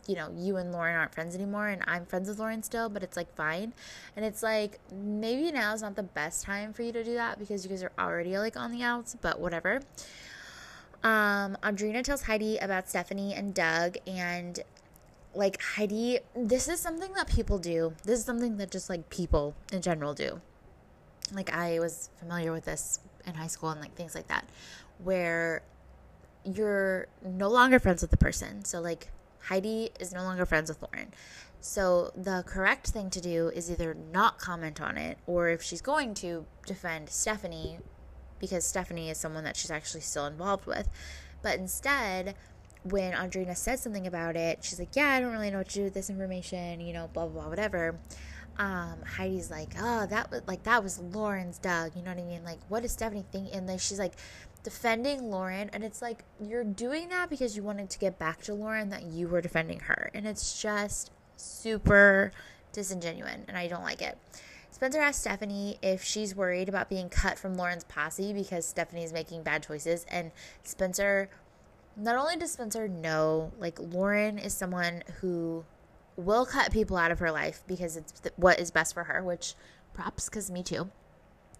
you 0.08 0.16
know 0.16 0.32
you 0.36 0.58
and 0.58 0.72
Lauren 0.72 0.96
aren't 0.96 1.14
friends 1.14 1.36
anymore 1.36 1.68
and 1.68 1.84
I'm 1.86 2.06
friends 2.06 2.28
with 2.28 2.40
Lauren 2.40 2.64
still 2.64 2.90
but 2.90 3.04
it's 3.04 3.16
like 3.16 3.36
fine 3.36 3.74
and 4.16 4.26
it's 4.26 4.42
like 4.42 4.80
maybe 4.92 5.52
now 5.52 5.74
is 5.74 5.84
not 5.84 5.96
the 5.96 6.04
best 6.04 6.44
time 6.44 6.74
for 6.74 6.82
you 6.82 6.92
to 6.94 7.04
do 7.04 7.14
that 7.14 7.38
because 7.38 7.64
you 7.64 7.70
guys 7.70 7.84
are 7.84 7.92
already 8.00 8.38
like 8.40 8.58
on 8.58 8.72
the 8.72 8.82
outs 8.82 9.16
but 9.22 9.40
whatever 9.40 9.82
um, 11.04 11.58
Audrina 11.64 12.04
tells 12.04 12.24
Heidi 12.24 12.58
about 12.58 12.90
Stephanie 12.90 13.34
and 13.34 13.54
Doug, 13.54 13.98
and 14.08 14.60
like 15.36 15.62
Heidi, 15.62 16.20
this 16.36 16.68
is 16.68 16.80
something 16.80 17.14
that 17.14 17.28
people 17.28 17.60
do. 17.60 17.94
This 18.04 18.20
is 18.20 18.26
something 18.26 18.58
that 18.58 18.72
just 18.72 18.90
like 18.90 19.10
people 19.10 19.56
in 19.72 19.82
general 19.82 20.14
do. 20.14 20.42
Like 21.32 21.54
I 21.54 21.80
was 21.80 22.10
familiar 22.20 22.52
with 22.52 22.66
this 22.66 23.00
in 23.26 23.34
high 23.34 23.48
school 23.48 23.70
and 23.70 23.82
like 23.82 23.96
things 23.96 24.16
like 24.16 24.28
that, 24.28 24.46
where 25.04 25.64
you're 26.44 27.08
no 27.24 27.50
longer 27.50 27.80
friends 27.80 28.02
with 28.02 28.12
the 28.12 28.18
person. 28.18 28.64
So 28.64 28.80
like 28.80 29.10
Heidi 29.42 29.90
is 30.00 30.14
no 30.14 30.24
longer 30.24 30.46
friends 30.46 30.70
with 30.70 30.82
Lauren. 30.82 31.14
So 31.60 32.12
the 32.16 32.44
correct 32.46 32.88
thing 32.90 33.10
to 33.10 33.22
do 33.22 33.50
is 33.50 33.70
either 33.72 33.96
not 34.14 34.40
comment 34.40 34.80
on 34.82 34.98
it, 34.98 35.18
or 35.26 35.50
if 35.50 35.62
she's 35.62 35.82
going 35.82 36.14
to 36.16 36.46
defend 36.66 37.10
Stephanie 37.10 37.80
because 38.40 38.66
Stephanie 38.66 39.10
is 39.10 39.18
someone 39.18 39.44
that 39.44 39.56
she's 39.56 39.72
actually 39.72 40.02
still 40.02 40.28
involved 40.28 40.66
with. 40.66 40.88
But 41.42 41.58
instead, 41.58 42.36
when 42.84 43.14
Audrina 43.14 43.56
said 43.56 43.80
something 43.80 44.06
about 44.06 44.36
it, 44.36 44.64
she's 44.64 44.80
like, 44.80 44.96
Yeah, 44.96 45.10
I 45.10 45.20
don't 45.20 45.32
really 45.32 45.50
know 45.50 45.58
what 45.60 45.70
to 45.70 45.76
do 45.76 45.84
with 45.84 45.94
this 45.94 46.10
information, 46.10 46.80
you 46.80 46.94
know, 46.94 47.10
blah, 47.14 47.26
blah, 47.26 47.42
blah, 47.42 47.50
whatever. 47.50 48.00
Um, 48.58 48.98
Heidi's 49.06 49.52
like, 49.52 49.70
Oh, 49.80 50.06
that 50.08 50.32
was 50.32 50.42
like, 50.48 50.64
that 50.64 50.84
was 50.84 51.00
Lauren's 51.00 51.60
Doug, 51.60 51.96
you 51.96 52.02
know 52.02 52.12
what 52.12 52.20
I 52.20 52.24
mean? 52.24 52.44
Like, 52.44 52.60
what 52.70 52.84
does 52.84 52.92
Stephanie 52.92 53.26
think? 53.32 53.50
And 53.54 53.70
then 53.70 53.78
she's 53.78 54.00
like, 54.00 54.14
defending 54.64 55.30
Lauren, 55.30 55.70
and 55.72 55.82
it's 55.82 56.02
like, 56.02 56.26
you're 56.42 56.64
doing 56.64 57.08
that 57.08 57.30
because 57.30 57.56
you 57.56 57.64
wanted 57.64 57.90
to 57.90 58.00
get 58.00 58.20
back 58.20 58.42
to 58.42 58.54
Lauren 58.54 58.90
that 58.90 59.04
you 59.04 59.28
were 59.28 59.40
defending 59.40 59.80
her. 59.80 60.12
And 60.14 60.28
it's 60.28 60.62
just 60.62 61.12
super 61.38 62.34
disingenuous, 62.74 63.38
and 63.48 63.58
I 63.58 63.68
don't 63.68 63.84
like 63.84 64.02
it. 64.02 64.18
Spencer 64.70 65.00
asked 65.00 65.22
Stephanie 65.22 65.78
if 65.82 66.04
she's 66.04 66.36
worried 66.36 66.68
about 66.70 66.90
being 66.90 67.10
cut 67.10 67.40
from 67.40 67.56
Lauren's 67.56 67.86
posse 67.86 68.34
because 68.34 68.66
Stephanie 68.66 69.04
is 69.04 69.14
making 69.14 69.42
bad 69.42 69.64
choices. 69.64 70.06
And 70.10 70.32
Spencer, 70.64 71.30
not 71.96 72.18
only 72.18 72.36
does 72.36 72.52
Spencer 72.52 72.88
know, 72.88 73.54
like, 73.58 73.80
Lauren 73.80 74.38
is 74.38 74.54
someone 74.54 75.04
who 75.22 75.64
will 76.18 76.46
cut 76.46 76.72
people 76.72 76.98
out 76.98 77.12
of 77.12 77.20
her 77.20 77.32
life 77.32 77.64
because 77.68 77.96
it's 77.96 78.20
th- 78.20 78.34
what 78.36 78.60
is 78.60 78.72
best 78.72 78.94
for 78.94 79.06
her, 79.06 79.24
which 79.24 79.54
props, 79.94 80.28
because 80.28 80.52
me 80.52 80.64
too. 80.64 80.90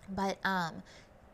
But 0.10 0.38
um, 0.44 0.84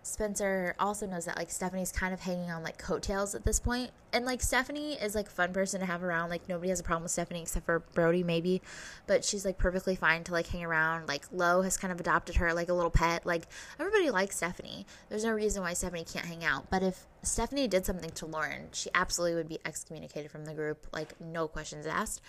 Spencer 0.05 0.75
also 0.79 1.07
knows 1.07 1.25
that 1.25 1.37
like 1.37 1.49
Stephanie's 1.49 1.93
kind 1.93 2.13
of 2.13 2.19
hanging 2.19 2.51
on 2.51 2.61
like 2.61 2.77
coattails 2.77 3.33
at 3.35 3.45
this 3.45 3.59
point. 3.59 3.91
And 4.11 4.25
like 4.25 4.41
Stephanie 4.41 4.93
is 4.93 5.15
like 5.15 5.27
a 5.27 5.31
fun 5.31 5.53
person 5.53 5.79
to 5.79 5.85
have 5.85 6.03
around. 6.03 6.29
Like 6.29 6.49
nobody 6.49 6.69
has 6.69 6.81
a 6.81 6.83
problem 6.83 7.03
with 7.03 7.11
Stephanie 7.11 7.41
except 7.41 7.65
for 7.65 7.79
Brody 7.93 8.21
maybe. 8.21 8.61
But 9.07 9.23
she's 9.23 9.45
like 9.45 9.57
perfectly 9.57 9.95
fine 9.95 10.25
to 10.25 10.33
like 10.33 10.47
hang 10.47 10.63
around. 10.63 11.07
Like 11.07 11.23
Lo 11.31 11.61
has 11.61 11.77
kind 11.77 11.93
of 11.93 12.01
adopted 12.01 12.35
her 12.35 12.53
like 12.53 12.67
a 12.67 12.73
little 12.73 12.91
pet. 12.91 13.25
Like 13.25 13.47
everybody 13.79 14.09
likes 14.09 14.35
Stephanie. 14.35 14.85
There's 15.07 15.23
no 15.23 15.31
reason 15.31 15.63
why 15.63 15.73
Stephanie 15.73 16.03
can't 16.03 16.25
hang 16.25 16.43
out. 16.43 16.69
But 16.69 16.83
if 16.83 17.05
Stephanie 17.21 17.69
did 17.69 17.85
something 17.85 18.11
to 18.11 18.25
Lauren, 18.25 18.67
she 18.73 18.89
absolutely 18.93 19.35
would 19.35 19.47
be 19.47 19.59
excommunicated 19.63 20.31
from 20.31 20.43
the 20.43 20.53
group. 20.53 20.85
Like 20.91 21.19
no 21.21 21.47
questions 21.47 21.87
asked. 21.87 22.21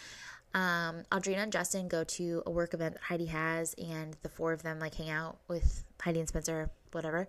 Um, 0.54 1.02
Audrina 1.10 1.38
and 1.38 1.52
Justin 1.52 1.88
go 1.88 2.04
to 2.04 2.42
a 2.46 2.50
work 2.50 2.74
event 2.74 2.94
that 2.94 3.02
Heidi 3.02 3.26
has, 3.26 3.74
and 3.74 4.16
the 4.22 4.28
four 4.28 4.52
of 4.52 4.62
them 4.62 4.78
like 4.78 4.94
hang 4.94 5.10
out 5.10 5.38
with 5.48 5.84
Heidi 6.00 6.20
and 6.20 6.28
Spencer, 6.28 6.70
whatever. 6.92 7.26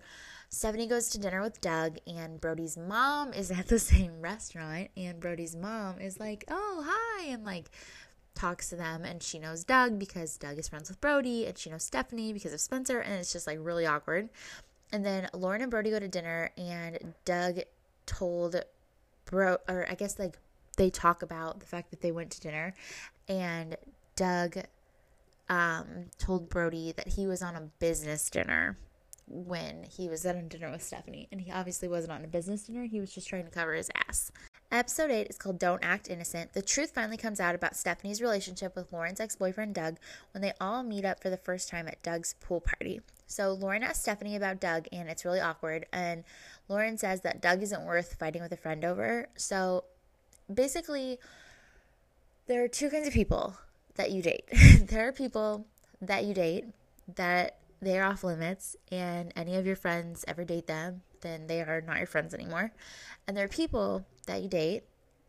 Stephanie 0.48 0.86
goes 0.86 1.08
to 1.08 1.18
dinner 1.18 1.42
with 1.42 1.60
Doug, 1.60 1.98
and 2.06 2.40
Brody's 2.40 2.76
mom 2.76 3.32
is 3.32 3.50
at 3.50 3.66
the 3.66 3.78
same 3.80 4.20
restaurant. 4.20 4.90
And 4.96 5.18
Brody's 5.18 5.56
mom 5.56 6.00
is 6.00 6.20
like, 6.20 6.44
Oh, 6.48 6.84
hi, 6.86 7.26
and 7.26 7.44
like 7.44 7.70
talks 8.36 8.68
to 8.68 8.76
them. 8.76 9.04
And 9.04 9.22
she 9.22 9.40
knows 9.40 9.64
Doug 9.64 9.98
because 9.98 10.36
Doug 10.36 10.58
is 10.58 10.68
friends 10.68 10.88
with 10.88 11.00
Brody, 11.00 11.46
and 11.46 11.58
she 11.58 11.70
knows 11.70 11.82
Stephanie 11.82 12.32
because 12.32 12.52
of 12.52 12.60
Spencer. 12.60 13.00
And 13.00 13.14
it's 13.14 13.32
just 13.32 13.46
like 13.46 13.58
really 13.60 13.86
awkward. 13.86 14.28
And 14.92 15.04
then 15.04 15.28
Lauren 15.34 15.62
and 15.62 15.70
Brody 15.70 15.90
go 15.90 15.98
to 15.98 16.06
dinner, 16.06 16.50
and 16.56 17.14
Doug 17.24 17.58
told 18.06 18.62
Bro, 19.24 19.58
or 19.68 19.84
I 19.90 19.96
guess 19.96 20.16
like 20.18 20.38
they 20.76 20.90
talk 20.90 21.22
about 21.22 21.58
the 21.58 21.66
fact 21.66 21.90
that 21.90 22.00
they 22.00 22.12
went 22.12 22.30
to 22.32 22.40
dinner, 22.40 22.74
and 23.28 23.76
Doug 24.14 24.58
um, 25.48 26.06
told 26.18 26.48
Brody 26.48 26.92
that 26.92 27.08
he 27.08 27.26
was 27.26 27.42
on 27.42 27.56
a 27.56 27.62
business 27.78 28.28
dinner 28.30 28.76
when 29.28 29.84
he 29.84 30.08
was 30.08 30.24
at 30.24 30.36
a 30.36 30.42
dinner 30.42 30.70
with 30.70 30.82
Stephanie. 30.82 31.28
And 31.32 31.40
he 31.40 31.50
obviously 31.50 31.88
wasn't 31.88 32.12
on 32.12 32.24
a 32.24 32.28
business 32.28 32.64
dinner, 32.64 32.84
he 32.84 33.00
was 33.00 33.12
just 33.12 33.28
trying 33.28 33.44
to 33.44 33.50
cover 33.50 33.74
his 33.74 33.90
ass. 34.08 34.30
Episode 34.72 35.10
8 35.10 35.28
is 35.28 35.38
called 35.38 35.60
Don't 35.60 35.84
Act 35.84 36.10
Innocent. 36.10 36.52
The 36.52 36.62
truth 36.62 36.90
finally 36.92 37.16
comes 37.16 37.38
out 37.38 37.54
about 37.54 37.76
Stephanie's 37.76 38.20
relationship 38.20 38.74
with 38.74 38.92
Lauren's 38.92 39.20
ex 39.20 39.36
boyfriend 39.36 39.74
Doug 39.74 39.98
when 40.32 40.42
they 40.42 40.52
all 40.60 40.82
meet 40.82 41.04
up 41.04 41.22
for 41.22 41.30
the 41.30 41.36
first 41.36 41.68
time 41.68 41.86
at 41.86 42.02
Doug's 42.02 42.34
pool 42.40 42.60
party. 42.60 43.00
So 43.28 43.52
Lauren 43.52 43.84
asks 43.84 44.00
Stephanie 44.00 44.36
about 44.36 44.60
Doug, 44.60 44.86
and 44.92 45.08
it's 45.08 45.24
really 45.24 45.40
awkward. 45.40 45.86
And 45.92 46.24
Lauren 46.68 46.98
says 46.98 47.20
that 47.22 47.40
Doug 47.40 47.62
isn't 47.62 47.84
worth 47.84 48.14
fighting 48.18 48.42
with 48.42 48.52
a 48.52 48.56
friend 48.56 48.84
over. 48.84 49.28
So 49.36 49.84
basically, 50.52 51.18
there 52.46 52.62
are 52.62 52.68
two 52.68 52.90
kinds 52.90 53.06
of 53.06 53.12
people 53.12 53.56
that 53.96 54.10
you 54.10 54.22
date. 54.22 54.44
there 54.82 55.08
are 55.08 55.12
people 55.12 55.66
that 56.00 56.24
you 56.24 56.34
date 56.34 56.64
that 57.14 57.58
they're 57.80 58.04
off 58.04 58.24
limits 58.24 58.76
and 58.90 59.32
any 59.36 59.56
of 59.56 59.66
your 59.66 59.76
friends 59.76 60.24
ever 60.28 60.44
date 60.44 60.66
them, 60.66 61.02
then 61.20 61.46
they 61.46 61.60
are 61.60 61.80
not 61.80 61.98
your 61.98 62.06
friends 62.06 62.34
anymore. 62.34 62.72
And 63.26 63.36
there 63.36 63.44
are 63.44 63.48
people 63.48 64.06
that 64.26 64.42
you 64.42 64.48
date 64.48 64.84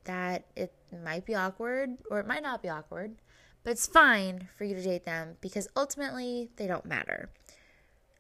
that 0.06 0.46
it 0.56 0.74
might 1.04 1.26
be 1.26 1.36
awkward 1.36 1.98
or 2.10 2.20
it 2.20 2.28
might 2.28 2.44
not 2.44 2.62
be 2.62 2.70
awkward, 2.70 3.16
but 3.64 3.72
it's 3.72 3.88
fine 3.88 4.48
for 4.58 4.64
you 4.64 4.76
to 4.76 4.82
date 4.82 5.06
them 5.06 5.38
because 5.42 5.68
ultimately 5.76 6.50
they 6.56 6.68
don't 6.68 6.86
matter. 6.86 7.30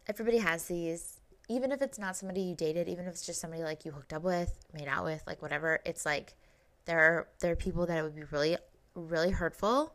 Everybody 0.07 0.39
has 0.39 0.65
these. 0.65 1.19
Even 1.49 1.71
if 1.71 1.81
it's 1.81 1.97
not 1.97 2.17
somebody 2.17 2.41
you 2.41 2.55
dated, 2.55 2.89
even 2.89 3.05
if 3.05 3.11
it's 3.11 3.25
just 3.25 3.39
somebody 3.39 3.63
like 3.63 3.85
you 3.85 3.91
hooked 3.91 4.11
up 4.11 4.23
with, 4.23 4.53
made 4.73 4.89
out 4.89 5.05
with, 5.05 5.23
like 5.25 5.41
whatever, 5.41 5.79
it's 5.85 6.05
like 6.05 6.35
there 6.83 6.99
are 6.99 7.27
there 7.39 7.53
are 7.53 7.55
people 7.55 7.85
that 7.85 7.97
it 7.97 8.01
would 8.01 8.15
be 8.15 8.23
really 8.31 8.57
really 8.97 9.31
hurtful 9.31 9.93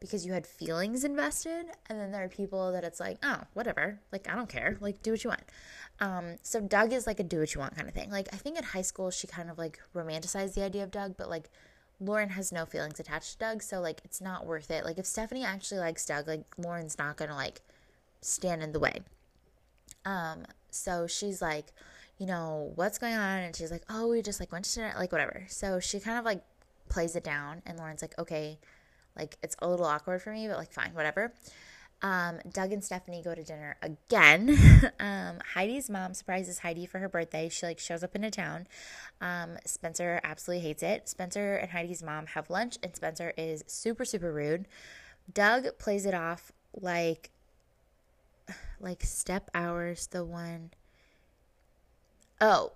because 0.00 0.26
you 0.26 0.32
had 0.32 0.46
feelings 0.46 1.02
invested 1.04 1.66
and 1.88 1.98
then 1.98 2.12
there 2.12 2.24
are 2.24 2.28
people 2.28 2.72
that 2.72 2.84
it's 2.84 3.00
like 3.00 3.16
oh 3.22 3.40
whatever 3.54 3.98
like 4.12 4.28
i 4.28 4.34
don't 4.34 4.48
care 4.48 4.76
like 4.80 5.02
do 5.02 5.12
what 5.12 5.24
you 5.24 5.30
want 5.30 5.42
um, 6.00 6.34
so 6.42 6.60
doug 6.60 6.92
is 6.92 7.06
like 7.06 7.20
a 7.20 7.22
do 7.22 7.38
what 7.38 7.54
you 7.54 7.60
want 7.60 7.74
kind 7.74 7.88
of 7.88 7.94
thing 7.94 8.10
like 8.10 8.28
i 8.32 8.36
think 8.36 8.58
in 8.58 8.64
high 8.64 8.82
school 8.82 9.10
she 9.10 9.26
kind 9.26 9.48
of 9.48 9.56
like 9.56 9.80
romanticized 9.94 10.54
the 10.54 10.62
idea 10.62 10.82
of 10.82 10.90
doug 10.90 11.16
but 11.16 11.30
like 11.30 11.48
lauren 12.00 12.30
has 12.30 12.52
no 12.52 12.66
feelings 12.66 12.98
attached 13.00 13.32
to 13.32 13.38
doug 13.38 13.62
so 13.62 13.80
like 13.80 14.00
it's 14.04 14.20
not 14.20 14.44
worth 14.44 14.70
it 14.70 14.84
like 14.84 14.98
if 14.98 15.06
stephanie 15.06 15.44
actually 15.44 15.78
likes 15.78 16.04
doug 16.04 16.26
like 16.26 16.44
lauren's 16.58 16.98
not 16.98 17.16
gonna 17.16 17.34
like 17.34 17.62
stand 18.20 18.62
in 18.62 18.72
the 18.72 18.80
way 18.80 19.00
um 20.04 20.44
so 20.70 21.06
she's 21.06 21.40
like 21.40 21.72
you 22.18 22.26
know, 22.26 22.72
what's 22.76 22.98
going 22.98 23.14
on? 23.14 23.38
And 23.40 23.56
she's 23.56 23.70
like, 23.70 23.82
oh, 23.90 24.08
we 24.08 24.22
just 24.22 24.40
like 24.40 24.52
went 24.52 24.64
to 24.66 24.74
dinner, 24.74 24.94
like 24.96 25.12
whatever. 25.12 25.44
So 25.48 25.80
she 25.80 25.98
kind 26.00 26.18
of 26.18 26.24
like 26.24 26.42
plays 26.94 27.16
it 27.16 27.24
down. 27.24 27.60
And 27.66 27.78
Lauren's 27.78 28.00
like, 28.00 28.16
okay, 28.18 28.58
like 29.16 29.36
it's 29.42 29.56
a 29.60 29.68
little 29.68 29.84
awkward 29.84 30.22
for 30.22 30.32
me, 30.32 30.48
but 30.48 30.56
like 30.56 30.72
fine, 30.72 30.94
whatever. 30.94 31.32
Um, 32.02 32.38
Doug 32.52 32.72
and 32.72 32.84
Stephanie 32.84 33.22
go 33.22 33.34
to 33.34 33.42
dinner 33.42 33.76
again. 33.82 34.58
um, 35.00 35.38
Heidi's 35.54 35.90
mom 35.90 36.14
surprises 36.14 36.60
Heidi 36.60 36.86
for 36.86 36.98
her 36.98 37.08
birthday. 37.08 37.48
She 37.48 37.66
like 37.66 37.78
shows 37.78 38.04
up 38.04 38.14
into 38.14 38.30
town. 38.30 38.66
Um, 39.20 39.56
Spencer 39.64 40.20
absolutely 40.22 40.66
hates 40.66 40.82
it. 40.82 41.08
Spencer 41.08 41.56
and 41.56 41.70
Heidi's 41.70 42.02
mom 42.02 42.26
have 42.26 42.50
lunch, 42.50 42.78
and 42.82 42.94
Spencer 42.94 43.32
is 43.36 43.64
super 43.66 44.04
super 44.04 44.32
rude. 44.32 44.66
Doug 45.32 45.78
plays 45.78 46.06
it 46.06 46.14
off 46.14 46.52
like 46.74 47.30
like 48.80 49.02
step 49.02 49.50
hours 49.54 50.08
the 50.08 50.24
one 50.24 50.70
oh 52.40 52.72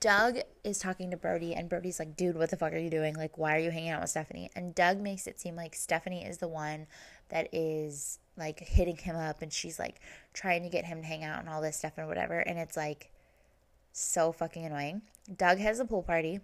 Doug 0.00 0.38
is 0.64 0.78
talking 0.78 1.10
to 1.10 1.16
Brody, 1.16 1.54
and 1.54 1.68
Brody's 1.68 1.98
like, 1.98 2.16
dude, 2.16 2.36
what 2.36 2.50
the 2.50 2.56
fuck 2.56 2.72
are 2.72 2.78
you 2.78 2.90
doing? 2.90 3.14
Like, 3.14 3.38
why 3.38 3.56
are 3.56 3.60
you 3.60 3.70
hanging 3.70 3.90
out 3.90 4.00
with 4.00 4.10
Stephanie? 4.10 4.50
And 4.56 4.74
Doug 4.74 5.00
makes 5.00 5.26
it 5.26 5.40
seem 5.40 5.54
like 5.54 5.76
Stephanie 5.76 6.24
is 6.24 6.38
the 6.38 6.48
one 6.48 6.86
that 7.28 7.48
is 7.52 8.18
like 8.36 8.58
hitting 8.60 8.96
him 8.96 9.16
up, 9.16 9.42
and 9.42 9.52
she's 9.52 9.78
like 9.78 10.00
trying 10.32 10.64
to 10.64 10.68
get 10.68 10.84
him 10.84 11.02
to 11.02 11.06
hang 11.06 11.22
out 11.22 11.40
and 11.40 11.48
all 11.48 11.62
this 11.62 11.76
stuff 11.76 11.92
and 11.98 12.08
whatever. 12.08 12.40
And 12.40 12.58
it's 12.58 12.76
like 12.76 13.10
so 13.92 14.32
fucking 14.32 14.64
annoying. 14.64 15.02
Doug 15.36 15.58
has 15.58 15.78
a 15.78 15.84
pool 15.84 16.02
party. 16.02 16.40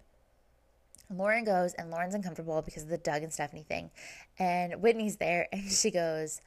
Lauren 1.12 1.44
goes, 1.44 1.74
and 1.74 1.90
Lauren's 1.90 2.14
uncomfortable 2.14 2.62
because 2.62 2.84
of 2.84 2.88
the 2.88 2.98
Doug 2.98 3.22
and 3.22 3.32
Stephanie 3.32 3.64
thing. 3.68 3.90
And 4.38 4.80
Whitney's 4.82 5.16
there, 5.16 5.48
and 5.52 5.68
she 5.70 5.90
goes, 5.90 6.40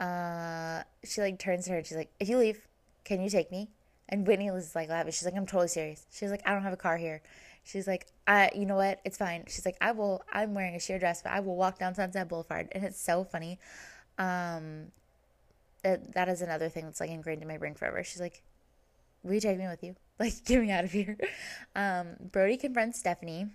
uh, 0.00 0.82
she 1.04 1.20
like 1.20 1.38
turns 1.38 1.64
to 1.64 1.72
her 1.72 1.78
and 1.78 1.86
she's 1.86 1.96
like, 1.96 2.10
if 2.20 2.28
you 2.28 2.38
leave, 2.38 2.66
can 3.04 3.20
you 3.22 3.30
take 3.30 3.50
me? 3.50 3.68
And 4.08 4.26
Whitney 4.26 4.50
was 4.50 4.74
like 4.74 4.88
laughing. 4.88 5.12
She's 5.12 5.24
like, 5.24 5.36
I'm 5.36 5.46
totally 5.46 5.68
serious. 5.68 6.06
She's 6.10 6.30
like, 6.30 6.42
I 6.46 6.52
don't 6.52 6.62
have 6.62 6.72
a 6.72 6.78
car 6.78 6.96
here. 6.96 7.22
She's 7.64 7.86
like, 7.86 8.06
I, 8.26 8.50
you 8.54 8.64
know 8.64 8.76
what? 8.76 9.00
It's 9.04 9.18
fine. 9.18 9.44
She's 9.46 9.66
like, 9.66 9.76
I 9.80 9.92
will, 9.92 10.22
I'm 10.32 10.54
wearing 10.54 10.74
a 10.74 10.80
sheer 10.80 10.98
dress, 10.98 11.22
but 11.22 11.32
I 11.32 11.40
will 11.40 11.56
walk 11.56 11.78
down 11.78 11.94
Sunset 11.94 12.28
Boulevard. 12.28 12.68
And 12.72 12.82
it's 12.82 13.00
so 13.00 13.24
funny. 13.24 13.58
Um, 14.16 14.86
it, 15.84 16.14
that 16.14 16.28
is 16.28 16.40
another 16.40 16.70
thing 16.70 16.84
that's 16.84 17.00
like 17.00 17.10
ingrained 17.10 17.42
in 17.42 17.48
my 17.48 17.58
brain 17.58 17.74
forever. 17.74 18.02
She's 18.02 18.20
like, 18.20 18.42
will 19.22 19.34
you 19.34 19.40
take 19.40 19.58
me 19.58 19.66
with 19.66 19.82
you? 19.82 19.94
Like, 20.20 20.44
get 20.46 20.60
me 20.60 20.72
out 20.72 20.82
of 20.82 20.90
here. 20.90 21.16
Um, 21.76 22.16
Brody 22.32 22.56
confronts 22.56 22.98
Stephanie 22.98 23.46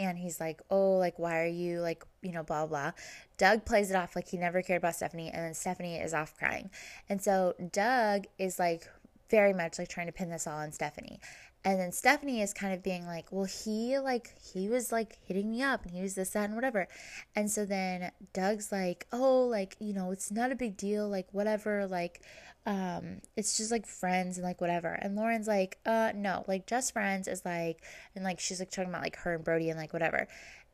and 0.00 0.16
he's 0.16 0.40
like, 0.40 0.62
"Oh, 0.70 0.92
like 0.96 1.18
why 1.18 1.40
are 1.42 1.46
you 1.46 1.80
like, 1.80 2.04
you 2.22 2.32
know, 2.32 2.42
blah 2.42 2.66
blah." 2.66 2.92
Doug 3.36 3.64
plays 3.66 3.90
it 3.90 3.96
off 3.96 4.16
like 4.16 4.28
he 4.28 4.38
never 4.38 4.62
cared 4.62 4.78
about 4.78 4.94
Stephanie 4.94 5.28
and 5.28 5.44
then 5.44 5.54
Stephanie 5.54 5.96
is 5.96 6.14
off 6.14 6.36
crying. 6.38 6.70
And 7.08 7.20
so 7.20 7.54
Doug 7.72 8.26
is 8.38 8.58
like 8.58 8.88
very 9.30 9.52
much 9.52 9.78
like 9.78 9.88
trying 9.88 10.06
to 10.06 10.12
pin 10.12 10.30
this 10.30 10.46
all 10.46 10.58
on 10.58 10.72
Stephanie. 10.72 11.20
And 11.62 11.78
then 11.78 11.92
Stephanie 11.92 12.40
is 12.40 12.54
kind 12.54 12.72
of 12.72 12.82
being 12.82 13.06
like, 13.06 13.26
well, 13.30 13.44
he 13.44 13.98
like 13.98 14.34
he 14.40 14.68
was 14.68 14.90
like 14.90 15.18
hitting 15.26 15.50
me 15.50 15.62
up 15.62 15.84
and 15.84 15.94
he 15.94 16.00
was 16.00 16.14
this, 16.14 16.30
that, 16.30 16.44
and 16.44 16.54
whatever. 16.54 16.88
And 17.36 17.50
so 17.50 17.66
then 17.66 18.10
Doug's 18.32 18.72
like, 18.72 19.06
oh, 19.12 19.46
like, 19.46 19.76
you 19.78 19.92
know, 19.92 20.10
it's 20.10 20.30
not 20.30 20.52
a 20.52 20.56
big 20.56 20.76
deal, 20.78 21.08
like 21.08 21.28
whatever, 21.32 21.86
like, 21.86 22.22
um, 22.66 23.20
it's 23.36 23.56
just 23.56 23.70
like 23.70 23.86
friends 23.86 24.38
and 24.38 24.46
like 24.46 24.60
whatever. 24.60 24.88
And 24.88 25.16
Lauren's 25.16 25.48
like, 25.48 25.78
uh, 25.84 26.12
no, 26.14 26.44
like 26.48 26.66
just 26.66 26.92
friends 26.92 27.28
is 27.28 27.44
like 27.44 27.82
and 28.14 28.24
like 28.24 28.40
she's 28.40 28.60
like 28.60 28.70
talking 28.70 28.90
about 28.90 29.02
like 29.02 29.16
her 29.16 29.34
and 29.34 29.44
Brody 29.44 29.68
and 29.68 29.78
like 29.78 29.92
whatever. 29.92 30.28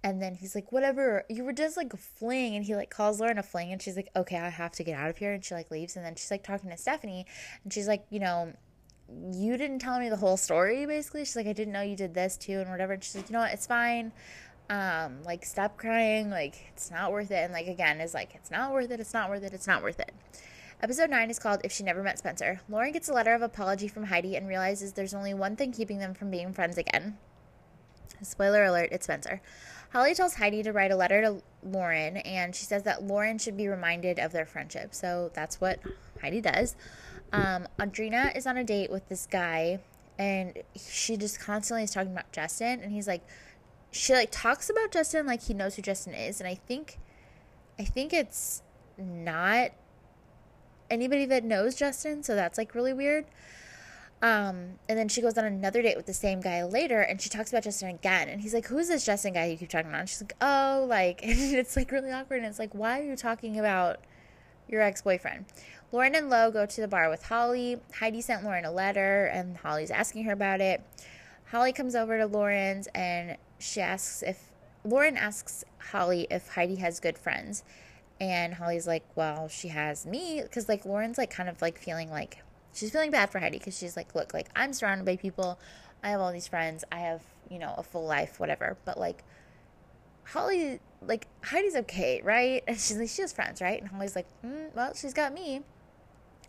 And 0.07 0.23
then 0.23 0.37
he's 0.37 0.55
like, 0.55 0.71
whatever, 0.71 1.25
you 1.29 1.43
were 1.43 1.53
just 1.53 1.77
like 1.77 1.93
a 1.93 1.97
fling. 1.97 2.55
And 2.55 2.65
he 2.65 2.77
like 2.77 2.91
calls 2.91 3.19
Lauren 3.19 3.39
a 3.39 3.43
fling. 3.43 3.73
And 3.73 3.83
she's 3.83 3.97
like, 3.97 4.09
okay, 4.15 4.37
I 4.37 4.51
have 4.51 4.71
to 4.75 4.85
get 4.85 4.97
out 4.97 5.11
of 5.11 5.17
here. 5.17 5.33
And 5.33 5.45
she 5.45 5.53
like 5.53 5.69
leaves. 5.69 5.97
And 5.97 6.07
then 6.07 6.15
she's 6.15 6.31
like 6.31 6.45
talking 6.45 6.71
to 6.71 6.77
Stephanie. 6.77 7.27
And 7.65 7.73
she's 7.73 7.89
like, 7.89 8.07
you 8.09 8.21
know, 8.21 8.53
you 9.33 9.57
didn't 9.57 9.81
tell 9.81 9.99
me 9.99 10.09
the 10.09 10.17
whole 10.17 10.37
story, 10.37 10.87
basically. 10.87 11.25
She's 11.25 11.35
like, 11.35 11.49
I 11.49 11.53
didn't 11.53 11.73
know 11.73 11.83
you 11.83 11.97
did 11.97 12.15
this 12.15 12.37
too. 12.37 12.61
And 12.61 12.71
whatever. 12.71 12.93
And 12.93 13.03
she's 13.03 13.17
like, 13.17 13.29
you 13.29 13.33
know 13.33 13.41
what? 13.41 13.53
It's 13.53 13.67
fine. 13.67 14.13
Um, 14.71 15.25
like, 15.25 15.45
stop 15.45 15.77
crying. 15.77 16.31
Like, 16.31 16.55
it's 16.69 16.89
not 16.89 17.11
worth 17.11 17.33
it. 17.33 17.43
And 17.43 17.53
like, 17.53 17.67
again, 17.67 18.01
is 18.01 18.15
like, 18.15 18.37
it's 18.37 18.53
not 18.53 18.73
worth 18.73 18.93
it. 18.93 19.01
It's 19.01 19.13
not 19.13 19.29
worth 19.29 19.43
it. 19.43 19.55
It's 19.55 19.67
not 19.67 19.83
worth 19.83 19.99
it. 19.99 20.13
Episode 20.81 21.11
9 21.11 21.31
is 21.31 21.41
called 21.41 21.63
If 21.65 21.73
She 21.73 21.83
Never 21.83 22.05
Met 22.05 22.21
Spencer. 22.21 22.61
Lauren 22.69 22.93
gets 22.93 23.09
a 23.09 23.13
letter 23.13 23.35
of 23.35 23.43
apology 23.43 23.89
from 23.89 24.05
Heidi 24.05 24.37
and 24.37 24.47
realizes 24.47 24.93
there's 24.93 25.15
only 25.15 25.35
one 25.35 25.57
thing 25.57 25.73
keeping 25.73 25.99
them 25.99 26.15
from 26.15 26.31
being 26.31 26.53
friends 26.53 26.79
again. 26.79 27.19
Spoiler 28.23 28.65
alert, 28.65 28.91
it's 28.93 29.05
Spencer. 29.05 29.43
Holly 29.93 30.15
tells 30.15 30.35
Heidi 30.35 30.63
to 30.63 30.73
write 30.73 30.91
a 30.91 30.97
letter 30.97 31.23
to 31.23 31.43
Lauren, 31.63 32.19
and 32.19 32.55
she 32.55 32.65
says 32.65 32.83
that 32.85 33.03
Lauren 33.03 33.39
should 33.39 33.57
be 33.57 33.69
reminded 33.69 34.19
of 34.19 34.33
their 34.33 34.47
friendship. 34.47 34.95
So 34.95 35.31
that's 35.35 35.61
what 35.61 35.79
Heidi 36.21 36.41
does. 36.41 36.77
Um, 37.33 37.67
Audrina 37.79 38.37
is 38.37 38.47
on 38.47 38.57
a 38.57 38.65
date 38.65 38.91
with 38.91 39.09
this 39.09 39.27
guy, 39.27 39.81
and 40.19 40.59
she 40.77 41.17
just 41.17 41.41
constantly 41.41 41.85
is 41.85 41.91
talking 41.91 42.13
about 42.13 42.31
Justin, 42.33 42.81
and 42.81 42.93
he's 42.93 43.07
like, 43.07 43.23
she 43.91 44.13
like 44.13 44.31
talks 44.31 44.69
about 44.69 44.91
Justin 44.91 45.27
like 45.27 45.43
he 45.45 45.55
knows 45.55 45.77
who 45.77 45.83
Justin 45.83 46.15
is, 46.15 46.41
and 46.41 46.49
I 46.49 46.55
think, 46.55 46.99
I 47.79 47.85
think 47.85 48.13
it's 48.13 48.63
not 48.99 49.71
anybody 50.91 51.27
that 51.27 51.45
knows 51.45 51.75
Justin, 51.75 52.23
so 52.23 52.35
that's 52.35 52.59
like 52.59 52.75
really 52.75 52.93
weird. 52.93 53.25
Um, 54.23 54.79
and 54.89 54.99
then 54.99 55.09
she 55.09 55.21
goes 55.21 55.37
on 55.37 55.45
another 55.45 55.83
date 55.83 55.97
with 55.97 56.07
the 56.07 56.15
same 56.15 56.41
guy 56.41 56.65
later, 56.65 57.01
and 57.03 57.21
she 57.21 57.29
talks 57.29 57.51
about 57.51 57.65
Justin 57.65 57.91
again. 57.91 58.29
And 58.29 58.41
he's 58.41 58.55
like, 58.55 58.67
"Who's 58.67 58.89
this 58.89 59.05
Justin 59.05 59.35
guy 59.35 59.47
you 59.47 59.57
keep 59.57 59.69
talking 59.69 59.89
about?" 59.89 60.01
And 60.01 60.09
she's 60.09 60.23
like, 60.23 60.35
"Oh, 60.41 60.87
like," 60.89 61.23
and 61.25 61.39
it's 61.39 61.77
like 61.77 61.93
really 61.93 62.11
awkward. 62.11 62.39
And 62.39 62.47
it's 62.47 62.59
like, 62.59 62.75
"Why 62.75 63.01
are 63.01 63.05
you 63.05 63.17
talking 63.17 63.59
about 63.59 64.01
your 64.69 64.81
ex 64.81 65.03
boyfriend?" 65.03 65.45
Lauren 65.93 66.15
and 66.15 66.31
Lo 66.31 66.51
go 66.51 66.67
to 66.67 66.81
the 66.81 66.89
bar 66.89 67.11
with 67.11 67.25
Holly. 67.25 67.81
Heidi 67.99 68.21
sent 68.23 68.43
Lauren 68.43 68.65
a 68.65 68.73
letter, 68.73 69.27
and 69.27 69.59
Holly's 69.59 69.91
asking 69.91 70.25
her 70.25 70.33
about 70.33 70.61
it. 70.61 70.83
Holly 71.51 71.73
comes 71.73 71.95
over 71.95 72.19
to 72.19 72.27
Lauren's, 72.27 72.89
and 72.95 73.37
she 73.59 73.81
asks 73.81 74.23
if 74.23 74.51
Lauren 74.83 75.17
asks 75.17 75.65
Holly 75.91 76.27
if 76.31 76.49
Heidi 76.49 76.77
has 76.77 77.01
good 77.01 77.19
friends, 77.19 77.65
and 78.19 78.55
Holly's 78.55 78.87
like, 78.87 79.05
"Well, 79.15 79.49
she 79.49 79.69
has 79.69 80.07
me," 80.07 80.41
because 80.43 80.71
like 80.71 80.87
Lauren's 80.87 81.19
like 81.19 81.31
kind 81.31 81.51
of 81.51 81.61
like 81.61 81.79
feeling 81.79 82.11
like 82.11 82.39
she's 82.77 82.91
feeling 82.91 83.11
bad 83.11 83.31
for 83.31 83.39
Heidi 83.39 83.59
because 83.59 83.77
she's 83.77 83.97
like, 83.97 84.15
look, 84.15 84.35
like 84.35 84.49
I'm 84.55 84.73
surrounded 84.73 85.05
by 85.07 85.17
people. 85.17 85.59
I 86.05 86.11
have 86.11 86.21
all 86.21 86.33
these 86.33 86.47
friends. 86.47 86.85
I 86.93 87.01
have, 87.01 87.23
you 87.51 87.59
know, 87.59 87.75
a 87.77 87.83
full 87.83 88.07
life, 88.07 88.39
whatever. 88.39 88.77
But 88.85 88.99
like 88.99 89.25
Holly, 90.25 90.81
like 91.01 91.27
Heidi's 91.43 91.75
okay, 91.77 92.21
right? 92.23 92.63
And 92.69 92.77
she's 92.79 92.99
like, 92.99 93.09
she 93.09 93.23
has 93.23 93.33
friends, 93.33 93.61
right? 93.61 93.81
And 93.81 93.91
Holly's 93.91 94.15
like, 94.15 94.27
mm, 94.45 94.75
well, 94.75 94.93
she's 94.95 95.15
got 95.15 95.33
me. 95.33 95.63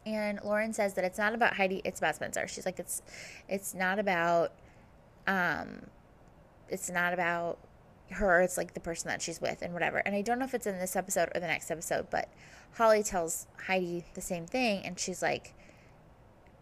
And 0.06 0.40
Lauren 0.44 0.74
says 0.74 0.94
that 0.94 1.04
it's 1.04 1.18
not 1.18 1.34
about 1.34 1.56
Heidi, 1.56 1.82
it's 1.84 2.00
about 2.00 2.16
Spencer. 2.16 2.48
She's 2.48 2.66
like, 2.66 2.80
it's, 2.80 3.02
it's 3.50 3.74
not 3.74 4.00
about, 4.00 4.54
um, 5.28 5.88
it's 6.70 6.90
not 6.90 7.14
about 7.14 7.58
her. 8.12 8.42
It's 8.42 8.58
like 8.58 8.74
the 8.74 8.80
person 8.80 9.10
that 9.10 9.22
she's 9.22 9.42
with 9.42 9.62
and 9.62 9.74
whatever. 9.74 9.98
And 9.98 10.16
I 10.16 10.22
don't 10.22 10.40
know 10.40 10.46
if 10.46 10.54
it's 10.54 10.66
in 10.68 10.80
this 10.80 10.96
episode 10.96 11.30
or 11.36 11.42
the 11.42 11.48
next 11.48 11.70
episode, 11.70 12.08
but 12.10 12.30
Holly 12.76 13.04
tells 13.04 13.48
Heidi 13.68 14.06
the 14.14 14.22
same 14.22 14.46
thing, 14.46 14.86
and 14.86 15.00
she's 15.00 15.22
like, 15.22 15.54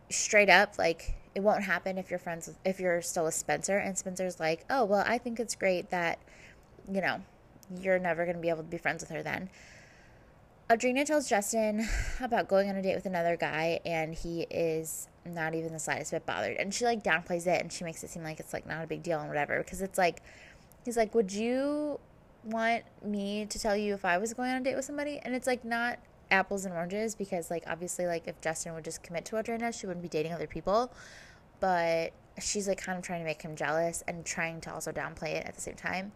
straight 0.09 0.49
up 0.49 0.77
like 0.77 1.15
it 1.35 1.43
won't 1.43 1.63
happen 1.63 1.97
if 1.97 2.09
you're 2.09 2.19
friends 2.19 2.47
with, 2.47 2.57
if 2.63 2.79
you're 2.79 3.01
still 3.01 3.25
with 3.25 3.33
Spencer 3.33 3.77
and 3.77 3.97
Spencer's 3.97 4.39
like, 4.39 4.65
"Oh, 4.69 4.85
well, 4.85 5.03
I 5.05 5.17
think 5.17 5.39
it's 5.39 5.55
great 5.55 5.89
that 5.89 6.19
you 6.91 7.01
know, 7.01 7.21
you're 7.79 7.99
never 7.99 8.25
going 8.25 8.35
to 8.35 8.41
be 8.41 8.49
able 8.49 8.63
to 8.63 8.69
be 8.69 8.77
friends 8.77 9.01
with 9.01 9.09
her 9.09 9.21
then." 9.21 9.49
Audrina 10.69 11.05
tells 11.05 11.29
Justin 11.29 11.87
about 12.21 12.47
going 12.47 12.69
on 12.69 12.75
a 12.75 12.81
date 12.81 12.95
with 12.95 13.05
another 13.05 13.37
guy 13.37 13.79
and 13.85 14.15
he 14.15 14.47
is 14.49 15.07
not 15.23 15.53
even 15.53 15.73
the 15.73 15.79
slightest 15.79 16.11
bit 16.11 16.25
bothered. 16.25 16.57
And 16.57 16.73
she 16.73 16.85
like 16.85 17.03
downplays 17.03 17.45
it 17.45 17.61
and 17.61 17.71
she 17.71 17.83
makes 17.83 18.03
it 18.03 18.09
seem 18.09 18.23
like 18.23 18.39
it's 18.39 18.53
like 18.53 18.65
not 18.65 18.83
a 18.83 18.87
big 18.87 19.03
deal 19.03 19.19
and 19.19 19.27
whatever 19.27 19.59
because 19.59 19.81
it's 19.81 19.97
like 19.97 20.21
he's 20.83 20.97
like, 20.97 21.13
"Would 21.13 21.31
you 21.31 21.99
want 22.43 22.83
me 23.03 23.45
to 23.47 23.59
tell 23.59 23.75
you 23.75 23.93
if 23.93 24.05
I 24.05 24.17
was 24.17 24.33
going 24.33 24.51
on 24.51 24.61
a 24.61 24.63
date 24.63 24.75
with 24.75 24.85
somebody?" 24.85 25.19
And 25.21 25.35
it's 25.35 25.47
like 25.47 25.65
not 25.65 25.99
apples 26.31 26.65
and 26.65 26.73
oranges 26.73 27.15
because 27.15 27.49
like 27.49 27.63
obviously 27.67 28.05
like 28.05 28.27
if 28.27 28.39
Justin 28.41 28.73
would 28.73 28.83
just 28.83 29.03
commit 29.03 29.25
to 29.25 29.35
Audrina, 29.35 29.77
she 29.77 29.87
wouldn't 29.87 30.03
be 30.03 30.09
dating 30.09 30.33
other 30.33 30.47
people. 30.47 30.91
But 31.59 32.13
she's 32.41 32.67
like 32.67 32.81
kind 32.81 32.97
of 32.97 33.03
trying 33.03 33.21
to 33.21 33.25
make 33.25 33.41
him 33.41 33.55
jealous 33.55 34.03
and 34.07 34.25
trying 34.25 34.61
to 34.61 34.73
also 34.73 34.91
downplay 34.91 35.35
it 35.35 35.45
at 35.45 35.55
the 35.55 35.61
same 35.61 35.75
time. 35.75 36.11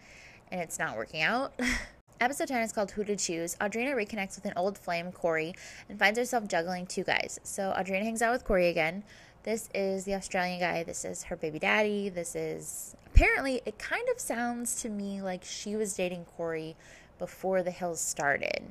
And 0.52 0.62
it's 0.62 0.80
not 0.80 0.98
working 0.98 1.22
out. 1.22 1.54
Episode 2.22 2.50
10 2.50 2.64
is 2.64 2.74
called 2.74 2.92
Who 2.92 3.06
to 3.06 3.16
Choose. 3.16 3.56
Audrina 3.62 3.96
reconnects 3.96 4.36
with 4.36 4.46
an 4.46 4.54
old 4.58 4.78
flame, 4.78 5.12
Corey, 5.14 5.54
and 5.88 5.98
finds 5.98 6.20
herself 6.20 6.50
juggling 6.50 6.86
two 6.86 7.06
guys. 7.06 7.40
So 7.44 7.74
Audrina 7.78 8.04
hangs 8.04 8.22
out 8.22 8.34
with 8.34 8.44
Corey 8.44 8.68
again. 8.68 9.04
This 9.44 9.70
is 9.74 10.04
the 10.04 10.16
Australian 10.16 10.60
guy. 10.60 10.84
This 10.84 11.06
is 11.06 11.24
her 11.24 11.38
baby 11.38 11.60
daddy. 11.60 12.10
This 12.10 12.36
is 12.36 12.98
apparently, 13.06 13.62
it 13.66 13.80
kind 13.80 14.06
of 14.14 14.20
sounds 14.20 14.82
to 14.82 14.90
me 14.90 15.22
like 15.22 15.46
she 15.46 15.78
was 15.78 15.94
dating 15.94 16.26
Corey 16.26 16.76
before 17.20 17.64
the 17.64 17.72
Hills 17.72 18.02
started. 18.02 18.64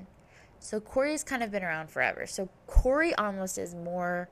So 0.61 0.81
Corey's 0.81 1.25
kind 1.25 1.43
of 1.43 1.51
been 1.51 1.63
around 1.63 1.91
forever. 1.91 2.27
So 2.27 2.49
Corey 2.67 3.15
almost 3.15 3.59
is 3.59 3.75
more 3.75 4.29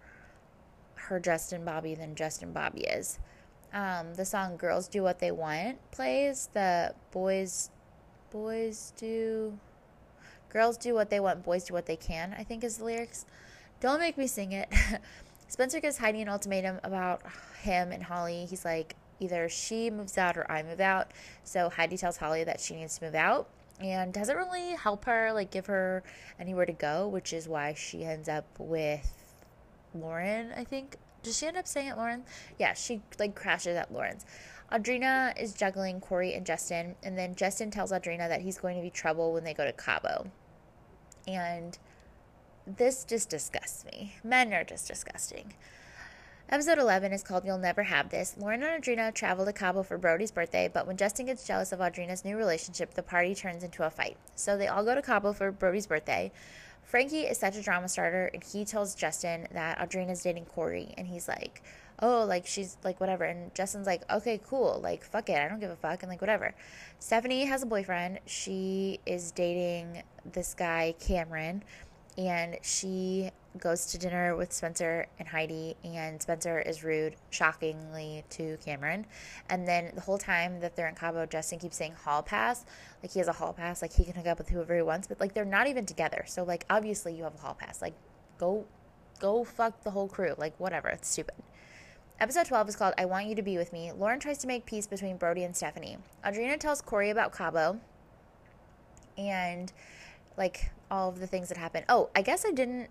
her 0.95 1.21
Justin 1.21 1.65
Bobby 1.65 1.95
than 1.95 2.15
Justin 2.15 2.53
Bobby 2.53 2.83
is. 2.83 3.19
Um, 3.73 4.15
the 4.15 4.25
song 4.25 4.57
"Girls 4.57 4.89
Do 4.89 5.03
What 5.03 5.19
They 5.19 5.31
Want" 5.31 5.79
plays. 5.91 6.49
The 6.53 6.95
boys, 7.11 7.71
boys 8.31 8.93
do, 8.97 9.59
girls 10.49 10.77
do 10.77 10.95
what 10.95 11.11
they 11.11 11.21
want, 11.21 11.45
boys 11.45 11.65
do 11.65 11.75
what 11.75 11.87
they 11.87 11.97
can. 11.97 12.35
I 12.39 12.45
think 12.45 12.65
is 12.65 12.79
the 12.79 12.85
lyrics. 12.85 13.27
Don't 13.81 14.01
make 14.01 14.17
me 14.17 14.27
sing 14.27 14.53
it. 14.53 14.69
Spencer 15.49 15.81
gives 15.81 15.99
Heidi 15.99 16.23
an 16.23 16.29
ultimatum 16.29 16.81
about 16.83 17.23
him 17.63 17.93
and 17.93 18.03
Holly. 18.03 18.47
He's 18.49 18.65
like, 18.65 18.97
either 19.21 19.49
she 19.49 19.91
moves 19.91 20.19
out 20.19 20.37
or 20.37 20.51
I 20.51 20.63
move 20.63 20.81
out. 20.81 21.13
So 21.45 21.69
Heidi 21.69 21.97
tells 21.97 22.17
Holly 22.17 22.43
that 22.45 22.61
she 22.61 22.75
needs 22.75 22.99
to 22.99 23.05
move 23.05 23.15
out 23.15 23.49
and 23.81 24.13
doesn't 24.13 24.37
really 24.37 24.71
help 24.71 25.05
her, 25.05 25.33
like 25.33 25.51
give 25.51 25.67
her 25.67 26.03
anywhere 26.41 26.67
to 26.67 26.73
go, 26.73 27.09
which 27.09 27.33
is 27.33 27.49
why 27.49 27.75
she 27.75 28.05
ends 28.05 28.29
up 28.29 28.47
with 28.59 29.13
Lauren, 29.95 30.53
I 30.57 30.65
think. 30.65 30.97
Does 31.23 31.39
she 31.39 31.47
end 31.47 31.57
up 31.57 31.67
staying 31.67 31.89
at 31.89 31.99
Lauren? 31.99 32.25
Yeah, 32.59 32.75
she 32.75 33.03
like 33.19 33.35
crashes 33.35 33.77
at 33.77 33.93
Lauren's. 33.93 34.25
Audrina 34.73 35.41
is 35.41 35.55
juggling 35.55 36.01
Corey 36.01 36.35
and 36.35 36.45
Justin, 36.45 36.97
and 37.03 37.17
then 37.17 37.35
Justin 37.35 37.71
tells 37.71 37.93
Audrina 37.93 38.29
that 38.29 38.41
he's 38.41 38.59
going 38.59 38.77
to 38.77 38.83
be 38.83 38.91
trouble 38.91 39.33
when 39.33 39.45
they 39.45 39.55
go 39.55 39.65
to 39.65 39.73
Cabo. 39.73 40.31
And 41.29 41.79
this 42.67 43.05
just 43.05 43.29
disgusts 43.29 43.85
me. 43.85 44.15
Men 44.25 44.53
are 44.53 44.65
just 44.65 44.89
disgusting. 44.89 45.55
Episode 46.49 46.79
11 46.79 47.13
is 47.13 47.25
called 47.25 47.45
You'll 47.45 47.59
Never 47.59 47.83
Have 47.83 48.09
This. 48.09 48.37
Lauren 48.39 48.63
and 48.63 48.81
Audrina 48.81 49.13
travel 49.13 49.45
to 49.45 49.53
Cabo 49.53 49.83
for 49.83 49.99
Brody's 49.99 50.31
birthday, 50.31 50.71
but 50.73 50.87
when 50.87 50.97
Justin 50.97 51.27
gets 51.27 51.45
jealous 51.45 51.73
of 51.73 51.81
Audrina's 51.81 52.25
new 52.25 52.37
relationship, 52.37 52.95
the 52.95 53.03
party 53.03 53.35
turns 53.35 53.65
into 53.65 53.85
a 53.85 53.91
fight. 53.91 54.17
So 54.37 54.57
they 54.57 54.69
all 54.69 54.85
go 54.85 54.95
to 54.95 55.03
Cabo 55.03 55.33
for 55.33 55.51
Brody's 55.51 55.89
birthday. 55.89 56.31
Frankie 56.85 57.23
is 57.23 57.37
such 57.37 57.57
a 57.57 57.63
drama 57.63 57.89
starter, 57.89 58.31
and 58.33 58.45
he 58.45 58.65
tells 58.65 58.95
Justin 58.95 59.49
that 59.55 59.81
Audrina's 59.81 60.23
dating 60.23 60.45
Corey, 60.45 60.95
and 60.97 61.09
he's 61.09 61.27
like, 61.27 61.65
oh, 61.99 62.25
like 62.25 62.47
she's 62.47 62.77
like 62.85 63.01
whatever. 63.01 63.25
And 63.25 63.53
Justin's 63.53 63.89
like, 63.89 64.09
okay, 64.09 64.41
cool, 64.47 64.79
like 64.81 65.03
fuck 65.03 65.29
it, 65.29 65.41
I 65.41 65.49
don't 65.49 65.59
give 65.59 65.73
a 65.73 65.77
fuck, 65.77 66.05
and 66.05 66.09
like 66.09 66.21
whatever. 66.21 66.55
Stephanie 67.01 67.47
has 67.47 67.65
a 67.65 67.67
boyfriend. 67.67 68.21
She 68.25 69.01
is 69.05 69.33
dating 69.33 70.05
this 70.25 70.55
guy, 70.55 70.95
Cameron, 71.01 71.65
and 72.17 72.57
she 72.63 73.33
goes 73.59 73.87
to 73.87 73.99
dinner 73.99 74.37
with 74.37 74.53
Spencer 74.53 75.07
and 75.19 75.29
Heidi, 75.29 75.77
and 75.85 76.21
Spencer 76.21 76.59
is 76.59 76.85
rude, 76.85 77.17
shockingly, 77.31 78.25
to 78.31 78.57
Cameron. 78.65 79.07
And 79.49 79.67
then 79.67 79.93
the 79.95 80.01
whole 80.01 80.19
time 80.19 80.61
that 80.61 80.77
they're 80.77 80.89
in 80.89 80.95
Cabo, 80.95 81.27
Justin 81.27 81.59
keeps 81.59 81.77
saying 81.77 81.93
hall 81.93 82.23
pass. 82.23 82.65
Like 83.03 83.13
he 83.13 83.19
has 83.19 83.29
a 83.29 83.33
hall 83.33 83.53
pass, 83.53 83.83
like 83.83 83.93
he 83.93 84.05
can 84.05 84.15
hook 84.15 84.27
up 84.27 84.39
with 84.39 84.49
whoever 84.49 84.75
he 84.75 84.83
wants, 84.83 85.07
but 85.07 85.21
like 85.21 85.35
they're 85.35 85.45
not 85.45 85.67
even 85.67 85.87
together. 85.87 86.25
So 86.27 86.45
like 86.45 86.65
obviously 86.71 87.15
you 87.15 87.25
have 87.25 87.35
a 87.35 87.39
hall 87.39 87.57
pass. 87.59 87.83
Like 87.83 87.95
go 88.39 88.65
go 89.19 89.45
fuck 89.45 89.83
the 89.83 89.91
whole 89.91 90.09
crew. 90.09 90.35
Like 90.37 90.59
whatever. 90.59 90.89
It's 90.89 91.09
stupid. 91.09 91.35
Episode 92.19 92.47
12 92.47 92.71
is 92.71 92.77
called 92.77 92.95
I 92.97 93.05
Want 93.05 93.27
You 93.27 93.35
to 93.35 93.43
Be 93.43 93.59
With 93.59 93.73
Me. 93.75 93.93
Lauren 93.93 94.19
tries 94.19 94.39
to 94.39 94.47
make 94.47 94.65
peace 94.65 94.87
between 94.87 95.19
Brody 95.19 95.45
and 95.45 95.55
Stephanie. 95.55 95.99
Audrina 96.25 96.59
tells 96.59 96.81
Corey 96.81 97.11
about 97.11 97.33
Cabo 97.33 97.79
and 99.19 99.73
like 100.37 100.71
all 100.91 101.09
of 101.09 101.19
the 101.19 101.27
things 101.27 101.49
that 101.49 101.59
happened. 101.59 101.85
Oh, 101.89 102.11
I 102.15 102.23
guess 102.23 102.45
I 102.47 102.53
didn't 102.53 102.89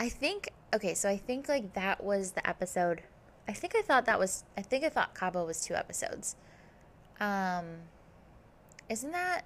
I 0.00 0.08
think 0.08 0.50
okay, 0.74 0.94
so 0.94 1.10
I 1.10 1.18
think 1.18 1.46
like 1.46 1.74
that 1.74 2.02
was 2.02 2.32
the 2.32 2.48
episode. 2.48 3.02
I 3.46 3.52
think 3.52 3.76
I 3.76 3.82
thought 3.82 4.06
that 4.06 4.18
was 4.18 4.44
I 4.56 4.62
think 4.62 4.82
I 4.82 4.88
thought 4.88 5.14
Cabo 5.14 5.44
was 5.44 5.60
two 5.60 5.74
episodes. 5.74 6.36
Um 7.20 7.66
isn't 8.88 9.12
that 9.12 9.44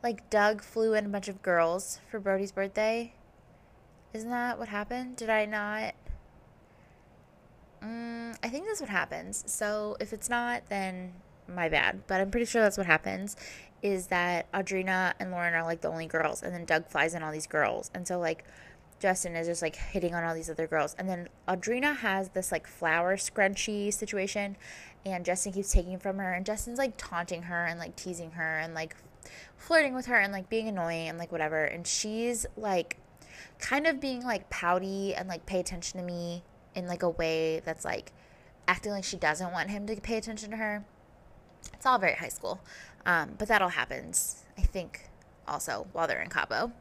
like 0.00 0.30
Doug 0.30 0.62
flew 0.62 0.94
in 0.94 1.06
a 1.06 1.08
bunch 1.08 1.26
of 1.26 1.42
girls 1.42 1.98
for 2.08 2.20
Brody's 2.20 2.52
birthday? 2.52 3.12
Isn't 4.14 4.30
that 4.30 4.60
what 4.60 4.68
happened? 4.68 5.16
Did 5.16 5.28
I 5.28 5.44
not? 5.44 5.94
Mm, 7.82 8.36
I 8.44 8.48
think 8.48 8.66
that's 8.66 8.80
what 8.80 8.90
happens. 8.90 9.42
So 9.46 9.96
if 9.98 10.12
it's 10.12 10.30
not, 10.30 10.62
then 10.68 11.14
my 11.48 11.68
bad. 11.68 12.06
But 12.06 12.20
I'm 12.20 12.30
pretty 12.30 12.46
sure 12.46 12.62
that's 12.62 12.78
what 12.78 12.86
happens. 12.86 13.36
Is 13.82 14.08
that 14.08 14.50
Audrina 14.52 15.14
and 15.18 15.32
Lauren 15.32 15.54
are 15.54 15.64
like 15.64 15.80
the 15.80 15.88
only 15.88 16.06
girls, 16.06 16.42
and 16.42 16.54
then 16.54 16.64
Doug 16.64 16.86
flies 16.86 17.14
in 17.14 17.22
all 17.22 17.32
these 17.32 17.46
girls, 17.46 17.90
and 17.94 18.06
so 18.06 18.18
like 18.18 18.44
Justin 19.00 19.34
is 19.34 19.46
just 19.46 19.62
like 19.62 19.76
hitting 19.76 20.14
on 20.14 20.22
all 20.22 20.34
these 20.34 20.50
other 20.50 20.66
girls. 20.66 20.94
And 20.98 21.08
then 21.08 21.28
Audrina 21.48 21.96
has 21.96 22.28
this 22.28 22.52
like 22.52 22.66
flower 22.66 23.16
scrunchie 23.16 23.92
situation, 23.92 24.56
and 25.04 25.24
Justin 25.24 25.52
keeps 25.52 25.72
taking 25.72 25.98
from 25.98 26.18
her. 26.18 26.32
And 26.32 26.46
Justin's 26.46 26.78
like 26.78 26.94
taunting 26.96 27.44
her 27.44 27.64
and 27.64 27.80
like 27.80 27.96
teasing 27.96 28.32
her 28.32 28.58
and 28.58 28.74
like 28.74 28.94
flirting 29.56 29.94
with 29.94 30.06
her 30.06 30.20
and 30.20 30.32
like 30.32 30.48
being 30.48 30.68
annoying 30.68 31.08
and 31.08 31.18
like 31.18 31.32
whatever. 31.32 31.64
And 31.64 31.86
she's 31.86 32.46
like 32.56 32.98
kind 33.58 33.86
of 33.86 34.00
being 34.00 34.22
like 34.22 34.50
pouty 34.50 35.14
and 35.14 35.28
like 35.28 35.46
pay 35.46 35.60
attention 35.60 35.98
to 35.98 36.06
me 36.06 36.42
in 36.74 36.86
like 36.86 37.02
a 37.02 37.10
way 37.10 37.60
that's 37.64 37.84
like 37.84 38.12
acting 38.68 38.92
like 38.92 39.04
she 39.04 39.16
doesn't 39.16 39.50
want 39.50 39.70
him 39.70 39.86
to 39.86 39.96
pay 39.96 40.18
attention 40.18 40.50
to 40.50 40.56
her. 40.58 40.84
It's 41.72 41.86
all 41.86 41.98
very 41.98 42.14
high 42.14 42.28
school. 42.28 42.60
Um, 43.06 43.30
but 43.38 43.48
that 43.48 43.62
all 43.62 43.70
happens, 43.70 44.44
I 44.58 44.62
think, 44.62 45.08
also 45.48 45.86
while 45.92 46.06
they're 46.06 46.20
in 46.20 46.28
Cabo. 46.28 46.72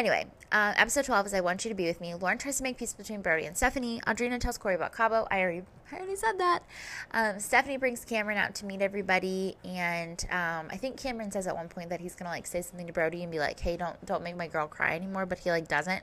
Anyway, 0.00 0.24
uh, 0.50 0.72
episode 0.78 1.04
12 1.04 1.26
is 1.26 1.34
I 1.34 1.42
Want 1.42 1.62
You 1.62 1.68
to 1.68 1.74
Be 1.74 1.84
With 1.84 2.00
Me. 2.00 2.14
Lauren 2.14 2.38
tries 2.38 2.56
to 2.56 2.62
make 2.62 2.78
peace 2.78 2.94
between 2.94 3.20
Brody 3.20 3.44
and 3.44 3.54
Stephanie. 3.54 4.00
Audrina 4.06 4.40
tells 4.40 4.56
Corey 4.56 4.74
about 4.74 4.94
Cabo. 4.94 5.28
I 5.30 5.40
already, 5.40 5.62
I 5.92 5.96
already 5.96 6.16
said 6.16 6.38
that. 6.38 6.62
Um, 7.10 7.38
Stephanie 7.38 7.76
brings 7.76 8.02
Cameron 8.06 8.38
out 8.38 8.54
to 8.54 8.64
meet 8.64 8.80
everybody. 8.80 9.58
And 9.62 10.26
um, 10.30 10.68
I 10.70 10.78
think 10.78 10.96
Cameron 10.96 11.30
says 11.30 11.46
at 11.46 11.54
one 11.54 11.68
point 11.68 11.90
that 11.90 12.00
he's 12.00 12.14
going 12.14 12.24
to 12.24 12.30
like 12.30 12.46
say 12.46 12.62
something 12.62 12.86
to 12.86 12.94
Brody 12.94 13.22
and 13.22 13.30
be 13.30 13.38
like, 13.38 13.60
hey, 13.60 13.76
don't, 13.76 14.02
don't 14.06 14.22
make 14.22 14.38
my 14.38 14.46
girl 14.46 14.66
cry 14.66 14.94
anymore. 14.94 15.26
But 15.26 15.40
he 15.40 15.50
like 15.50 15.68
doesn't, 15.68 16.02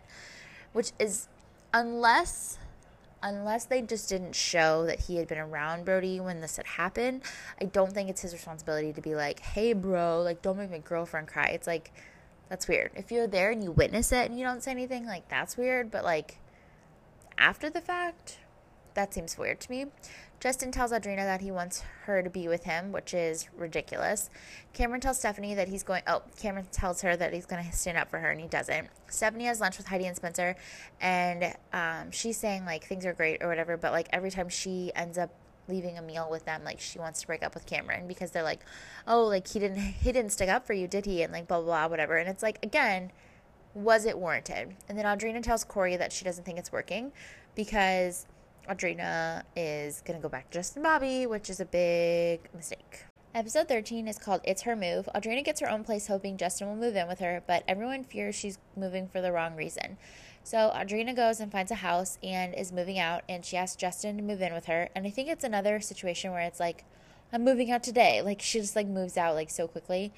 which 0.73 0.91
is 0.99 1.27
unless 1.73 2.59
unless 3.23 3.65
they 3.65 3.81
just 3.81 4.09
didn't 4.09 4.35
show 4.35 4.85
that 4.85 4.99
he 4.99 5.15
had 5.15 5.27
been 5.27 5.39
around 5.39 5.85
Brody 5.85 6.19
when 6.19 6.39
this 6.39 6.57
had 6.57 6.67
happened, 6.67 7.23
I 7.59 7.65
don't 7.65 7.91
think 7.91 8.11
it's 8.11 8.21
his 8.21 8.31
responsibility 8.31 8.93
to 8.93 9.01
be 9.01 9.15
like, 9.15 9.39
hey, 9.39 9.73
bro, 9.73 10.21
like, 10.21 10.43
don't 10.43 10.59
make 10.59 10.69
my 10.69 10.77
girlfriend 10.77 11.27
cry. 11.27 11.47
It's 11.47 11.65
like, 11.65 11.91
that's 12.49 12.67
weird. 12.67 12.91
If 12.95 13.11
you're 13.11 13.27
there 13.27 13.51
and 13.51 13.63
you 13.63 13.71
witness 13.71 14.11
it 14.11 14.29
and 14.29 14.39
you 14.39 14.45
don't 14.45 14.63
say 14.63 14.71
anything, 14.71 15.05
like 15.05 15.27
that's 15.29 15.57
weird. 15.57 15.91
But 15.91 16.03
like 16.03 16.37
after 17.37 17.69
the 17.69 17.81
fact, 17.81 18.39
that 18.93 19.13
seems 19.13 19.37
weird 19.37 19.59
to 19.61 19.71
me. 19.71 19.85
Justin 20.39 20.71
tells 20.71 20.91
Audrina 20.91 21.23
that 21.23 21.41
he 21.41 21.49
wants 21.49 21.83
her 22.05 22.21
to 22.21 22.29
be 22.29 22.47
with 22.47 22.63
him, 22.63 22.91
which 22.91 23.13
is 23.13 23.47
ridiculous. 23.57 24.29
Cameron 24.73 25.01
tells 25.01 25.17
Stephanie 25.17 25.55
that 25.55 25.67
he's 25.67 25.81
going. 25.81 26.03
Oh, 26.05 26.21
Cameron 26.39 26.67
tells 26.71 27.01
her 27.01 27.15
that 27.17 27.33
he's 27.33 27.47
going 27.47 27.65
to 27.65 27.71
stand 27.75 27.97
up 27.97 28.09
for 28.09 28.19
her, 28.19 28.29
and 28.29 28.39
he 28.39 28.47
doesn't. 28.47 28.87
Stephanie 29.07 29.45
has 29.45 29.59
lunch 29.59 29.77
with 29.77 29.87
Heidi 29.87 30.05
and 30.05 30.15
Spencer, 30.15 30.55
and 31.01 31.55
um, 31.73 32.11
she's 32.11 32.37
saying 32.37 32.65
like 32.65 32.83
things 32.83 33.03
are 33.05 33.13
great 33.13 33.41
or 33.41 33.47
whatever. 33.47 33.77
But 33.77 33.93
like 33.93 34.09
every 34.13 34.29
time 34.29 34.47
she 34.47 34.91
ends 34.95 35.17
up 35.17 35.31
leaving 35.67 35.97
a 35.97 36.01
meal 36.01 36.27
with 36.29 36.45
them 36.45 36.63
like 36.63 36.79
she 36.79 36.99
wants 36.99 37.21
to 37.21 37.27
break 37.27 37.43
up 37.43 37.53
with 37.53 37.65
Cameron 37.65 38.07
because 38.07 38.31
they're 38.31 38.43
like 38.43 38.61
oh 39.07 39.23
like 39.25 39.47
he 39.47 39.59
didn't 39.59 39.77
he 39.77 40.11
didn't 40.11 40.31
stick 40.31 40.49
up 40.49 40.65
for 40.65 40.73
you 40.73 40.87
did 40.87 41.05
he 41.05 41.21
and 41.21 41.33
like 41.33 41.47
blah 41.47 41.57
blah 41.57 41.65
blah 41.65 41.87
whatever 41.87 42.17
and 42.17 42.29
it's 42.29 42.43
like 42.43 42.63
again 42.63 43.11
was 43.73 44.05
it 44.05 44.17
warranted 44.17 44.75
and 44.89 44.97
then 44.97 45.05
Audrina 45.05 45.41
tells 45.41 45.63
Corey 45.63 45.95
that 45.97 46.11
she 46.11 46.25
doesn't 46.25 46.43
think 46.43 46.57
it's 46.57 46.71
working 46.71 47.11
because 47.55 48.25
Audrina 48.69 49.43
is 49.55 50.01
going 50.05 50.19
to 50.19 50.21
go 50.21 50.29
back 50.29 50.49
to 50.49 50.57
Justin 50.57 50.83
Bobby 50.83 51.25
which 51.25 51.49
is 51.49 51.59
a 51.59 51.65
big 51.65 52.49
mistake 52.53 53.05
Episode 53.35 53.67
13 53.67 54.07
is 54.07 54.17
called 54.17 54.41
It's 54.43 54.63
Her 54.63 54.75
Move. 54.75 55.07
Audrina 55.13 55.45
gets 55.45 55.59
her 55.59 55.69
own 55.69 55.83
place 55.83 56.07
hoping 56.07 56.37
Justin 56.37 56.69
will 56.69 56.75
move 56.75 56.95
in 56.95 57.07
with 57.07 57.19
her, 57.19 57.43
but 57.45 57.63
everyone 57.67 58.03
fears 58.03 58.33
she's 58.33 58.57
moving 58.75 59.07
for 59.07 59.21
the 59.21 59.31
wrong 59.31 59.55
reason. 59.55 59.97
So 60.47 60.71
Audrina 60.73 61.13
goes 61.13 61.41
and 61.41 61.51
finds 61.51 61.71
a 61.71 61.75
house 61.75 62.17
and 62.23 62.55
is 62.55 62.71
moving 62.71 62.97
out, 62.97 63.23
and 63.27 63.43
she 63.43 63.57
asks 63.57 63.75
Justin 63.75 64.15
to 64.15 64.23
move 64.23 64.41
in 64.41 64.53
with 64.53 64.67
her. 64.67 64.87
And 64.95 65.05
I 65.05 65.09
think 65.09 65.27
it's 65.27 65.43
another 65.43 65.81
situation 65.81 66.31
where 66.31 66.39
it's 66.39 66.57
like, 66.57 66.85
I'm 67.33 67.43
moving 67.43 67.69
out 67.69 67.83
today. 67.83 68.21
Like 68.21 68.41
she 68.41 68.61
just 68.61 68.73
like 68.73 68.87
moves 68.87 69.17
out 69.17 69.35
like 69.35 69.49
so 69.49 69.67
quickly. 69.67 70.13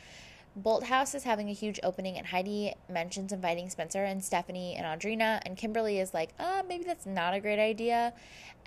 Bolthouse 0.56 1.16
is 1.16 1.24
having 1.24 1.50
a 1.50 1.54
huge 1.54 1.80
opening, 1.82 2.16
and 2.16 2.28
Heidi 2.28 2.76
mentions 2.88 3.32
inviting 3.32 3.72
Spencer 3.72 4.04
and 4.04 4.24
Stephanie 4.24 4.76
and 4.76 4.86
Audrina, 4.86 5.42
and 5.48 5.58
Kimberly 5.58 5.98
is 5.98 6.14
like, 6.14 6.30
uh, 6.38 6.62
maybe 6.70 6.84
that's 6.84 7.08
not 7.08 7.34
a 7.34 7.40
great 7.40 7.60
idea. 7.60 8.14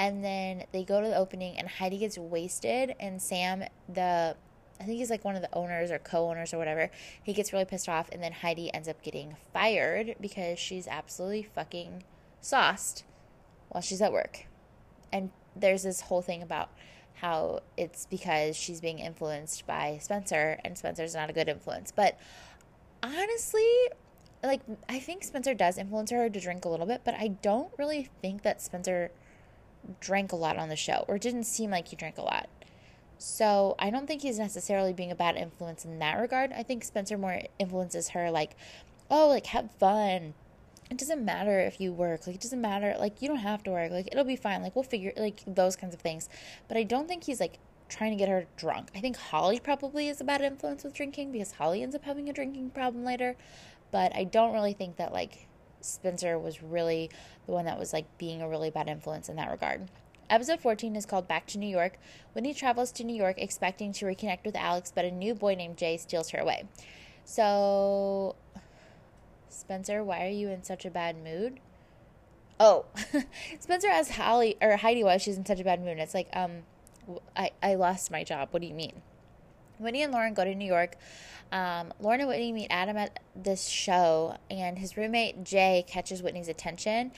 And 0.00 0.24
then 0.24 0.64
they 0.72 0.82
go 0.82 1.00
to 1.00 1.06
the 1.06 1.16
opening, 1.16 1.58
and 1.58 1.68
Heidi 1.68 1.98
gets 1.98 2.18
wasted, 2.18 2.96
and 2.98 3.22
Sam, 3.22 3.62
the 3.88 4.34
I 4.82 4.84
think 4.84 4.98
he's 4.98 5.10
like 5.10 5.24
one 5.24 5.36
of 5.36 5.42
the 5.42 5.54
owners 5.54 5.92
or 5.92 5.98
co 6.00 6.28
owners 6.28 6.52
or 6.52 6.58
whatever. 6.58 6.90
He 7.22 7.32
gets 7.32 7.52
really 7.52 7.64
pissed 7.64 7.88
off, 7.88 8.08
and 8.10 8.20
then 8.22 8.32
Heidi 8.32 8.72
ends 8.74 8.88
up 8.88 9.00
getting 9.02 9.36
fired 9.52 10.16
because 10.20 10.58
she's 10.58 10.88
absolutely 10.88 11.44
fucking 11.44 12.02
sauced 12.40 13.04
while 13.68 13.80
she's 13.80 14.02
at 14.02 14.12
work. 14.12 14.46
And 15.12 15.30
there's 15.54 15.84
this 15.84 16.02
whole 16.02 16.20
thing 16.20 16.42
about 16.42 16.70
how 17.14 17.60
it's 17.76 18.06
because 18.06 18.56
she's 18.56 18.80
being 18.80 18.98
influenced 18.98 19.66
by 19.68 19.98
Spencer, 20.00 20.58
and 20.64 20.76
Spencer's 20.76 21.14
not 21.14 21.30
a 21.30 21.32
good 21.32 21.48
influence. 21.48 21.92
But 21.92 22.18
honestly, 23.04 23.68
like, 24.42 24.62
I 24.88 24.98
think 24.98 25.22
Spencer 25.22 25.54
does 25.54 25.78
influence 25.78 26.10
her 26.10 26.28
to 26.28 26.40
drink 26.40 26.64
a 26.64 26.68
little 26.68 26.86
bit, 26.86 27.02
but 27.04 27.14
I 27.14 27.28
don't 27.28 27.70
really 27.78 28.08
think 28.20 28.42
that 28.42 28.60
Spencer 28.60 29.12
drank 30.00 30.32
a 30.32 30.36
lot 30.36 30.56
on 30.56 30.68
the 30.68 30.76
show, 30.76 31.04
or 31.06 31.18
didn't 31.18 31.44
seem 31.44 31.70
like 31.70 31.88
he 31.88 31.96
drank 31.96 32.18
a 32.18 32.22
lot. 32.22 32.48
So 33.22 33.76
I 33.78 33.90
don't 33.90 34.08
think 34.08 34.22
he's 34.22 34.40
necessarily 34.40 34.92
being 34.92 35.12
a 35.12 35.14
bad 35.14 35.36
influence 35.36 35.84
in 35.84 36.00
that 36.00 36.18
regard. 36.18 36.50
I 36.52 36.64
think 36.64 36.82
Spencer 36.82 37.16
more 37.16 37.42
influences 37.56 38.08
her 38.08 38.32
like, 38.32 38.56
oh, 39.08 39.28
like 39.28 39.46
have 39.46 39.70
fun. 39.78 40.34
It 40.90 40.98
doesn't 40.98 41.24
matter 41.24 41.60
if 41.60 41.80
you 41.80 41.92
work. 41.92 42.26
Like 42.26 42.34
it 42.34 42.42
doesn't 42.42 42.60
matter. 42.60 42.96
Like 42.98 43.22
you 43.22 43.28
don't 43.28 43.36
have 43.36 43.62
to 43.62 43.70
work. 43.70 43.92
Like 43.92 44.08
it'll 44.10 44.24
be 44.24 44.34
fine. 44.34 44.60
Like 44.60 44.74
we'll 44.74 44.82
figure 44.82 45.12
like 45.16 45.40
those 45.46 45.76
kinds 45.76 45.94
of 45.94 46.00
things. 46.00 46.28
But 46.66 46.76
I 46.76 46.82
don't 46.82 47.06
think 47.06 47.22
he's 47.22 47.38
like 47.38 47.60
trying 47.88 48.10
to 48.10 48.16
get 48.16 48.28
her 48.28 48.46
drunk. 48.56 48.88
I 48.92 48.98
think 48.98 49.16
Holly 49.16 49.60
probably 49.60 50.08
is 50.08 50.20
a 50.20 50.24
bad 50.24 50.40
influence 50.40 50.82
with 50.82 50.92
drinking 50.92 51.30
because 51.30 51.52
Holly 51.52 51.84
ends 51.84 51.94
up 51.94 52.02
having 52.02 52.28
a 52.28 52.32
drinking 52.32 52.70
problem 52.70 53.04
later. 53.04 53.36
But 53.92 54.16
I 54.16 54.24
don't 54.24 54.52
really 54.52 54.72
think 54.72 54.96
that 54.96 55.12
like 55.12 55.46
Spencer 55.80 56.40
was 56.40 56.60
really 56.60 57.08
the 57.46 57.52
one 57.52 57.66
that 57.66 57.78
was 57.78 57.92
like 57.92 58.18
being 58.18 58.42
a 58.42 58.48
really 58.48 58.70
bad 58.70 58.88
influence 58.88 59.28
in 59.28 59.36
that 59.36 59.52
regard. 59.52 59.88
Episode 60.32 60.60
14 60.60 60.96
is 60.96 61.04
called 61.04 61.28
Back 61.28 61.46
to 61.48 61.58
New 61.58 61.68
York. 61.68 61.98
Whitney 62.32 62.54
travels 62.54 62.90
to 62.92 63.04
New 63.04 63.14
York 63.14 63.34
expecting 63.36 63.92
to 63.92 64.06
reconnect 64.06 64.46
with 64.46 64.56
Alex, 64.56 64.90
but 64.90 65.04
a 65.04 65.10
new 65.10 65.34
boy 65.34 65.54
named 65.54 65.76
Jay 65.76 65.98
steals 65.98 66.30
her 66.30 66.38
away. 66.38 66.64
So, 67.26 68.34
Spencer, 69.50 70.02
why 70.02 70.24
are 70.24 70.30
you 70.30 70.48
in 70.48 70.62
such 70.62 70.86
a 70.86 70.90
bad 70.90 71.22
mood? 71.22 71.60
Oh, 72.58 72.86
Spencer 73.60 73.88
asks 73.88 74.16
Holly 74.16 74.56
or 74.62 74.78
Heidi 74.78 75.04
why 75.04 75.18
she's 75.18 75.36
in 75.36 75.44
such 75.44 75.60
a 75.60 75.64
bad 75.64 75.84
mood. 75.84 75.98
It's 75.98 76.14
like, 76.14 76.30
um, 76.32 76.62
I, 77.36 77.50
I 77.62 77.74
lost 77.74 78.10
my 78.10 78.24
job. 78.24 78.48
What 78.52 78.62
do 78.62 78.68
you 78.68 78.74
mean? 78.74 79.02
Whitney 79.78 80.02
and 80.02 80.14
Lauren 80.14 80.32
go 80.32 80.44
to 80.44 80.54
New 80.54 80.64
York. 80.64 80.96
Um, 81.50 81.92
Lauren 82.00 82.20
and 82.20 82.28
Whitney 82.30 82.52
meet 82.52 82.68
Adam 82.70 82.96
at 82.96 83.20
this 83.36 83.68
show, 83.68 84.38
and 84.50 84.78
his 84.78 84.96
roommate 84.96 85.44
Jay 85.44 85.84
catches 85.86 86.22
Whitney's 86.22 86.48
attention. 86.48 87.12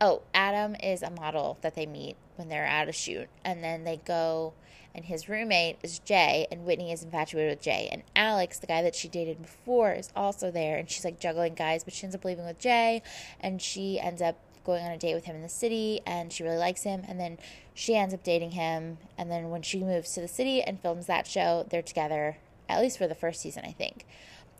Oh, 0.00 0.22
Adam 0.34 0.76
is 0.82 1.02
a 1.02 1.10
model 1.10 1.56
that 1.62 1.74
they 1.74 1.86
meet 1.86 2.16
when 2.36 2.48
they're 2.48 2.66
at 2.66 2.88
a 2.88 2.92
shoot, 2.92 3.28
and 3.44 3.64
then 3.64 3.84
they 3.84 3.96
go, 4.04 4.52
and 4.94 5.06
his 5.06 5.26
roommate 5.28 5.78
is 5.82 6.00
Jay, 6.00 6.46
and 6.50 6.66
Whitney 6.66 6.92
is 6.92 7.02
infatuated 7.02 7.50
with 7.50 7.62
Jay, 7.62 7.88
and 7.90 8.02
Alex, 8.14 8.58
the 8.58 8.66
guy 8.66 8.82
that 8.82 8.94
she 8.94 9.08
dated 9.08 9.40
before, 9.40 9.92
is 9.92 10.10
also 10.14 10.50
there, 10.50 10.76
and 10.76 10.90
she's 10.90 11.04
like 11.04 11.18
juggling 11.18 11.54
guys, 11.54 11.82
but 11.82 11.94
she 11.94 12.04
ends 12.04 12.14
up 12.14 12.26
leaving 12.26 12.44
with 12.44 12.58
Jay, 12.58 13.02
and 13.40 13.62
she 13.62 13.98
ends 13.98 14.20
up 14.20 14.36
going 14.66 14.84
on 14.84 14.90
a 14.90 14.98
date 14.98 15.14
with 15.14 15.24
him 15.24 15.36
in 15.36 15.42
the 15.42 15.48
city 15.48 16.00
and 16.04 16.32
she 16.32 16.42
really 16.42 16.56
likes 16.56 16.82
him 16.82 17.04
and 17.06 17.20
then 17.20 17.38
she 17.72 17.94
ends 17.94 18.12
up 18.12 18.24
dating 18.24 18.50
him 18.50 18.98
and 19.16 19.30
then 19.30 19.48
when 19.48 19.62
she 19.62 19.78
moves 19.78 20.12
to 20.12 20.20
the 20.20 20.26
city 20.26 20.60
and 20.60 20.80
films 20.80 21.06
that 21.06 21.24
show 21.24 21.64
they're 21.70 21.80
together 21.80 22.36
at 22.68 22.80
least 22.80 22.98
for 22.98 23.06
the 23.06 23.14
first 23.14 23.40
season 23.40 23.64
i 23.64 23.70
think 23.70 24.04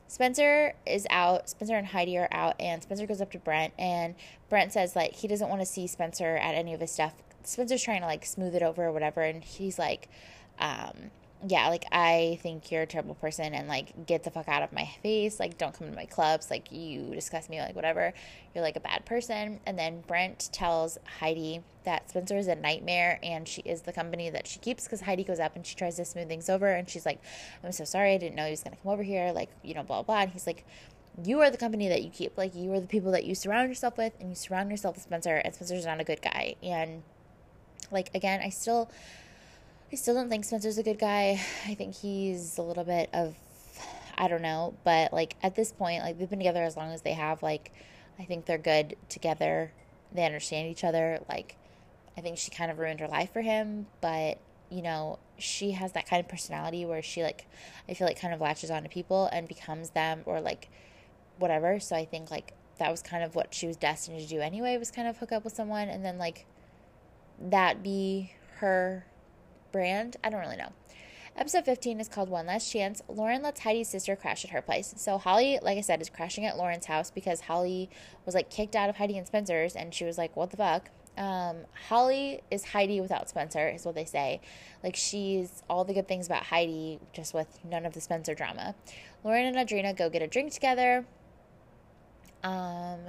spencer 0.08 0.74
is 0.86 1.06
out 1.10 1.48
spencer 1.48 1.76
and 1.76 1.88
heidi 1.88 2.16
are 2.16 2.28
out 2.30 2.54
and 2.60 2.82
spencer 2.82 3.06
goes 3.06 3.20
up 3.20 3.30
to 3.30 3.38
brent 3.38 3.72
and 3.78 4.14
brent 4.48 4.72
says 4.72 4.94
like 4.94 5.12
he 5.14 5.28
doesn't 5.28 5.48
want 5.48 5.60
to 5.60 5.66
see 5.66 5.86
spencer 5.86 6.36
at 6.36 6.54
any 6.54 6.72
of 6.74 6.80
his 6.80 6.90
stuff. 6.90 7.14
Spencer's 7.42 7.82
trying 7.82 8.00
to 8.00 8.06
like 8.06 8.26
smooth 8.26 8.54
it 8.56 8.62
over 8.62 8.86
or 8.86 8.92
whatever 8.92 9.22
and 9.22 9.44
he's 9.44 9.78
like 9.78 10.08
um 10.58 11.10
yeah, 11.46 11.68
like 11.68 11.84
I 11.92 12.38
think 12.42 12.70
you're 12.70 12.82
a 12.82 12.86
terrible 12.86 13.14
person 13.14 13.52
and 13.52 13.68
like 13.68 14.06
get 14.06 14.24
the 14.24 14.30
fuck 14.30 14.48
out 14.48 14.62
of 14.62 14.72
my 14.72 14.88
face. 15.02 15.38
Like 15.38 15.58
don't 15.58 15.76
come 15.76 15.88
to 15.88 15.94
my 15.94 16.06
clubs. 16.06 16.50
Like 16.50 16.72
you 16.72 17.14
disgust 17.14 17.50
me, 17.50 17.60
like 17.60 17.76
whatever. 17.76 18.14
You're 18.54 18.64
like 18.64 18.76
a 18.76 18.80
bad 18.80 19.04
person. 19.04 19.60
And 19.66 19.78
then 19.78 20.02
Brent 20.06 20.48
tells 20.52 20.98
Heidi 21.20 21.60
that 21.84 22.08
Spencer 22.08 22.38
is 22.38 22.48
a 22.48 22.54
nightmare 22.54 23.20
and 23.22 23.46
she 23.46 23.60
is 23.62 23.82
the 23.82 23.92
company 23.92 24.30
that 24.30 24.46
she 24.46 24.58
keeps 24.58 24.84
because 24.84 25.02
Heidi 25.02 25.24
goes 25.24 25.38
up 25.38 25.56
and 25.56 25.66
she 25.66 25.74
tries 25.74 25.96
to 25.96 26.04
smooth 26.04 26.28
things 26.28 26.48
over 26.48 26.68
and 26.68 26.88
she's 26.88 27.04
like, 27.04 27.20
I'm 27.62 27.72
so 27.72 27.84
sorry, 27.84 28.14
I 28.14 28.18
didn't 28.18 28.34
know 28.34 28.44
he 28.44 28.50
was 28.50 28.62
gonna 28.62 28.76
come 28.82 28.92
over 28.92 29.02
here, 29.02 29.32
like, 29.32 29.50
you 29.62 29.74
know, 29.74 29.82
blah 29.82 30.02
blah. 30.02 30.20
And 30.20 30.30
he's 30.30 30.46
like, 30.46 30.64
you 31.22 31.40
are 31.42 31.50
the 31.50 31.58
company 31.58 31.88
that 31.88 32.02
you 32.02 32.10
keep. 32.10 32.36
Like 32.38 32.54
you 32.54 32.72
are 32.72 32.80
the 32.80 32.86
people 32.86 33.12
that 33.12 33.24
you 33.24 33.34
surround 33.34 33.68
yourself 33.68 33.98
with 33.98 34.14
and 34.20 34.30
you 34.30 34.34
surround 34.34 34.70
yourself 34.70 34.96
with 34.96 35.04
Spencer 35.04 35.36
and 35.36 35.54
Spencer's 35.54 35.84
not 35.84 36.00
a 36.00 36.04
good 36.04 36.22
guy. 36.22 36.56
And 36.62 37.02
like 37.90 38.10
again, 38.14 38.40
I 38.42 38.48
still 38.48 38.90
I 39.92 39.94
still 39.94 40.14
don't 40.14 40.28
think 40.28 40.44
Spencer's 40.44 40.78
a 40.78 40.82
good 40.82 40.98
guy. 40.98 41.40
I 41.64 41.74
think 41.74 41.94
he's 41.94 42.58
a 42.58 42.62
little 42.62 42.82
bit 42.82 43.08
of 43.12 43.36
I 44.18 44.28
don't 44.28 44.42
know, 44.42 44.74
but 44.82 45.12
like 45.12 45.36
at 45.42 45.54
this 45.54 45.72
point, 45.72 46.02
like 46.02 46.18
they've 46.18 46.28
been 46.28 46.38
together 46.38 46.64
as 46.64 46.76
long 46.76 46.92
as 46.92 47.02
they 47.02 47.12
have, 47.12 47.42
like 47.42 47.72
I 48.18 48.24
think 48.24 48.46
they're 48.46 48.58
good 48.58 48.96
together. 49.08 49.72
They 50.12 50.24
understand 50.24 50.68
each 50.68 50.82
other. 50.84 51.20
Like 51.28 51.56
I 52.16 52.20
think 52.20 52.38
she 52.38 52.50
kind 52.50 52.70
of 52.70 52.78
ruined 52.78 53.00
her 53.00 53.08
life 53.08 53.32
for 53.32 53.42
him, 53.42 53.86
but 54.00 54.38
you 54.70 54.82
know, 54.82 55.20
she 55.38 55.72
has 55.72 55.92
that 55.92 56.08
kind 56.08 56.18
of 56.18 56.28
personality 56.28 56.84
where 56.84 57.02
she 57.02 57.22
like 57.22 57.46
I 57.88 57.94
feel 57.94 58.08
like 58.08 58.20
kind 58.20 58.34
of 58.34 58.40
latches 58.40 58.70
onto 58.72 58.88
people 58.88 59.28
and 59.32 59.46
becomes 59.46 59.90
them 59.90 60.22
or 60.24 60.40
like 60.40 60.68
whatever. 61.38 61.78
So 61.78 61.94
I 61.94 62.06
think 62.06 62.30
like 62.30 62.54
that 62.78 62.90
was 62.90 63.02
kind 63.02 63.22
of 63.22 63.36
what 63.36 63.54
she 63.54 63.68
was 63.68 63.76
destined 63.76 64.18
to 64.18 64.26
do 64.26 64.40
anyway, 64.40 64.76
was 64.78 64.90
kind 64.90 65.06
of 65.06 65.18
hook 65.18 65.30
up 65.30 65.44
with 65.44 65.54
someone 65.54 65.88
and 65.88 66.04
then 66.04 66.18
like 66.18 66.44
that 67.38 67.84
be 67.84 68.32
her 68.56 69.04
brand. 69.76 70.16
I 70.24 70.30
don't 70.30 70.40
really 70.40 70.56
know. 70.56 70.72
Episode 71.36 71.66
15 71.66 72.00
is 72.00 72.08
called 72.08 72.30
One 72.30 72.46
Last 72.46 72.72
Chance. 72.72 73.02
Lauren 73.08 73.42
lets 73.42 73.60
Heidi's 73.60 73.90
sister 73.90 74.16
crash 74.16 74.42
at 74.42 74.52
her 74.52 74.62
place. 74.62 74.94
So 74.96 75.18
Holly, 75.18 75.58
like 75.60 75.76
I 75.76 75.82
said, 75.82 76.00
is 76.00 76.08
crashing 76.08 76.46
at 76.46 76.56
Lauren's 76.56 76.86
house 76.86 77.10
because 77.10 77.42
Holly 77.42 77.90
was 78.24 78.34
like 78.34 78.48
kicked 78.48 78.74
out 78.74 78.88
of 78.88 78.96
Heidi 78.96 79.18
and 79.18 79.26
Spencer's 79.26 79.76
and 79.76 79.92
she 79.92 80.06
was 80.06 80.16
like, 80.16 80.34
what 80.34 80.50
the 80.50 80.56
fuck? 80.56 80.88
Um, 81.18 81.58
Holly 81.88 82.40
is 82.50 82.64
Heidi 82.64 83.02
without 83.02 83.28
Spencer, 83.28 83.68
is 83.68 83.84
what 83.84 83.94
they 83.94 84.06
say. 84.06 84.40
Like 84.82 84.96
she's 84.96 85.62
all 85.68 85.84
the 85.84 85.92
good 85.92 86.08
things 86.08 86.26
about 86.26 86.44
Heidi, 86.44 86.98
just 87.12 87.34
with 87.34 87.58
none 87.62 87.84
of 87.84 87.92
the 87.92 88.00
Spencer 88.00 88.34
drama. 88.34 88.74
Lauren 89.24 89.44
and 89.44 89.56
Audrina 89.56 89.94
go 89.94 90.08
get 90.08 90.22
a 90.22 90.26
drink 90.26 90.52
together. 90.54 91.04
Um, 92.42 93.00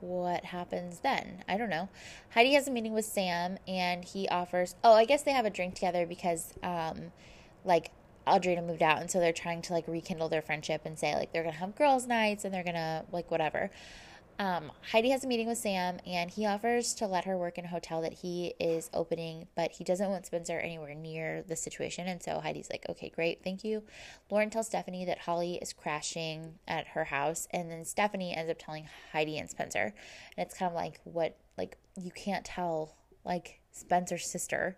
what 0.00 0.44
happens 0.46 1.00
then? 1.00 1.44
I 1.48 1.56
don't 1.56 1.70
know. 1.70 1.88
Heidi 2.30 2.54
has 2.54 2.68
a 2.68 2.70
meeting 2.70 2.94
with 2.94 3.04
Sam 3.04 3.58
and 3.66 4.04
he 4.04 4.28
offers, 4.28 4.74
oh, 4.82 4.92
I 4.92 5.04
guess 5.04 5.22
they 5.22 5.32
have 5.32 5.46
a 5.46 5.50
drink 5.50 5.74
together 5.74 6.06
because, 6.06 6.54
um, 6.62 7.12
like, 7.64 7.90
Audrina 8.26 8.64
moved 8.64 8.82
out 8.82 9.00
and 9.00 9.10
so 9.10 9.18
they're 9.18 9.32
trying 9.32 9.62
to 9.62 9.72
like 9.72 9.86
rekindle 9.88 10.28
their 10.28 10.42
friendship 10.42 10.82
and 10.84 10.98
say 10.98 11.14
like 11.14 11.32
they're 11.32 11.42
gonna 11.42 11.56
have 11.56 11.74
girls' 11.74 12.06
nights 12.06 12.44
and 12.44 12.54
they're 12.54 12.62
gonna 12.64 13.04
like 13.10 13.30
whatever. 13.30 13.70
Um, 14.38 14.72
Heidi 14.90 15.10
has 15.10 15.24
a 15.24 15.26
meeting 15.26 15.46
with 15.46 15.58
Sam 15.58 15.98
and 16.06 16.30
he 16.30 16.46
offers 16.46 16.94
to 16.94 17.06
let 17.06 17.24
her 17.26 17.36
work 17.36 17.58
in 17.58 17.64
a 17.64 17.68
hotel 17.68 18.00
that 18.02 18.12
he 18.12 18.54
is 18.58 18.90
opening, 18.92 19.46
but 19.54 19.72
he 19.72 19.84
doesn't 19.84 20.10
want 20.10 20.26
Spencer 20.26 20.58
anywhere 20.58 20.94
near 20.94 21.42
the 21.42 21.56
situation. 21.56 22.08
And 22.08 22.22
so 22.22 22.40
Heidi's 22.40 22.70
like, 22.70 22.86
okay, 22.88 23.08
great, 23.08 23.44
thank 23.44 23.62
you. 23.62 23.82
Lauren 24.30 24.50
tells 24.50 24.66
Stephanie 24.66 25.04
that 25.04 25.18
Holly 25.18 25.58
is 25.62 25.72
crashing 25.72 26.54
at 26.66 26.88
her 26.88 27.04
house, 27.04 27.46
and 27.50 27.70
then 27.70 27.84
Stephanie 27.84 28.34
ends 28.34 28.50
up 28.50 28.58
telling 28.58 28.88
Heidi 29.12 29.38
and 29.38 29.48
Spencer. 29.48 29.94
And 30.36 30.46
it's 30.46 30.56
kind 30.56 30.70
of 30.70 30.74
like, 30.74 31.00
what, 31.04 31.36
like, 31.56 31.76
you 32.00 32.10
can't 32.10 32.44
tell, 32.44 32.96
like, 33.24 33.60
Spencer's 33.70 34.26
sister. 34.26 34.76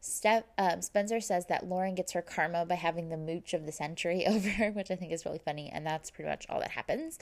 Steph, 0.00 0.44
um, 0.58 0.82
Spencer 0.82 1.20
says 1.20 1.46
that 1.46 1.66
Lauren 1.66 1.94
gets 1.94 2.12
her 2.12 2.22
karma 2.22 2.64
by 2.64 2.74
having 2.76 3.08
the 3.08 3.16
mooch 3.16 3.54
of 3.54 3.66
the 3.66 3.72
century 3.72 4.26
over 4.26 4.70
which 4.70 4.90
I 4.90 4.96
think 4.96 5.12
is 5.12 5.24
really 5.24 5.40
funny, 5.44 5.70
and 5.72 5.86
that's 5.86 6.10
pretty 6.10 6.30
much 6.30 6.46
all 6.48 6.60
that 6.60 6.70
happens. 6.70 7.18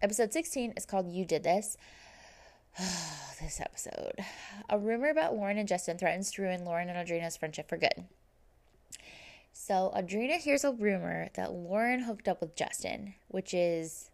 Episode 0.00 0.32
16 0.32 0.74
is 0.76 0.86
called 0.86 1.10
You 1.10 1.24
Did 1.24 1.42
This. 1.42 1.76
this 3.40 3.60
episode. 3.60 4.24
A 4.68 4.78
rumor 4.78 5.10
about 5.10 5.34
Lauren 5.34 5.58
and 5.58 5.66
Justin 5.66 5.98
threatens 5.98 6.30
to 6.32 6.42
ruin 6.42 6.64
Lauren 6.64 6.88
and 6.88 6.96
Audrina's 6.96 7.36
friendship 7.36 7.68
for 7.68 7.76
good. 7.76 8.04
So, 9.52 9.92
Audrina 9.96 10.36
hears 10.38 10.62
a 10.62 10.70
rumor 10.70 11.30
that 11.34 11.52
Lauren 11.52 12.04
hooked 12.04 12.28
up 12.28 12.40
with 12.40 12.54
Justin, 12.54 13.14
which 13.26 13.52
is 13.52 14.10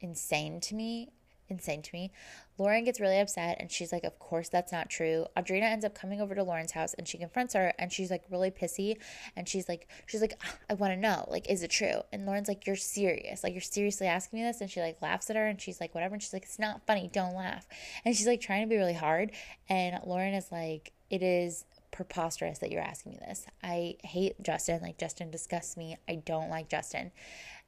insane 0.00 0.60
to 0.62 0.74
me 0.74 1.10
insane 1.48 1.82
to 1.82 1.90
me. 1.92 2.12
Lauren 2.58 2.84
gets 2.84 3.00
really 3.00 3.18
upset 3.20 3.56
and 3.60 3.70
she's 3.70 3.92
like, 3.92 4.04
Of 4.04 4.18
course, 4.18 4.48
that's 4.48 4.72
not 4.72 4.90
true. 4.90 5.26
Audrina 5.36 5.62
ends 5.62 5.84
up 5.84 5.94
coming 5.94 6.20
over 6.20 6.34
to 6.34 6.42
Lauren's 6.42 6.72
house 6.72 6.94
and 6.94 7.06
she 7.06 7.18
confronts 7.18 7.54
her 7.54 7.72
and 7.78 7.92
she's 7.92 8.10
like 8.10 8.24
really 8.30 8.50
pissy 8.50 8.96
and 9.36 9.48
she's 9.48 9.68
like, 9.68 9.88
She's 10.06 10.20
like, 10.20 10.34
ah, 10.44 10.54
I 10.68 10.74
want 10.74 10.92
to 10.92 10.96
know, 10.96 11.24
like, 11.28 11.48
is 11.48 11.62
it 11.62 11.70
true? 11.70 12.02
And 12.12 12.26
Lauren's 12.26 12.48
like, 12.48 12.66
You're 12.66 12.76
serious. 12.76 13.44
Like, 13.44 13.52
you're 13.52 13.60
seriously 13.60 14.06
asking 14.06 14.40
me 14.40 14.44
this? 14.44 14.60
And 14.60 14.70
she 14.70 14.80
like 14.80 15.00
laughs 15.00 15.30
at 15.30 15.36
her 15.36 15.46
and 15.46 15.60
she's 15.60 15.80
like, 15.80 15.94
Whatever. 15.94 16.14
And 16.14 16.22
she's 16.22 16.32
like, 16.32 16.44
It's 16.44 16.58
not 16.58 16.86
funny. 16.86 17.08
Don't 17.12 17.34
laugh. 17.34 17.66
And 18.04 18.16
she's 18.16 18.26
like 18.26 18.40
trying 18.40 18.62
to 18.62 18.68
be 18.68 18.76
really 18.76 18.94
hard. 18.94 19.30
And 19.68 19.98
Lauren 20.04 20.34
is 20.34 20.50
like, 20.50 20.92
It 21.10 21.22
is 21.22 21.64
preposterous 21.90 22.58
that 22.58 22.70
you're 22.70 22.82
asking 22.82 23.12
me 23.12 23.18
this. 23.26 23.46
I 23.62 23.96
hate 24.04 24.42
Justin. 24.42 24.80
Like, 24.82 24.98
Justin 24.98 25.30
disgusts 25.30 25.76
me. 25.76 25.96
I 26.08 26.16
don't 26.16 26.50
like 26.50 26.68
Justin. 26.68 27.12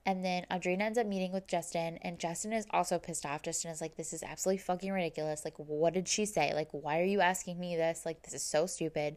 And 0.06 0.24
then 0.24 0.46
Audrina 0.50 0.80
ends 0.80 0.98
up 0.98 1.06
meeting 1.06 1.32
with 1.32 1.46
Justin, 1.46 1.98
and 2.02 2.18
Justin 2.18 2.52
is 2.52 2.66
also 2.70 2.98
pissed 2.98 3.26
off. 3.26 3.42
Justin 3.42 3.70
is 3.70 3.80
like, 3.80 3.96
This 3.96 4.12
is 4.12 4.22
absolutely 4.22 4.58
fucking 4.58 4.90
ridiculous. 4.90 5.44
Like, 5.44 5.58
what 5.58 5.92
did 5.92 6.08
she 6.08 6.24
say? 6.24 6.54
Like, 6.54 6.68
why 6.72 7.00
are 7.00 7.04
you 7.04 7.20
asking 7.20 7.60
me 7.60 7.76
this? 7.76 8.06
Like, 8.06 8.22
this 8.22 8.34
is 8.34 8.42
so 8.42 8.66
stupid. 8.66 9.16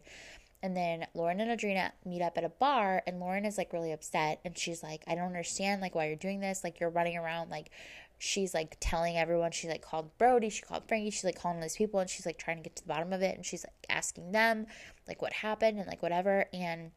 And 0.62 0.76
then 0.76 1.06
Lauren 1.14 1.40
and 1.40 1.58
Audrina 1.58 1.92
meet 2.06 2.22
up 2.22 2.38
at 2.38 2.44
a 2.44 2.48
bar, 2.48 3.02
and 3.06 3.18
Lauren 3.18 3.44
is 3.44 3.58
like 3.58 3.72
really 3.72 3.92
upset. 3.92 4.40
And 4.44 4.56
she's 4.56 4.82
like, 4.82 5.04
I 5.06 5.14
don't 5.14 5.26
understand, 5.26 5.80
like, 5.80 5.94
why 5.94 6.06
you're 6.06 6.16
doing 6.16 6.40
this. 6.40 6.62
Like, 6.64 6.80
you're 6.80 6.90
running 6.90 7.16
around, 7.16 7.50
like, 7.50 7.70
she's 8.18 8.54
like 8.54 8.76
telling 8.80 9.16
everyone. 9.16 9.52
She 9.52 9.68
like 9.68 9.82
called 9.82 10.16
Brody, 10.18 10.48
she 10.48 10.62
called 10.62 10.88
Frankie, 10.88 11.10
she's 11.10 11.24
like 11.24 11.38
calling 11.38 11.60
these 11.60 11.76
people, 11.76 12.00
and 12.00 12.08
she's 12.08 12.24
like 12.26 12.38
trying 12.38 12.58
to 12.58 12.62
get 12.62 12.76
to 12.76 12.82
the 12.82 12.88
bottom 12.88 13.12
of 13.12 13.22
it. 13.22 13.36
And 13.36 13.44
she's 13.44 13.64
like 13.64 13.86
asking 13.88 14.32
them, 14.32 14.66
like, 15.08 15.22
what 15.22 15.32
happened 15.32 15.78
and 15.78 15.86
like 15.86 16.02
whatever. 16.02 16.46
And 16.52 16.90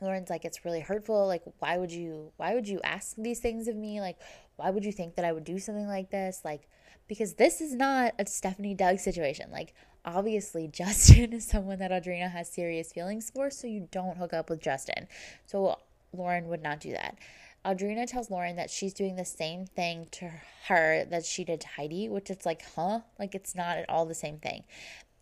Lauren's 0.00 0.30
like 0.30 0.44
it's 0.44 0.64
really 0.64 0.80
hurtful. 0.80 1.26
Like 1.26 1.42
why 1.58 1.78
would 1.78 1.92
you 1.92 2.32
why 2.36 2.54
would 2.54 2.68
you 2.68 2.80
ask 2.84 3.16
these 3.16 3.40
things 3.40 3.68
of 3.68 3.76
me? 3.76 4.00
Like 4.00 4.18
why 4.56 4.70
would 4.70 4.84
you 4.84 4.92
think 4.92 5.16
that 5.16 5.24
I 5.24 5.32
would 5.32 5.44
do 5.44 5.58
something 5.58 5.86
like 5.86 6.10
this? 6.10 6.42
Like 6.44 6.68
because 7.08 7.34
this 7.34 7.60
is 7.60 7.74
not 7.74 8.14
a 8.18 8.26
Stephanie 8.26 8.74
Doug 8.74 8.98
situation. 8.98 9.50
Like 9.50 9.74
obviously 10.04 10.68
Justin 10.72 11.32
is 11.32 11.46
someone 11.46 11.78
that 11.78 11.90
Audrina 11.90 12.30
has 12.30 12.52
serious 12.52 12.92
feelings 12.92 13.30
for 13.30 13.50
so 13.50 13.66
you 13.66 13.88
don't 13.90 14.16
hook 14.16 14.32
up 14.32 14.50
with 14.50 14.60
Justin. 14.60 15.08
So 15.46 15.78
Lauren 16.12 16.48
would 16.48 16.62
not 16.62 16.80
do 16.80 16.92
that. 16.92 17.18
Audrina 17.64 18.06
tells 18.06 18.30
Lauren 18.30 18.56
that 18.56 18.70
she's 18.70 18.92
doing 18.92 19.16
the 19.16 19.24
same 19.24 19.64
thing 19.64 20.06
to 20.12 20.30
her 20.68 21.06
that 21.06 21.24
she 21.24 21.44
did 21.44 21.62
to 21.62 21.68
Heidi, 21.68 22.10
which 22.10 22.28
it's 22.28 22.44
like, 22.44 22.62
huh? 22.76 23.00
Like 23.18 23.34
it's 23.34 23.54
not 23.54 23.78
at 23.78 23.88
all 23.88 24.04
the 24.04 24.14
same 24.14 24.38
thing. 24.38 24.64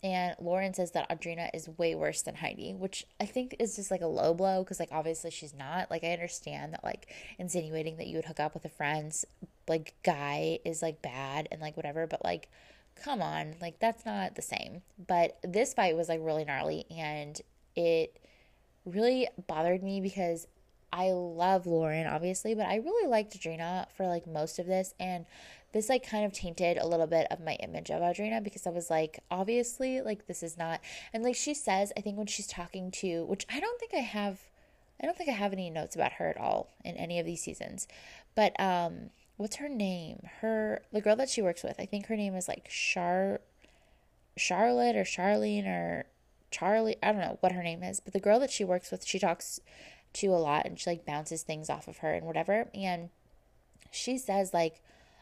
And 0.03 0.35
Lauren 0.39 0.73
says 0.73 0.91
that 0.91 1.09
Audrina 1.09 1.49
is 1.53 1.69
way 1.77 1.95
worse 1.95 2.21
than 2.23 2.35
Heidi, 2.35 2.73
which 2.73 3.07
I 3.21 3.25
think 3.25 3.55
is 3.57 3.77
just 3.77 3.89
like 3.89 4.01
a 4.01 4.07
low 4.07 4.33
blow 4.33 4.61
because, 4.63 4.79
like, 4.79 4.91
obviously 4.91 5.31
she's 5.31 5.53
not. 5.53 5.89
Like, 5.89 6.03
I 6.03 6.11
understand 6.11 6.73
that, 6.73 6.83
like, 6.83 7.07
insinuating 7.39 7.95
that 7.97 8.07
you 8.07 8.17
would 8.17 8.25
hook 8.25 8.41
up 8.41 8.53
with 8.53 8.65
a 8.65 8.69
friend's 8.69 9.25
like 9.67 9.93
guy 10.03 10.59
is 10.65 10.81
like 10.81 11.01
bad 11.01 11.47
and 11.51 11.61
like 11.61 11.77
whatever, 11.77 12.07
but 12.07 12.23
like 12.23 12.49
come 12.95 13.21
on, 13.21 13.55
like 13.61 13.79
that's 13.79 14.05
not 14.05 14.35
the 14.35 14.41
same. 14.41 14.81
But 15.07 15.37
this 15.43 15.73
fight 15.73 15.95
was 15.95 16.09
like 16.09 16.19
really 16.21 16.45
gnarly 16.45 16.85
and 16.89 17.39
it 17.75 18.19
really 18.85 19.27
bothered 19.47 19.83
me 19.83 20.01
because 20.01 20.47
I 20.91 21.11
love 21.11 21.65
Lauren, 21.65 22.05
obviously, 22.05 22.53
but 22.53 22.67
I 22.67 22.75
really 22.75 23.07
liked 23.07 23.37
Audrina 23.37 23.87
for 23.95 24.07
like 24.07 24.27
most 24.27 24.59
of 24.59 24.67
this. 24.67 24.93
And 24.99 25.25
this 25.73 25.89
like 25.89 26.07
kind 26.07 26.23
of 26.23 26.31
tainted 26.31 26.77
a 26.77 26.87
little 26.87 27.07
bit 27.07 27.27
of 27.31 27.41
my 27.41 27.53
image 27.55 27.89
of 27.89 28.01
Audrina 28.01 28.41
because 28.43 28.65
I 28.65 28.69
was 28.69 28.89
like, 28.89 29.19
obviously, 29.29 30.01
like 30.01 30.27
this 30.27 30.43
is 30.43 30.57
not. 30.57 30.79
And 31.11 31.23
like 31.23 31.35
she 31.35 31.53
says, 31.53 31.91
I 31.97 32.01
think 32.01 32.17
when 32.17 32.27
she's 32.27 32.47
talking 32.47 32.91
to, 32.91 33.25
which 33.25 33.45
I 33.51 33.59
don't 33.59 33.79
think 33.79 33.93
I 33.93 34.01
have, 34.01 34.39
I 35.01 35.05
don't 35.05 35.17
think 35.17 35.29
I 35.29 35.33
have 35.33 35.51
any 35.51 35.69
notes 35.69 35.95
about 35.95 36.13
her 36.13 36.29
at 36.29 36.37
all 36.37 36.69
in 36.85 36.95
any 36.95 37.19
of 37.19 37.25
these 37.25 37.41
seasons. 37.41 37.87
But 38.35 38.57
um, 38.59 39.09
what's 39.37 39.57
her 39.57 39.67
name? 39.67 40.27
Her 40.41 40.83
the 40.91 41.01
girl 41.01 41.15
that 41.15 41.29
she 41.29 41.41
works 41.41 41.63
with. 41.63 41.79
I 41.79 41.85
think 41.85 42.05
her 42.05 42.15
name 42.15 42.35
is 42.35 42.47
like 42.47 42.69
Char, 42.69 43.41
Charlotte 44.37 44.95
or 44.95 45.03
Charlene 45.03 45.65
or 45.65 46.05
Charlie. 46.51 46.97
I 47.01 47.11
don't 47.11 47.21
know 47.21 47.37
what 47.39 47.51
her 47.51 47.63
name 47.63 47.81
is, 47.81 47.99
but 47.99 48.13
the 48.13 48.19
girl 48.19 48.39
that 48.39 48.51
she 48.51 48.63
works 48.63 48.91
with, 48.91 49.05
she 49.05 49.17
talks 49.17 49.59
to 50.13 50.27
a 50.27 50.37
lot 50.37 50.67
and 50.67 50.79
she 50.79 50.91
like 50.91 51.05
bounces 51.05 51.41
things 51.41 51.67
off 51.67 51.87
of 51.87 51.97
her 51.97 52.13
and 52.13 52.27
whatever. 52.27 52.69
And 52.75 53.09
she 53.89 54.19
says 54.19 54.53
like, 54.53 54.79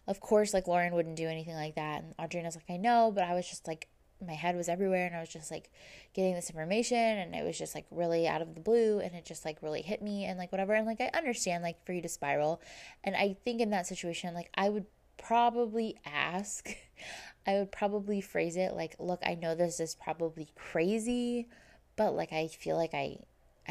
of 0.08 0.20
course, 0.20 0.54
like 0.54 0.68
Lauren 0.68 0.94
wouldn't 0.94 1.16
do 1.16 1.28
anything 1.28 1.56
like 1.56 1.76
that. 1.76 2.04
And 2.04 2.14
Audrina's 2.20 2.56
like, 2.56 2.70
I 2.70 2.78
know, 2.78 3.12
but 3.14 3.24
I 3.24 3.34
was 3.34 3.48
just 3.48 3.68
like, 3.68 3.88
my 4.26 4.34
head 4.34 4.56
was 4.56 4.70
everywhere 4.70 5.08
and 5.08 5.16
I 5.16 5.20
was 5.20 5.30
just 5.30 5.50
like 5.50 5.72
getting 6.14 6.36
this 6.36 6.50
information 6.50 6.98
and 6.98 7.34
it 7.34 7.44
was 7.44 7.58
just 7.58 7.74
like 7.74 7.86
really 7.90 8.28
out 8.28 8.42
of 8.42 8.54
the 8.54 8.62
blue 8.62 9.00
and 9.00 9.16
it 9.16 9.26
just 9.26 9.46
like 9.46 9.58
really 9.62 9.82
hit 9.82 10.02
me 10.02 10.26
and 10.26 10.38
like 10.38 10.52
whatever. 10.52 10.74
And 10.74 10.86
like, 10.86 11.02
I 11.02 11.10
understand 11.18 11.64
like 11.64 11.84
for 11.86 11.94
you 11.94 12.02
to 12.02 12.10
spiral. 12.10 12.62
And 13.04 13.16
I 13.16 13.36
think 13.44 13.62
in 13.62 13.72
that 13.72 13.88
situation, 13.88 14.34
like, 14.34 14.50
I 14.56 14.70
would 14.70 14.86
probably 15.18 15.98
ask, 16.06 16.70
I 17.48 17.54
would 17.54 17.72
probably 17.72 18.22
phrase 18.22 18.58
it 18.58 18.74
like, 18.74 18.96
look, 19.00 19.22
I 19.26 19.36
know 19.36 19.56
this 19.56 19.80
is 19.80 19.96
probably 19.96 20.50
crazy, 20.56 21.48
but 21.96 22.16
like, 22.16 22.32
I 22.32 22.48
feel 22.48 22.78
like 22.78 22.94
I 22.94 23.18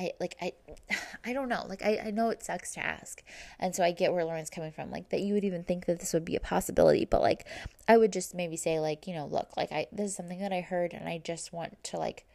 I 0.01 0.13
like 0.19 0.37
I 0.41 0.53
I 1.25 1.33
don't 1.33 1.49
know. 1.49 1.67
Like 1.69 1.83
I, 1.83 2.01
I 2.07 2.11
know 2.11 2.31
it 2.31 2.43
sucks 2.43 2.73
to 2.75 2.81
ask. 2.81 3.23
And 3.59 3.75
so 3.75 3.85
I 3.85 3.93
get 3.93 4.13
where 4.13 4.25
Lauren's 4.25 4.51
coming 4.51 4.73
from. 4.73 4.91
Like 4.91 5.11
that 5.11 5.21
you 5.21 5.35
would 5.35 5.45
even 5.45 5.63
think 5.65 5.87
that 5.87 6.01
this 6.01 6.13
would 6.15 6.25
be 6.25 6.37
a 6.37 6.41
possibility. 6.41 7.05
But 7.05 7.21
like 7.21 7.47
I 7.87 7.97
would 7.97 8.13
just 8.13 8.35
maybe 8.35 8.57
say 8.57 8.81
like, 8.81 9.07
you 9.07 9.15
know, 9.15 9.27
look, 9.27 9.57
like 9.57 9.71
I 9.73 9.87
this 9.93 10.11
is 10.11 10.17
something 10.17 10.41
that 10.41 10.53
I 10.53 10.63
heard 10.63 10.95
and 10.95 11.09
I 11.09 11.19
just 11.19 11.53
want 11.53 11.83
to 11.85 11.99
like 11.99 12.27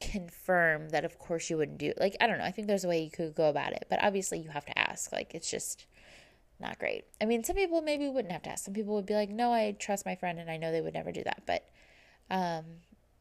confirm 0.00 0.90
that 0.90 1.06
of 1.06 1.18
course 1.18 1.48
you 1.48 1.56
wouldn't 1.56 1.78
do 1.78 1.92
like 1.98 2.16
I 2.20 2.26
don't 2.26 2.38
know. 2.38 2.44
I 2.44 2.52
think 2.52 2.68
there's 2.68 2.84
a 2.84 2.88
way 2.88 3.02
you 3.02 3.10
could 3.10 3.34
go 3.34 3.48
about 3.48 3.72
it. 3.72 3.86
But 3.90 4.02
obviously 4.02 4.38
you 4.38 4.50
have 4.50 4.66
to 4.66 4.78
ask. 4.78 5.10
Like 5.12 5.34
it's 5.34 5.50
just 5.50 5.86
not 6.60 6.78
great. 6.78 7.04
I 7.20 7.24
mean 7.24 7.42
some 7.42 7.56
people 7.56 7.82
maybe 7.82 8.08
wouldn't 8.08 8.32
have 8.32 8.42
to 8.44 8.50
ask. 8.50 8.64
Some 8.64 8.74
people 8.74 8.94
would 8.94 9.06
be 9.06 9.14
like, 9.14 9.30
No, 9.30 9.52
I 9.52 9.72
trust 9.72 10.06
my 10.06 10.14
friend 10.14 10.38
and 10.38 10.50
I 10.50 10.56
know 10.56 10.70
they 10.70 10.80
would 10.80 10.94
never 10.94 11.10
do 11.10 11.24
that. 11.24 11.42
But 11.46 11.68
um 12.30 12.64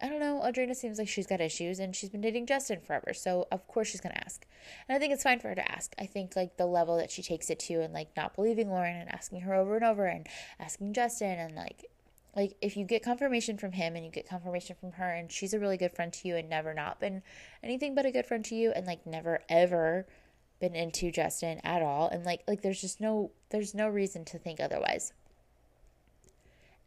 I 0.06 0.10
don't 0.10 0.20
know, 0.20 0.40
Audrina 0.46 0.76
seems 0.76 1.00
like 1.00 1.08
she's 1.08 1.26
got 1.26 1.42
issues 1.42 1.80
and 1.80 1.96
she's 1.96 2.12
been 2.12 2.22
dating 2.22 2.46
Justin 2.46 2.80
forever. 2.80 3.12
So, 3.12 3.48
of 3.52 3.68
course, 3.68 3.88
she's 3.88 4.02
going 4.02 4.14
to 4.14 4.24
ask. 4.24 4.46
And 4.88 4.96
I 4.96 5.00
think 5.00 5.12
it's 5.12 5.24
fine 5.24 5.40
for 5.40 5.48
her 5.48 5.56
to 5.56 5.72
ask. 5.72 5.96
I 5.98 6.06
think, 6.06 6.36
like, 6.36 6.58
the 6.58 6.68
level 6.68 6.96
that 6.98 7.10
she 7.10 7.24
takes 7.24 7.50
it 7.50 7.58
to 7.62 7.82
and, 7.82 7.92
like, 7.92 8.10
not 8.16 8.36
believing 8.36 8.70
Lauren 8.70 8.96
and 8.96 9.12
asking 9.12 9.42
her 9.42 9.56
over 9.56 9.76
and 9.76 9.84
over 9.84 10.06
and 10.06 10.28
asking 10.60 10.94
Justin 10.94 11.40
and, 11.40 11.56
like, 11.56 11.90
like 12.36 12.56
if 12.62 12.78
you 12.78 12.86
get 12.86 13.02
confirmation 13.02 13.58
from 13.58 13.72
him 13.72 13.96
and 13.96 14.06
you 14.06 14.12
get 14.12 14.30
confirmation 14.30 14.76
from 14.80 14.92
her 14.92 15.10
and 15.10 15.32
she's 15.32 15.56
a 15.56 15.60
really 15.60 15.78
good 15.78 15.96
friend 15.96 16.14
to 16.14 16.28
you 16.28 16.36
and 16.36 16.50
never 16.50 16.74
not 16.74 17.00
been 17.00 17.24
anything 17.64 17.96
but 17.96 18.06
a 18.06 18.12
good 18.12 18.26
friend 18.26 18.44
to 18.44 18.56
you 18.56 18.72
and 18.76 18.86
like 18.86 19.08
never 19.08 19.40
ever 19.48 20.06
been 20.60 20.76
into 20.76 21.12
Justin 21.12 21.62
at 21.64 21.82
all 21.82 22.10
and 22.10 22.26
like 22.26 22.44
like 22.46 22.62
there's 22.62 22.82
just 22.82 23.00
no 23.00 23.32
there's 23.52 23.74
no 23.74 23.88
reason 23.88 24.26
to 24.26 24.38
think 24.38 24.60
otherwise. 24.60 25.14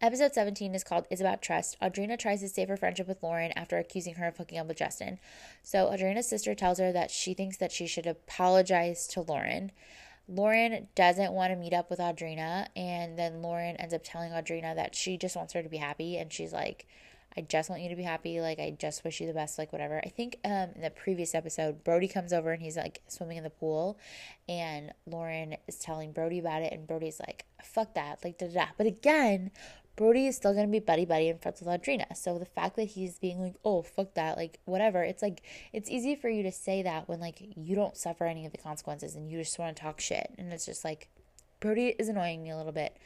Episode 0.01 0.33
17 0.33 0.77
is 0.77 0.85
called 0.85 1.07
Is 1.11 1.21
About 1.21 1.43
Trust. 1.43 1.77
Audrina 1.83 2.17
tries 2.17 2.39
to 2.41 2.49
save 2.49 2.69
her 2.69 2.77
friendship 2.77 3.09
with 3.09 3.21
Lauren 3.21 3.51
after 3.57 3.79
accusing 3.79 4.15
her 4.15 4.29
of 4.29 4.37
hooking 4.37 4.57
up 4.57 4.69
with 4.69 4.77
Justin. 4.77 5.19
So 5.65 5.87
Audrina's 5.87 6.29
sister 6.29 6.55
tells 6.55 6.79
her 6.79 6.93
that 6.93 7.11
she 7.11 7.35
thinks 7.35 7.57
that 7.57 7.73
she 7.73 7.89
should 7.89 8.07
apologize 8.07 9.09
to 9.09 9.23
Lauren. 9.23 9.73
Lauren 10.29 10.87
doesn't 10.95 11.33
want 11.33 11.53
to 11.53 11.59
meet 11.59 11.73
up 11.73 11.91
with 11.91 11.99
Audrina, 11.99 12.69
and 12.77 13.19
then 13.19 13.43
Lauren 13.43 13.75
ends 13.75 13.93
up 13.93 14.03
telling 14.05 14.31
Audrina 14.31 14.73
that 14.77 14.95
she 14.95 15.17
just 15.17 15.35
wants 15.35 15.53
her 15.55 15.65
to 15.65 15.69
be 15.69 15.79
happy, 15.79 16.17
and 16.17 16.33
she's 16.33 16.53
like, 16.53 16.87
I 17.37 17.41
just 17.41 17.69
want 17.69 17.83
you 17.83 17.89
to 17.89 17.97
be 17.97 18.03
happy. 18.05 18.41
Like, 18.41 18.61
I 18.61 18.77
just 18.79 19.03
wish 19.05 19.21
you 19.21 19.27
the 19.27 19.33
best, 19.33 19.59
like, 19.59 19.73
whatever. 19.73 20.01
I 20.05 20.11
think 20.11 20.39
um, 20.45 20.71
in 20.77 20.81
the 20.81 20.91
previous 20.91 21.35
episode, 21.35 21.83
Brody 21.83 22.09
comes 22.09 22.33
over 22.33 22.53
and 22.53 22.63
he's 22.63 22.77
like 22.77 23.03
swimming 23.09 23.37
in 23.37 23.45
the 23.45 23.51
pool, 23.51 23.99
and 24.49 24.93
Lauren 25.07 25.57
is 25.67 25.79
telling 25.79 26.13
Brody 26.13 26.39
about 26.39 26.63
it, 26.63 26.73
and 26.73 26.87
Brody's 26.87 27.19
like, 27.19 27.47
fuck 27.65 27.95
that, 27.95 28.21
like, 28.23 28.39
da 28.39 28.47
da 28.47 28.55
da. 28.55 28.67
But 28.77 28.87
again, 28.87 29.51
Brody 29.99 30.29
is 30.29 30.37
still 30.37 30.55
gonna 30.55 30.69
be 30.69 30.79
buddy 30.79 31.05
buddy 31.05 31.29
in 31.29 31.39
front 31.39 31.61
of 31.61 31.67
Audrina. 31.67 32.17
So 32.17 32.39
the 32.39 32.45
fact 32.45 32.77
that 32.77 32.85
he's 32.85 33.19
being 33.19 33.41
like, 33.41 33.57
oh 33.65 33.83
fuck 33.83 34.15
that, 34.15 34.37
like 34.37 34.61
whatever, 34.65 35.03
it's 35.03 35.23
like 35.23 35.43
it's 35.73 35.91
easy 35.91 36.15
for 36.15 36.29
you 36.29 36.45
to 36.45 36.53
say 36.53 36.85
that 36.85 37.09
when 37.09 37.19
like 37.19 37.43
you 37.57 37.75
don't 37.75 37.97
suffer 37.97 38.25
any 38.25 38.47
of 38.47 38.53
the 38.53 38.59
consequences 38.59 39.17
and 39.17 39.29
you 39.29 39.39
just 39.39 39.59
want 39.59 39.77
to 39.77 39.83
talk 39.83 40.01
shit. 40.01 40.33
And 40.39 40.53
it's 40.53 40.65
just 40.65 40.85
like 40.85 41.09
Brody 41.59 41.97
is 41.99 42.09
annoying 42.09 42.45
me 42.45 42.51
a 42.51 42.57
little 42.57 42.71
bit. 42.71 42.97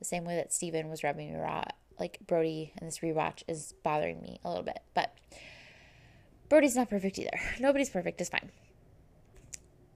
The 0.00 0.04
same 0.04 0.26
way 0.26 0.36
that 0.36 0.52
Stephen 0.52 0.90
was 0.90 1.02
rubbing 1.02 1.32
me 1.32 1.40
raw. 1.40 1.64
Like 1.98 2.18
Brody 2.26 2.74
and 2.76 2.86
this 2.86 2.98
rewatch 2.98 3.42
is 3.48 3.72
bothering 3.82 4.20
me 4.20 4.38
a 4.44 4.48
little 4.48 4.64
bit. 4.64 4.80
But 4.92 5.16
Brody's 6.50 6.76
not 6.76 6.90
perfect 6.90 7.18
either. 7.18 7.40
Nobody's 7.58 7.88
perfect, 7.88 8.20
it's 8.20 8.28
fine. 8.28 8.50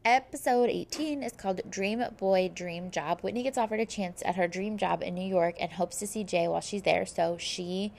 Episode 0.08 0.70
18 0.70 1.22
is 1.22 1.32
called 1.32 1.60
Dream 1.68 2.02
Boy 2.16 2.48
Dream 2.48 2.90
Job. 2.90 3.20
Whitney 3.20 3.42
gets 3.42 3.58
offered 3.58 3.78
a 3.78 3.84
chance 3.84 4.22
at 4.24 4.36
her 4.36 4.48
dream 4.48 4.78
job 4.78 5.02
in 5.02 5.14
New 5.14 5.28
York 5.28 5.56
and 5.60 5.72
hopes 5.72 5.98
to 5.98 6.06
see 6.06 6.24
Jay 6.24 6.48
while 6.48 6.62
she's 6.62 6.80
there. 6.80 7.04
So 7.04 7.36
she 7.38 7.92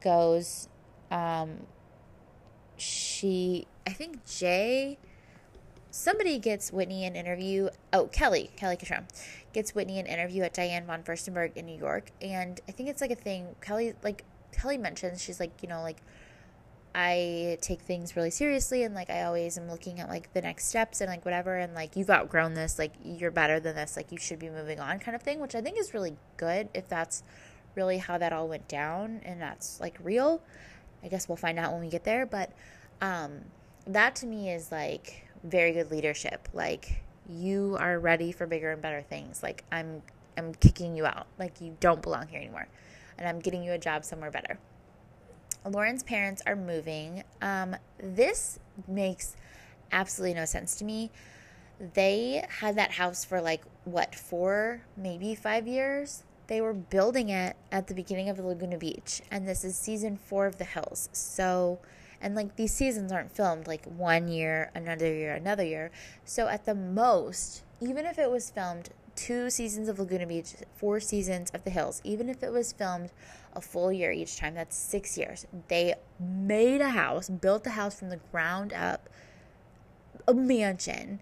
goes, 0.00 0.70
um, 1.10 1.66
she, 2.78 3.66
I 3.86 3.90
think 3.90 4.24
Jay, 4.24 4.96
somebody 5.90 6.38
gets 6.38 6.72
Whitney 6.72 7.04
an 7.04 7.14
interview. 7.14 7.68
Oh, 7.92 8.06
Kelly, 8.06 8.50
Kelly 8.56 8.78
Cutrone 8.78 9.04
gets 9.52 9.74
Whitney 9.74 10.00
an 10.00 10.06
interview 10.06 10.44
at 10.44 10.54
Diane 10.54 10.86
von 10.86 11.02
Furstenberg 11.02 11.54
in 11.58 11.66
New 11.66 11.78
York. 11.78 12.10
And 12.22 12.58
I 12.66 12.72
think 12.72 12.88
it's 12.88 13.02
like 13.02 13.10
a 13.10 13.14
thing. 13.14 13.54
Kelly, 13.60 13.92
like, 14.02 14.24
Kelly 14.52 14.78
mentions, 14.78 15.22
she's 15.22 15.40
like, 15.40 15.62
you 15.62 15.68
know, 15.68 15.82
like, 15.82 15.98
I 16.94 17.58
take 17.60 17.82
things 17.82 18.16
really 18.16 18.30
seriously 18.30 18.82
and 18.82 18.94
like 18.94 19.10
I 19.10 19.22
always 19.24 19.58
am 19.58 19.70
looking 19.70 20.00
at 20.00 20.08
like 20.08 20.32
the 20.32 20.42
next 20.42 20.66
steps 20.66 21.00
and 21.00 21.10
like 21.10 21.24
whatever 21.24 21.56
and 21.56 21.74
like 21.74 21.96
you've 21.96 22.10
outgrown 22.10 22.54
this, 22.54 22.78
like 22.78 22.92
you're 23.04 23.30
better 23.30 23.60
than 23.60 23.76
this, 23.76 23.96
like 23.96 24.10
you 24.10 24.18
should 24.18 24.38
be 24.38 24.50
moving 24.50 24.80
on 24.80 24.98
kind 24.98 25.14
of 25.14 25.22
thing, 25.22 25.40
which 25.40 25.54
I 25.54 25.60
think 25.60 25.78
is 25.78 25.94
really 25.94 26.16
good 26.36 26.68
if 26.74 26.88
that's 26.88 27.22
really 27.74 27.98
how 27.98 28.18
that 28.18 28.32
all 28.32 28.48
went 28.48 28.68
down 28.68 29.20
and 29.24 29.40
that's 29.40 29.80
like 29.80 29.96
real. 30.02 30.42
I 31.02 31.08
guess 31.08 31.28
we'll 31.28 31.36
find 31.36 31.58
out 31.58 31.72
when 31.72 31.80
we 31.80 31.88
get 31.88 32.04
there, 32.04 32.26
but 32.26 32.52
um 33.00 33.40
that 33.86 34.16
to 34.16 34.26
me 34.26 34.50
is 34.50 34.72
like 34.72 35.28
very 35.44 35.72
good 35.72 35.90
leadership. 35.90 36.48
Like 36.52 37.02
you 37.28 37.76
are 37.78 37.98
ready 37.98 38.32
for 38.32 38.46
bigger 38.46 38.72
and 38.72 38.82
better 38.82 39.02
things. 39.02 39.42
Like 39.42 39.64
I'm 39.70 40.02
I'm 40.36 40.54
kicking 40.54 40.96
you 40.96 41.04
out. 41.04 41.26
Like 41.38 41.60
you 41.60 41.76
don't 41.80 42.00
belong 42.02 42.28
here 42.28 42.40
anymore. 42.40 42.68
And 43.18 43.28
I'm 43.28 43.40
getting 43.40 43.62
you 43.62 43.72
a 43.72 43.78
job 43.78 44.04
somewhere 44.04 44.30
better. 44.30 44.58
Lauren's 45.64 46.02
parents 46.02 46.42
are 46.46 46.56
moving. 46.56 47.24
Um, 47.42 47.76
this 47.98 48.58
makes 48.86 49.36
absolutely 49.92 50.34
no 50.34 50.44
sense 50.44 50.76
to 50.76 50.84
me. 50.84 51.10
They 51.94 52.44
had 52.60 52.76
that 52.76 52.92
house 52.92 53.24
for 53.24 53.40
like, 53.40 53.62
what, 53.84 54.14
four, 54.14 54.82
maybe 54.96 55.34
five 55.34 55.66
years? 55.66 56.24
They 56.48 56.60
were 56.60 56.72
building 56.72 57.28
it 57.28 57.56
at 57.70 57.88
the 57.88 57.94
beginning 57.94 58.30
of 58.30 58.38
Laguna 58.38 58.78
Beach, 58.78 59.20
and 59.30 59.46
this 59.46 59.64
is 59.64 59.76
season 59.76 60.16
four 60.16 60.46
of 60.46 60.56
The 60.56 60.64
Hills. 60.64 61.10
So, 61.12 61.78
and 62.20 62.34
like 62.34 62.56
these 62.56 62.72
seasons 62.72 63.12
aren't 63.12 63.30
filmed 63.30 63.66
like 63.66 63.84
one 63.84 64.28
year, 64.28 64.70
another 64.74 65.12
year, 65.12 65.34
another 65.34 65.64
year. 65.64 65.90
So, 66.24 66.48
at 66.48 66.64
the 66.64 66.74
most, 66.74 67.62
even 67.80 68.06
if 68.06 68.18
it 68.18 68.30
was 68.30 68.50
filmed 68.50 68.88
two 69.18 69.50
seasons 69.50 69.88
of 69.88 69.98
Laguna 69.98 70.26
Beach, 70.26 70.54
four 70.76 71.00
seasons 71.00 71.50
of 71.52 71.64
The 71.64 71.70
Hills, 71.70 72.00
even 72.04 72.28
if 72.28 72.42
it 72.44 72.52
was 72.52 72.72
filmed 72.72 73.10
a 73.52 73.60
full 73.60 73.92
year 73.92 74.12
each 74.12 74.36
time. 74.36 74.54
That's 74.54 74.76
six 74.76 75.18
years. 75.18 75.44
They 75.66 75.94
made 76.20 76.80
a 76.80 76.90
house, 76.90 77.28
built 77.28 77.64
the 77.64 77.70
house 77.70 77.98
from 77.98 78.10
the 78.10 78.20
ground 78.30 78.72
up, 78.72 79.08
a 80.28 80.34
mansion 80.34 81.18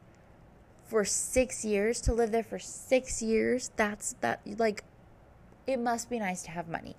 for 0.86 1.06
six 1.06 1.64
years 1.64 2.02
to 2.02 2.12
live 2.12 2.32
there 2.32 2.42
for 2.42 2.58
six 2.58 3.22
years. 3.22 3.70
That's 3.76 4.14
that, 4.20 4.40
like, 4.58 4.84
it 5.66 5.78
must 5.78 6.10
be 6.10 6.18
nice 6.18 6.42
to 6.42 6.50
have 6.50 6.68
money. 6.68 6.96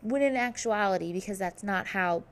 When 0.00 0.22
in 0.22 0.34
actuality, 0.34 1.12
because 1.12 1.38
that's 1.38 1.62
not 1.62 1.88
how 1.88 2.24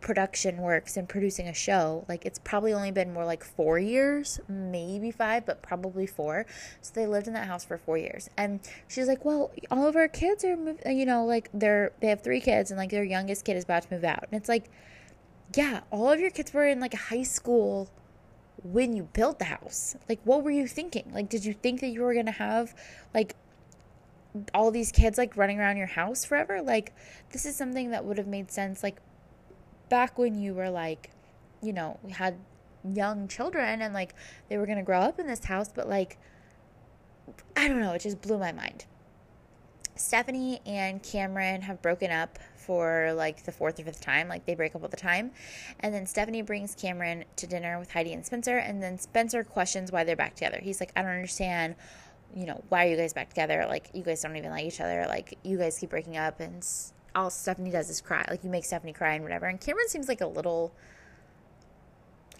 production 0.00 0.58
works 0.58 0.96
and 0.96 1.08
producing 1.08 1.48
a 1.48 1.54
show 1.54 2.04
like 2.08 2.24
it's 2.24 2.38
probably 2.38 2.72
only 2.72 2.90
been 2.90 3.12
more 3.12 3.24
like 3.24 3.44
four 3.44 3.78
years 3.78 4.40
maybe 4.48 5.10
five 5.10 5.44
but 5.46 5.62
probably 5.62 6.06
four. 6.06 6.46
So 6.80 6.92
they 6.94 7.06
lived 7.06 7.26
in 7.26 7.34
that 7.34 7.46
house 7.46 7.64
for 7.64 7.78
four 7.78 7.98
years. 7.98 8.30
And 8.36 8.60
she's 8.88 9.08
like 9.08 9.24
well 9.24 9.52
all 9.70 9.86
of 9.86 9.96
our 9.96 10.08
kids 10.08 10.44
are 10.44 10.56
move- 10.56 10.80
you 10.86 11.06
know 11.06 11.24
like 11.24 11.50
they're 11.52 11.92
they 12.00 12.08
have 12.08 12.22
three 12.22 12.40
kids 12.40 12.70
and 12.70 12.78
like 12.78 12.90
their 12.90 13.04
youngest 13.04 13.44
kid 13.44 13.56
is 13.56 13.64
about 13.64 13.84
to 13.84 13.94
move 13.94 14.04
out. 14.04 14.24
And 14.30 14.40
it's 14.40 14.48
like 14.48 14.70
yeah 15.56 15.80
all 15.90 16.10
of 16.10 16.20
your 16.20 16.30
kids 16.30 16.52
were 16.52 16.66
in 16.66 16.80
like 16.80 16.94
high 16.94 17.22
school 17.22 17.88
when 18.62 18.94
you 18.94 19.08
built 19.12 19.38
the 19.38 19.46
house. 19.46 19.96
Like 20.08 20.20
what 20.24 20.42
were 20.42 20.50
you 20.50 20.66
thinking? 20.66 21.10
Like 21.12 21.28
did 21.28 21.44
you 21.44 21.54
think 21.54 21.80
that 21.80 21.88
you 21.88 22.02
were 22.02 22.14
gonna 22.14 22.32
have 22.32 22.74
like 23.12 23.36
all 24.52 24.70
these 24.70 24.90
kids 24.90 25.18
like 25.18 25.36
running 25.36 25.60
around 25.60 25.76
your 25.76 25.86
house 25.86 26.24
forever. 26.24 26.60
Like, 26.60 26.92
this 27.30 27.46
is 27.46 27.56
something 27.56 27.90
that 27.90 28.04
would 28.04 28.18
have 28.18 28.26
made 28.26 28.50
sense 28.50 28.82
like 28.82 28.96
back 29.94 30.18
when 30.18 30.34
you 30.34 30.54
were 30.54 30.70
like, 30.70 31.12
you 31.62 31.72
know, 31.72 32.00
we 32.02 32.10
had 32.10 32.34
young 32.92 33.28
children 33.28 33.80
and 33.80 33.94
like 33.94 34.12
they 34.48 34.58
were 34.58 34.66
going 34.66 34.76
to 34.76 34.82
grow 34.82 34.98
up 34.98 35.20
in 35.20 35.28
this 35.28 35.44
house, 35.44 35.70
but 35.72 35.88
like, 35.88 36.18
I 37.56 37.68
don't 37.68 37.80
know, 37.80 37.92
it 37.92 38.00
just 38.00 38.20
blew 38.20 38.36
my 38.36 38.50
mind. 38.50 38.86
Stephanie 39.94 40.60
and 40.66 41.00
Cameron 41.00 41.62
have 41.62 41.80
broken 41.80 42.10
up 42.10 42.40
for 42.56 43.12
like 43.14 43.44
the 43.44 43.52
fourth 43.52 43.78
or 43.78 43.84
fifth 43.84 44.00
time. 44.00 44.26
Like 44.26 44.46
they 44.46 44.56
break 44.56 44.74
up 44.74 44.82
all 44.82 44.88
the 44.88 44.96
time. 44.96 45.30
And 45.78 45.94
then 45.94 46.06
Stephanie 46.06 46.42
brings 46.42 46.74
Cameron 46.74 47.24
to 47.36 47.46
dinner 47.46 47.78
with 47.78 47.92
Heidi 47.92 48.14
and 48.14 48.26
Spencer. 48.26 48.58
And 48.58 48.82
then 48.82 48.98
Spencer 48.98 49.44
questions 49.44 49.92
why 49.92 50.02
they're 50.02 50.16
back 50.16 50.34
together. 50.34 50.58
He's 50.60 50.80
like, 50.80 50.90
I 50.96 51.02
don't 51.02 51.12
understand. 51.12 51.76
You 52.34 52.46
know, 52.46 52.64
why 52.68 52.86
are 52.86 52.90
you 52.90 52.96
guys 52.96 53.12
back 53.12 53.28
together? 53.28 53.64
Like, 53.68 53.90
you 53.94 54.02
guys 54.02 54.22
don't 54.22 54.34
even 54.34 54.50
like 54.50 54.64
each 54.64 54.80
other. 54.80 55.04
Like, 55.06 55.38
you 55.44 55.56
guys 55.56 55.78
keep 55.78 55.90
breaking 55.90 56.16
up. 56.16 56.40
And 56.40 56.66
all 57.14 57.30
Stephanie 57.30 57.70
does 57.70 57.90
is 57.90 58.00
cry. 58.00 58.24
Like, 58.28 58.44
you 58.44 58.50
make 58.50 58.64
Stephanie 58.64 58.92
cry 58.92 59.14
and 59.14 59.22
whatever. 59.22 59.46
And 59.46 59.60
Cameron 59.60 59.88
seems 59.88 60.08
like 60.08 60.20
a 60.20 60.26
little, 60.26 60.72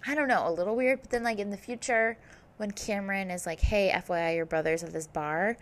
I 0.05 0.15
don't 0.15 0.27
know, 0.27 0.47
a 0.47 0.51
little 0.51 0.75
weird. 0.75 1.01
But 1.01 1.11
then, 1.11 1.23
like, 1.23 1.39
in 1.39 1.49
the 1.49 1.57
future, 1.57 2.17
when 2.57 2.71
Cameron 2.71 3.31
is 3.31 3.45
like, 3.45 3.59
hey, 3.59 3.91
FYI, 3.93 4.35
your 4.35 4.45
brother's 4.45 4.83
at 4.83 4.93
this 4.93 5.07
bar, 5.07 5.57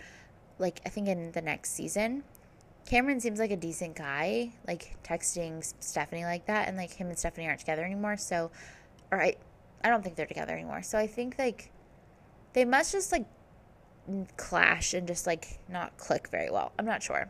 like, 0.60 0.82
I 0.86 0.90
think 0.90 1.08
in 1.08 1.32
the 1.32 1.42
next 1.42 1.72
season, 1.72 2.24
Cameron 2.86 3.20
seems 3.20 3.40
like 3.40 3.52
a 3.52 3.58
decent 3.58 3.96
guy, 3.96 4.52
like 4.68 4.98
texting 5.04 5.64
Stephanie 5.80 6.26
like 6.26 6.46
that, 6.48 6.68
and 6.68 6.76
like 6.76 6.92
him 6.92 7.08
and 7.08 7.18
Stephanie 7.18 7.48
aren't 7.48 7.60
together 7.60 7.84
anymore. 7.84 8.18
So, 8.18 8.52
or 9.12 9.22
I, 9.22 9.36
I 9.84 9.90
don't 9.90 10.04
think 10.04 10.16
they're 10.16 10.26
together 10.26 10.54
anymore. 10.54 10.84
So 10.84 10.98
I 10.98 11.08
think 11.08 11.36
like 11.40 11.72
they 12.54 12.66
must 12.66 12.92
just 12.92 13.12
like 13.12 13.26
clash 14.36 14.94
and 14.94 15.08
just 15.08 15.26
like 15.26 15.60
not 15.70 15.98
click 15.98 16.28
very 16.30 16.50
well. 16.50 16.74
I'm 16.78 16.86
not 16.86 17.02
sure. 17.02 17.30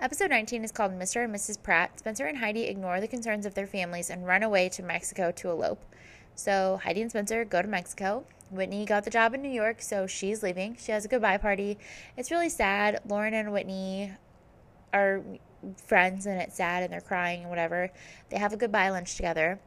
Episode 0.00 0.30
19 0.30 0.62
is 0.62 0.70
called 0.70 0.92
Mr. 0.92 1.24
and 1.24 1.34
Mrs. 1.34 1.60
Pratt. 1.60 1.98
Spencer 1.98 2.26
and 2.26 2.38
Heidi 2.38 2.66
ignore 2.66 3.00
the 3.00 3.08
concerns 3.08 3.44
of 3.44 3.54
their 3.54 3.66
families 3.66 4.10
and 4.10 4.24
run 4.24 4.44
away 4.44 4.68
to 4.68 4.82
Mexico 4.84 5.32
to 5.32 5.50
elope. 5.50 5.84
So 6.36 6.78
Heidi 6.84 7.02
and 7.02 7.10
Spencer 7.10 7.44
go 7.44 7.62
to 7.62 7.66
Mexico. 7.66 8.24
Whitney 8.48 8.86
got 8.86 9.02
the 9.02 9.10
job 9.10 9.34
in 9.34 9.42
New 9.42 9.50
York, 9.50 9.82
so 9.82 10.06
she's 10.06 10.40
leaving. 10.40 10.76
She 10.78 10.92
has 10.92 11.04
a 11.04 11.08
goodbye 11.08 11.38
party. 11.38 11.78
It's 12.16 12.30
really 12.30 12.48
sad. 12.48 13.00
Lauren 13.08 13.34
and 13.34 13.52
Whitney 13.52 14.12
are 14.92 15.20
friends 15.84 16.26
and 16.26 16.40
it's 16.40 16.54
sad 16.56 16.84
and 16.84 16.92
they're 16.92 17.00
crying 17.00 17.40
and 17.40 17.50
whatever. 17.50 17.90
They 18.30 18.38
have 18.38 18.52
a 18.52 18.56
goodbye 18.56 18.90
lunch 18.90 19.16
together. 19.16 19.58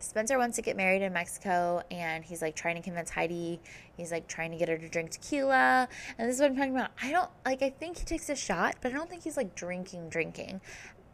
Spencer 0.00 0.38
wants 0.38 0.56
to 0.56 0.62
get 0.62 0.76
married 0.76 1.02
in 1.02 1.12
Mexico 1.12 1.82
and 1.90 2.24
he's 2.24 2.42
like 2.42 2.54
trying 2.54 2.76
to 2.76 2.82
convince 2.82 3.10
Heidi. 3.10 3.60
He's 3.96 4.12
like 4.12 4.26
trying 4.28 4.50
to 4.52 4.56
get 4.56 4.68
her 4.68 4.78
to 4.78 4.88
drink 4.88 5.10
tequila. 5.10 5.88
And 6.16 6.28
this 6.28 6.36
is 6.36 6.40
what 6.40 6.50
I'm 6.50 6.56
talking 6.56 6.74
about. 6.74 6.90
I 7.02 7.10
don't 7.10 7.30
like, 7.44 7.62
I 7.62 7.70
think 7.70 7.98
he 7.98 8.04
takes 8.04 8.28
a 8.28 8.36
shot, 8.36 8.76
but 8.80 8.92
I 8.92 8.94
don't 8.94 9.10
think 9.10 9.24
he's 9.24 9.36
like 9.36 9.54
drinking, 9.54 10.08
drinking. 10.08 10.60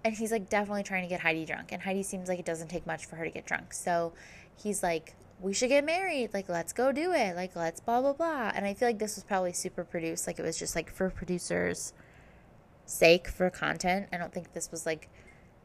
And 0.05 0.15
he's 0.15 0.33
like 0.33 0.51
definitely 0.51 0.83
trying 0.83 1.03
to 1.03 1.09
get 1.09 1.21
Heidi 1.21 1.45
drunk. 1.45 1.73
And 1.73 1.83
Heidi 1.83 2.03
seems 2.03 2.29
like 2.29 2.39
it 2.39 2.45
doesn't 2.45 2.69
take 2.69 2.87
much 2.87 3.07
for 3.07 3.17
her 3.17 3.25
to 3.25 3.31
get 3.31 3.47
drunk. 3.47 3.73
So 3.73 4.13
he's 4.63 4.83
like, 4.83 5.15
we 5.41 5.53
should 5.53 5.69
get 5.69 5.85
married. 5.85 6.33
Like, 6.33 6.49
let's 6.49 6.73
go 6.73 6.93
do 6.93 7.13
it. 7.13 7.37
Like, 7.37 7.57
let's 7.57 7.81
blah, 7.81 8.01
blah, 8.01 8.13
blah. 8.13 8.53
And 8.55 8.65
I 8.65 8.75
feel 8.75 8.89
like 8.89 8.99
this 8.99 9.17
was 9.17 9.25
probably 9.25 9.53
super 9.53 9.85
produced. 9.85 10.27
Like, 10.27 10.39
it 10.39 10.43
was 10.43 10.59
just 10.59 10.77
like 10.77 10.91
for 10.91 11.11
producers 11.11 11.93
sake 12.87 13.29
for 13.29 13.51
content. 13.51 14.09
I 14.13 14.19
don't 14.19 14.33
think 14.33 14.53
this 14.53 14.71
was 14.71 14.87
like 14.87 15.09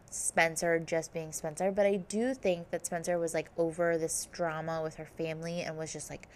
Spencer 0.10 0.80
just 0.80 1.14
being 1.14 1.32
Spencer, 1.32 1.72
but 1.72 1.86
I 1.86 1.98
do 1.98 2.34
think 2.34 2.72
that 2.72 2.86
Spencer 2.86 3.20
was 3.20 3.34
like 3.34 3.50
over 3.58 3.98
this 3.98 4.28
drama 4.32 4.82
with 4.82 4.96
her 4.96 5.06
family 5.06 5.62
and 5.62 5.78
was 5.78 5.94
just 5.94 6.10
like, 6.10 6.28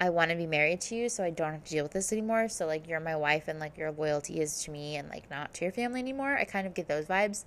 I 0.00 0.10
want 0.10 0.30
to 0.30 0.36
be 0.36 0.46
married 0.46 0.80
to 0.82 0.96
you, 0.96 1.08
so 1.08 1.22
I 1.22 1.30
don't 1.30 1.52
have 1.52 1.64
to 1.64 1.70
deal 1.70 1.84
with 1.84 1.92
this 1.92 2.12
anymore. 2.12 2.48
So, 2.48 2.66
like, 2.66 2.88
you're 2.88 2.98
my 2.98 3.14
wife, 3.14 3.46
and 3.46 3.60
like, 3.60 3.78
your 3.78 3.92
loyalty 3.92 4.40
is 4.40 4.62
to 4.64 4.72
me 4.72 4.96
and 4.96 5.08
like 5.08 5.30
not 5.30 5.54
to 5.54 5.64
your 5.64 5.72
family 5.72 6.00
anymore. 6.00 6.36
I 6.36 6.44
kind 6.44 6.66
of 6.66 6.74
get 6.74 6.88
those 6.88 7.06
vibes. 7.06 7.44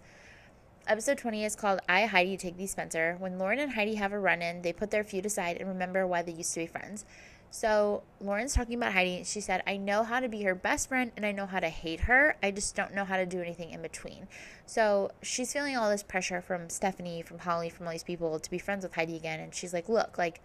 Episode 0.88 1.18
20 1.18 1.44
is 1.44 1.56
called 1.58 1.82
I, 1.90 2.06
Heidi, 2.06 2.38
Take 2.38 2.56
Thee 2.56 2.66
Spencer. 2.66 3.18
When 3.20 3.38
Lauren 3.38 3.60
and 3.60 3.74
Heidi 3.74 3.96
have 3.96 4.14
a 4.14 4.20
run 4.20 4.42
in, 4.42 4.62
they 4.62 4.72
put 4.72 4.90
their 4.90 5.04
feud 5.04 5.26
aside 5.26 5.58
and 5.58 5.68
remember 5.68 6.08
why 6.08 6.22
they 6.22 6.32
used 6.32 6.54
to 6.54 6.62
be 6.62 6.68
friends. 6.68 7.04
So 7.50 8.04
Lauren's 8.20 8.54
talking 8.54 8.76
about 8.76 8.94
Heidi. 8.94 9.24
She 9.24 9.42
said, 9.42 9.64
I 9.66 9.78
know 9.78 10.04
how 10.04 10.20
to 10.20 10.28
be 10.28 10.44
her 10.44 10.54
best 10.54 10.90
friend 10.90 11.12
and 11.16 11.26
I 11.26 11.32
know 11.32 11.46
how 11.46 11.60
to 11.60 11.70
hate 11.70 12.02
her. 12.02 12.36
I 12.44 12.52
just 12.52 12.76
don't 12.76 12.94
know 12.94 13.06
how 13.06 13.18
to 13.18 13.26
do 13.26 13.42
anything 13.42 13.72
in 13.72 13.82
between. 13.82 14.28
So 14.66 15.12
she's 15.22 15.54
feeling 15.54 15.78
all 15.78 15.90
this 15.90 16.04
pressure 16.04 16.42
from 16.42 16.70
Stephanie, 16.70 17.22
from 17.22 17.40
Holly, 17.40 17.70
from 17.70 17.88
all 17.88 17.94
these 17.94 18.04
people 18.04 18.40
to 18.40 18.52
be 18.52 18.60
friends 18.60 18.84
with 18.84 18.96
Heidi 18.96 19.16
again. 19.16 19.40
And 19.40 19.56
she's 19.56 19.74
like, 19.74 19.88
Look, 19.88 20.18
like, 20.18 20.42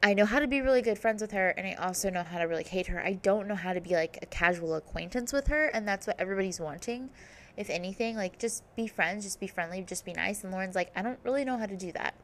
I 0.00 0.14
know 0.14 0.26
how 0.26 0.38
to 0.38 0.46
be 0.46 0.60
really 0.60 0.80
good 0.80 0.98
friends 0.98 1.20
with 1.20 1.32
her 1.32 1.50
and 1.50 1.66
I 1.66 1.72
also 1.74 2.08
know 2.08 2.22
how 2.22 2.38
to 2.38 2.44
really 2.44 2.62
hate 2.62 2.86
her. 2.86 3.04
I 3.04 3.14
don't 3.14 3.48
know 3.48 3.56
how 3.56 3.72
to 3.72 3.80
be 3.80 3.90
like 3.90 4.18
a 4.22 4.26
casual 4.26 4.74
acquaintance 4.74 5.32
with 5.32 5.48
her. 5.48 5.66
And 5.66 5.88
that's 5.88 6.06
what 6.06 6.20
everybody's 6.20 6.60
wanting. 6.60 7.10
If 7.56 7.68
anything, 7.68 8.14
like, 8.14 8.38
just 8.38 8.62
be 8.76 8.86
friends, 8.86 9.24
just 9.24 9.40
be 9.40 9.48
friendly, 9.48 9.82
just 9.82 10.04
be 10.04 10.12
nice. 10.12 10.44
And 10.44 10.52
Lauren's 10.52 10.76
like, 10.76 10.92
I 10.94 11.02
don't 11.02 11.18
really 11.24 11.44
know 11.44 11.58
how 11.58 11.66
to 11.66 11.76
do 11.76 11.90
that. 11.90 12.14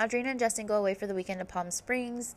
Audrina 0.00 0.26
and 0.26 0.40
Justin 0.40 0.66
go 0.66 0.76
away 0.76 0.94
for 0.94 1.06
the 1.06 1.14
weekend 1.14 1.38
to 1.40 1.44
Palm 1.44 1.70
Springs 1.70 2.34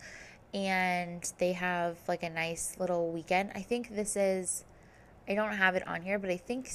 and 0.53 1.31
they 1.39 1.53
have 1.53 1.97
like 2.07 2.23
a 2.23 2.29
nice 2.29 2.75
little 2.79 3.11
weekend. 3.11 3.51
I 3.55 3.61
think 3.61 3.95
this 3.95 4.15
is 4.15 4.63
I 5.27 5.35
don't 5.35 5.53
have 5.53 5.75
it 5.75 5.85
on 5.87 6.01
here, 6.01 6.19
but 6.19 6.29
I 6.29 6.37
think 6.37 6.69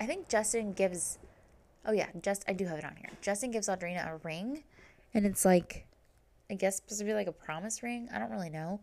I 0.00 0.06
think 0.06 0.28
Justin 0.28 0.72
gives 0.72 1.18
Oh 1.84 1.92
yeah, 1.92 2.08
just 2.22 2.44
I 2.48 2.52
do 2.52 2.64
have 2.66 2.78
it 2.78 2.84
on 2.84 2.96
here. 2.96 3.10
Justin 3.20 3.50
gives 3.50 3.68
Audrina 3.68 4.08
a 4.08 4.16
ring 4.24 4.64
and 5.14 5.26
it's 5.26 5.44
like 5.44 5.86
I 6.50 6.54
guess 6.54 6.76
supposed 6.76 7.00
to 7.00 7.04
be 7.04 7.14
like 7.14 7.26
a 7.26 7.32
promise 7.32 7.82
ring. 7.82 8.08
I 8.12 8.18
don't 8.18 8.30
really 8.30 8.50
know. 8.50 8.80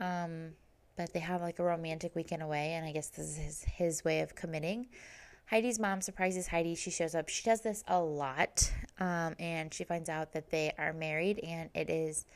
Um, 0.00 0.50
but 0.96 1.12
they 1.12 1.20
have 1.20 1.40
like 1.40 1.58
a 1.60 1.64
romantic 1.64 2.14
weekend 2.16 2.42
away 2.42 2.72
and 2.72 2.84
I 2.84 2.92
guess 2.92 3.08
this 3.08 3.26
is 3.26 3.36
his, 3.36 3.64
his 3.64 4.04
way 4.04 4.20
of 4.20 4.34
committing. 4.34 4.88
Heidi's 5.46 5.78
mom 5.78 6.00
surprises 6.00 6.48
Heidi. 6.48 6.74
She 6.74 6.90
shows 6.90 7.14
up. 7.14 7.28
She 7.28 7.42
does 7.42 7.62
this 7.62 7.82
a 7.88 8.00
lot. 8.00 8.70
Um, 8.98 9.34
and 9.38 9.72
she 9.72 9.84
finds 9.84 10.08
out 10.08 10.32
that 10.32 10.50
they 10.50 10.72
are 10.76 10.92
married 10.92 11.38
and 11.40 11.70
it 11.74 11.88
is 11.88 12.26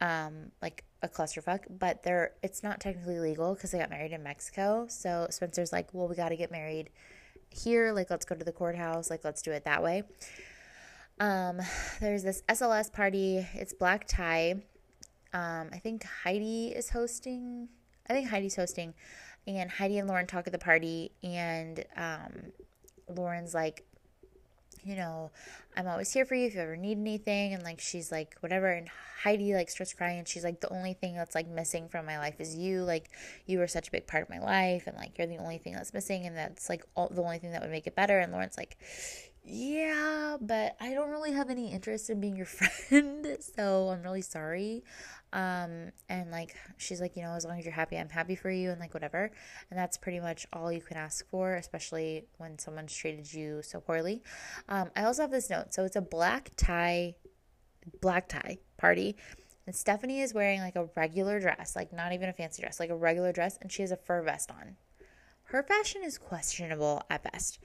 um, 0.00 0.50
like 0.62 0.84
a 1.02 1.08
clusterfuck, 1.08 1.60
but 1.78 2.02
they're 2.02 2.32
it's 2.42 2.62
not 2.62 2.80
technically 2.80 3.18
legal 3.20 3.54
because 3.54 3.70
they 3.70 3.78
got 3.78 3.90
married 3.90 4.12
in 4.12 4.22
Mexico. 4.22 4.86
So 4.88 5.26
Spencer's 5.30 5.72
like, 5.72 5.88
well, 5.92 6.08
we 6.08 6.16
got 6.16 6.30
to 6.30 6.36
get 6.36 6.50
married 6.50 6.90
here. 7.50 7.92
Like, 7.92 8.10
let's 8.10 8.24
go 8.24 8.34
to 8.34 8.44
the 8.44 8.52
courthouse. 8.52 9.10
Like, 9.10 9.24
let's 9.24 9.42
do 9.42 9.52
it 9.52 9.64
that 9.64 9.82
way. 9.82 10.02
Um, 11.20 11.60
there's 12.00 12.22
this 12.22 12.42
SLS 12.48 12.92
party. 12.92 13.46
It's 13.54 13.72
black 13.72 14.06
tie. 14.06 14.62
Um, 15.32 15.68
I 15.72 15.78
think 15.78 16.04
Heidi 16.04 16.68
is 16.68 16.90
hosting. 16.90 17.68
I 18.08 18.12
think 18.12 18.28
Heidi's 18.28 18.56
hosting, 18.56 18.94
and 19.46 19.70
Heidi 19.70 19.98
and 19.98 20.06
Lauren 20.06 20.26
talk 20.26 20.46
at 20.46 20.52
the 20.52 20.58
party, 20.58 21.10
and 21.22 21.84
um, 21.96 22.52
Lauren's 23.08 23.54
like, 23.54 23.84
you 24.84 24.96
know, 24.96 25.30
I'm 25.76 25.88
always 25.88 26.12
here 26.12 26.24
for 26.24 26.34
you 26.34 26.46
if 26.46 26.54
you 26.54 26.60
ever 26.60 26.76
need 26.76 26.98
anything. 26.98 27.54
And 27.54 27.62
like, 27.62 27.80
she's 27.80 28.12
like, 28.12 28.36
whatever. 28.40 28.70
And 28.70 28.88
Heidi 29.22 29.54
like 29.54 29.70
starts 29.70 29.94
crying 29.94 30.18
and 30.18 30.28
she's 30.28 30.44
like, 30.44 30.60
the 30.60 30.72
only 30.72 30.92
thing 30.94 31.14
that's 31.14 31.34
like 31.34 31.48
missing 31.48 31.88
from 31.88 32.06
my 32.06 32.18
life 32.18 32.40
is 32.40 32.54
you. 32.54 32.82
Like, 32.82 33.10
you 33.46 33.58
were 33.58 33.66
such 33.66 33.88
a 33.88 33.90
big 33.90 34.06
part 34.06 34.24
of 34.24 34.30
my 34.30 34.38
life. 34.38 34.86
And 34.86 34.96
like, 34.96 35.16
you're 35.16 35.26
the 35.26 35.38
only 35.38 35.58
thing 35.58 35.72
that's 35.72 35.94
missing. 35.94 36.26
And 36.26 36.36
that's 36.36 36.68
like 36.68 36.84
all, 36.94 37.08
the 37.08 37.22
only 37.22 37.38
thing 37.38 37.52
that 37.52 37.62
would 37.62 37.70
make 37.70 37.86
it 37.86 37.96
better. 37.96 38.18
And 38.18 38.32
Lauren's 38.32 38.58
like, 38.58 38.76
yeah, 39.46 40.36
but 40.40 40.76
I 40.80 40.94
don't 40.94 41.10
really 41.10 41.32
have 41.32 41.50
any 41.50 41.72
interest 41.72 42.08
in 42.10 42.20
being 42.20 42.36
your 42.36 42.46
friend. 42.90 43.26
so 43.40 43.88
I'm 43.88 44.02
really 44.02 44.22
sorry. 44.22 44.84
Um, 45.34 45.90
and 46.08 46.30
like, 46.30 46.54
she's 46.78 47.00
like, 47.00 47.16
you 47.16 47.22
know, 47.22 47.32
as 47.32 47.44
long 47.44 47.58
as 47.58 47.64
you're 47.64 47.74
happy, 47.74 47.98
I'm 47.98 48.08
happy 48.08 48.36
for 48.36 48.50
you, 48.50 48.70
and 48.70 48.80
like, 48.80 48.94
whatever. 48.94 49.30
And 49.70 49.78
that's 49.78 49.98
pretty 49.98 50.20
much 50.20 50.46
all 50.52 50.72
you 50.72 50.80
can 50.80 50.96
ask 50.96 51.28
for, 51.28 51.56
especially 51.56 52.26
when 52.38 52.58
someone's 52.58 52.94
treated 52.94 53.30
you 53.34 53.60
so 53.60 53.80
poorly. 53.80 54.22
Um, 54.68 54.90
I 54.96 55.04
also 55.04 55.22
have 55.22 55.32
this 55.32 55.50
note. 55.50 55.74
So 55.74 55.84
it's 55.84 55.96
a 55.96 56.00
black 56.00 56.52
tie, 56.56 57.16
black 58.00 58.28
tie 58.28 58.58
party. 58.76 59.16
And 59.66 59.74
Stephanie 59.74 60.20
is 60.20 60.32
wearing 60.32 60.60
like 60.60 60.76
a 60.76 60.88
regular 60.94 61.40
dress, 61.40 61.74
like 61.74 61.92
not 61.92 62.12
even 62.12 62.28
a 62.28 62.32
fancy 62.32 62.62
dress, 62.62 62.78
like 62.78 62.90
a 62.90 62.96
regular 62.96 63.32
dress, 63.32 63.58
and 63.60 63.72
she 63.72 63.82
has 63.82 63.90
a 63.90 63.96
fur 63.96 64.22
vest 64.22 64.50
on. 64.50 64.76
Her 65.48 65.62
fashion 65.62 66.02
is 66.04 66.16
questionable 66.16 67.02
at 67.10 67.24
best. 67.32 67.58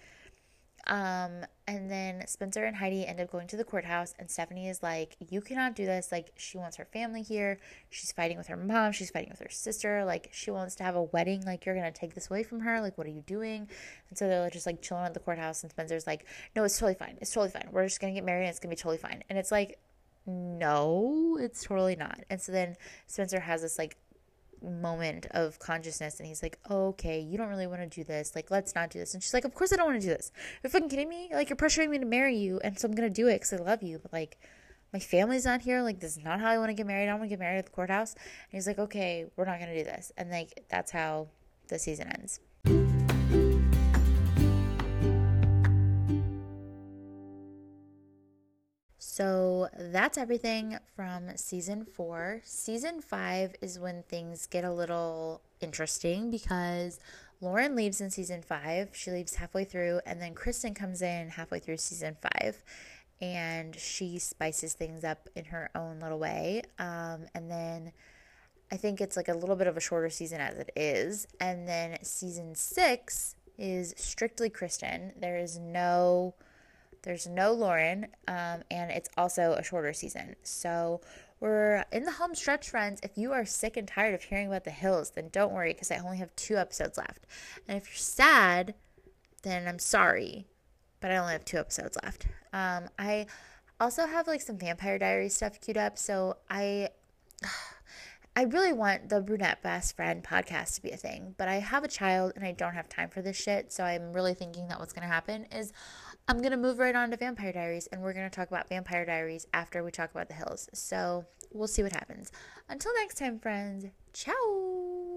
Um, 0.90 1.46
and 1.68 1.90
then 1.90 2.26
Spencer 2.26 2.66
and 2.66 2.76
Heidi 2.76 3.06
end 3.06 3.22
up 3.22 3.32
going 3.32 3.48
to 3.50 3.58
the 3.58 3.64
courthouse, 3.64 4.16
and 4.18 4.30
Stephanie 4.30 4.68
is 4.68 4.82
like, 4.82 5.16
You 5.30 5.40
cannot 5.40 5.76
do 5.76 5.86
this. 5.86 6.12
Like, 6.12 6.32
she 6.36 6.58
wants 6.58 6.78
her 6.78 6.86
family 6.86 7.22
here. 7.22 7.60
She's 7.92 8.12
fighting 8.12 8.40
with 8.40 8.48
her 8.48 8.58
mom. 8.58 8.92
She's 8.92 9.12
fighting 9.12 9.30
with 9.30 9.40
her 9.40 9.52
sister. 9.52 10.04
Like, 10.04 10.30
she 10.34 10.50
wants 10.50 10.74
to 10.76 10.84
have 10.84 10.96
a 10.96 11.04
wedding. 11.04 11.46
Like, 11.46 11.66
you're 11.66 11.76
going 11.76 11.92
to 11.92 11.98
take 11.98 12.16
this 12.16 12.32
away 12.32 12.42
from 12.42 12.62
her. 12.62 12.82
Like, 12.82 12.98
what 12.98 13.06
are 13.06 13.12
you 13.12 13.22
doing? 13.22 13.70
And 14.10 14.18
so 14.18 14.28
they're 14.28 14.50
just 14.50 14.66
like 14.66 14.82
chilling 14.82 15.06
at 15.06 15.14
the 15.14 15.20
courthouse, 15.20 15.62
and 15.62 15.72
Spencer's 15.72 16.08
like, 16.08 16.26
No, 16.56 16.64
it's 16.64 16.78
totally 16.78 16.96
fine. 16.96 17.18
It's 17.22 17.32
totally 17.32 17.52
fine. 17.52 17.70
We're 17.72 17.86
just 17.86 18.02
going 18.02 18.12
to 18.12 18.18
get 18.20 18.26
married, 18.26 18.46
and 18.46 18.50
it's 18.50 18.60
going 18.60 18.76
to 18.76 18.76
be 18.76 18.82
totally 18.82 18.98
fine. 18.98 19.24
And 19.30 19.38
it's 19.38 19.52
like, 19.52 19.78
No, 20.26 21.38
it's 21.40 21.64
totally 21.64 21.98
not. 21.98 22.20
And 22.32 22.42
so 22.42 22.52
then 22.52 22.78
Spencer 23.06 23.42
has 23.42 23.62
this 23.62 23.78
like 23.78 23.96
moment 24.64 25.28
of 25.32 25.60
consciousness 25.60 26.20
and 26.20 26.28
he's 26.28 26.44
like, 26.44 26.58
okay, 26.70 27.20
you 27.20 27.38
don't 27.38 27.50
really 27.50 27.68
want 27.68 27.82
to 27.82 27.88
do 27.88 28.04
this. 28.04 28.36
Like, 28.36 28.52
let's 28.52 28.76
not 28.76 28.90
do 28.90 29.00
this. 29.00 29.14
And 29.14 29.24
she's 29.24 29.34
like, 29.34 29.46
of 29.46 29.54
course 29.54 29.74
I 29.74 29.76
don't 29.76 29.88
want 29.88 30.02
to 30.02 30.08
do 30.08 30.14
this. 30.14 30.32
You're 30.64 30.72
fucking 30.72 30.90
kidding 30.90 31.10
me? 31.10 31.30
Like, 31.32 31.50
you're 31.50 31.58
pressuring 31.58 31.90
me 31.90 32.00
to 32.00 32.06
marry 32.06 32.36
you. 32.38 32.60
And 32.64 32.78
so 32.78 32.88
I'm 32.88 32.96
going 32.96 33.10
to 33.10 33.14
do 33.14 33.28
it 33.28 33.36
because 33.36 33.54
I 33.54 33.58
love 33.58 33.84
you. 33.84 34.00
But 34.00 34.14
like, 34.14 34.38
my 34.94 35.00
family's 35.00 35.46
not 35.46 35.62
here. 35.62 35.82
Like, 35.82 36.00
this 36.00 36.18
is 36.18 36.24
not 36.24 36.40
how 36.40 36.50
I 36.50 36.58
want 36.58 36.70
to 36.70 36.74
get 36.74 36.88
married. 36.88 37.10
I 37.10 37.14
want 37.14 37.24
to 37.24 37.30
get 37.30 37.40
married 37.40 37.60
at 37.60 37.66
the 37.66 37.72
courthouse. 37.72 38.14
And 38.14 38.52
he's 38.52 38.68
like, 38.68 38.80
okay, 38.80 39.26
we're 39.36 39.46
not 39.46 39.60
going 39.60 39.72
to 39.72 39.78
do 39.78 39.84
this. 39.84 40.12
And 40.18 40.30
like, 40.32 40.66
that's 40.70 40.92
how 40.92 41.28
the 41.68 41.80
season 41.80 42.08
ends. 42.08 42.40
So 49.20 49.68
that's 49.78 50.18
everything 50.18 50.78
from 50.96 51.36
season 51.36 51.84
four. 51.84 52.40
Season 52.46 53.02
five 53.02 53.54
is 53.60 53.78
when 53.78 54.04
things 54.04 54.46
get 54.46 54.64
a 54.64 54.72
little 54.72 55.42
interesting 55.60 56.32
because 56.32 57.02
Lauren 57.42 57.76
leaves 57.76 58.00
in 58.00 58.12
season 58.12 58.42
five. 58.42 58.92
She 58.94 59.12
leaves 59.12 59.36
halfway 59.36 59.66
through, 59.66 60.00
and 60.06 60.22
then 60.22 60.34
Kristin 60.34 60.74
comes 60.74 61.02
in 61.02 61.32
halfway 61.32 61.60
through 61.60 61.76
season 61.76 62.16
five 62.22 62.64
and 63.20 63.76
she 63.76 64.20
spices 64.20 64.72
things 64.72 65.04
up 65.04 65.28
in 65.36 65.44
her 65.44 65.70
own 65.76 66.00
little 66.00 66.20
way. 66.20 66.62
Um, 66.80 67.26
and 67.36 67.52
then 67.52 67.92
I 68.72 68.78
think 68.78 69.02
it's 69.02 69.18
like 69.18 69.28
a 69.28 69.34
little 69.34 69.58
bit 69.58 69.68
of 69.68 69.76
a 69.76 69.82
shorter 69.82 70.10
season 70.10 70.40
as 70.40 70.58
it 70.58 70.70
is. 70.78 71.28
And 71.42 71.68
then 71.68 71.98
season 72.04 72.56
six 72.56 73.36
is 73.58 73.94
strictly 73.98 74.50
Kristin. 74.50 75.12
There 75.20 75.38
is 75.38 75.60
no 75.60 76.36
there's 77.04 77.28
no 77.28 77.52
Lauren, 77.54 78.08
um, 78.28 78.64
and 78.70 78.92
it's 78.92 79.10
also 79.18 79.54
a 79.54 79.64
shorter 79.64 79.94
season. 79.94 80.36
So 80.44 81.02
we're 81.40 81.86
in 81.92 82.04
the 82.04 82.12
home 82.12 82.36
stretch, 82.36 82.70
friends. 82.70 83.00
If 83.02 83.18
you 83.18 83.32
are 83.32 83.46
sick 83.46 83.78
and 83.78 83.88
tired 83.88 84.14
of 84.14 84.24
hearing 84.24 84.48
about 84.48 84.66
the 84.66 84.72
hills, 84.72 85.12
then 85.12 85.30
don't 85.32 85.54
worry 85.54 85.74
because 85.74 85.92
I 85.92 85.98
only 85.98 86.18
have 86.18 86.36
two 86.36 86.58
episodes 86.58 86.98
left. 86.98 87.26
And 87.68 87.78
if 87.78 87.88
you're 87.88 87.96
sad, 87.96 88.74
then 89.44 89.68
I'm 89.68 89.80
sorry, 89.80 90.48
but 91.00 91.12
I 91.12 91.18
only 91.18 91.34
have 91.34 91.46
two 91.46 91.58
episodes 91.58 91.98
left. 92.04 92.28
Um, 92.52 92.90
I 92.98 93.28
also 93.80 94.06
have 94.06 94.28
like 94.28 94.42
some 94.42 94.58
Vampire 94.58 95.00
Diary 95.00 95.30
stuff 95.30 95.60
queued 95.62 95.78
up, 95.78 95.98
so 95.98 96.38
I. 96.50 96.90
I 98.36 98.44
really 98.44 98.72
want 98.72 99.10
the 99.10 99.20
Brunette 99.20 99.62
Best 99.64 99.98
Friend 99.98 100.24
podcast 100.24 100.76
to 100.76 100.82
be 100.82 100.92
a 100.92 100.98
thing, 100.98 101.36
but 101.38 101.50
I 101.50 101.56
have 101.56 101.84
a 101.84 101.90
child 101.90 102.34
and 102.36 102.46
I 102.46 102.54
don't 102.54 102.74
have 102.74 102.88
time 102.88 103.10
for 103.10 103.22
this 103.22 103.36
shit. 103.36 103.74
So 103.74 103.84
I'm 103.84 104.14
really 104.14 104.34
thinking 104.34 104.70
that 104.70 104.80
what's 104.80 104.94
going 104.94 105.06
to 105.06 105.14
happen 105.14 105.46
is 105.52 105.74
I'm 106.30 106.38
going 106.38 106.52
to 106.52 106.58
move 106.58 106.78
right 106.78 106.96
on 106.96 107.10
to 107.10 107.18
Vampire 107.18 107.52
Diaries 107.52 107.88
and 107.88 108.04
we're 108.04 108.14
going 108.14 108.30
to 108.30 108.36
talk 108.36 108.50
about 108.50 108.70
Vampire 108.70 109.04
Diaries 109.04 109.48
after 109.52 109.84
we 109.84 109.90
talk 109.90 110.12
about 110.12 110.28
the 110.28 110.36
hills. 110.36 110.70
So 110.74 111.26
we'll 111.52 111.68
see 111.68 111.82
what 111.82 111.92
happens. 111.92 112.32
Until 112.70 112.94
next 112.94 113.18
time, 113.18 113.40
friends. 113.40 113.88
Ciao. 114.14 115.09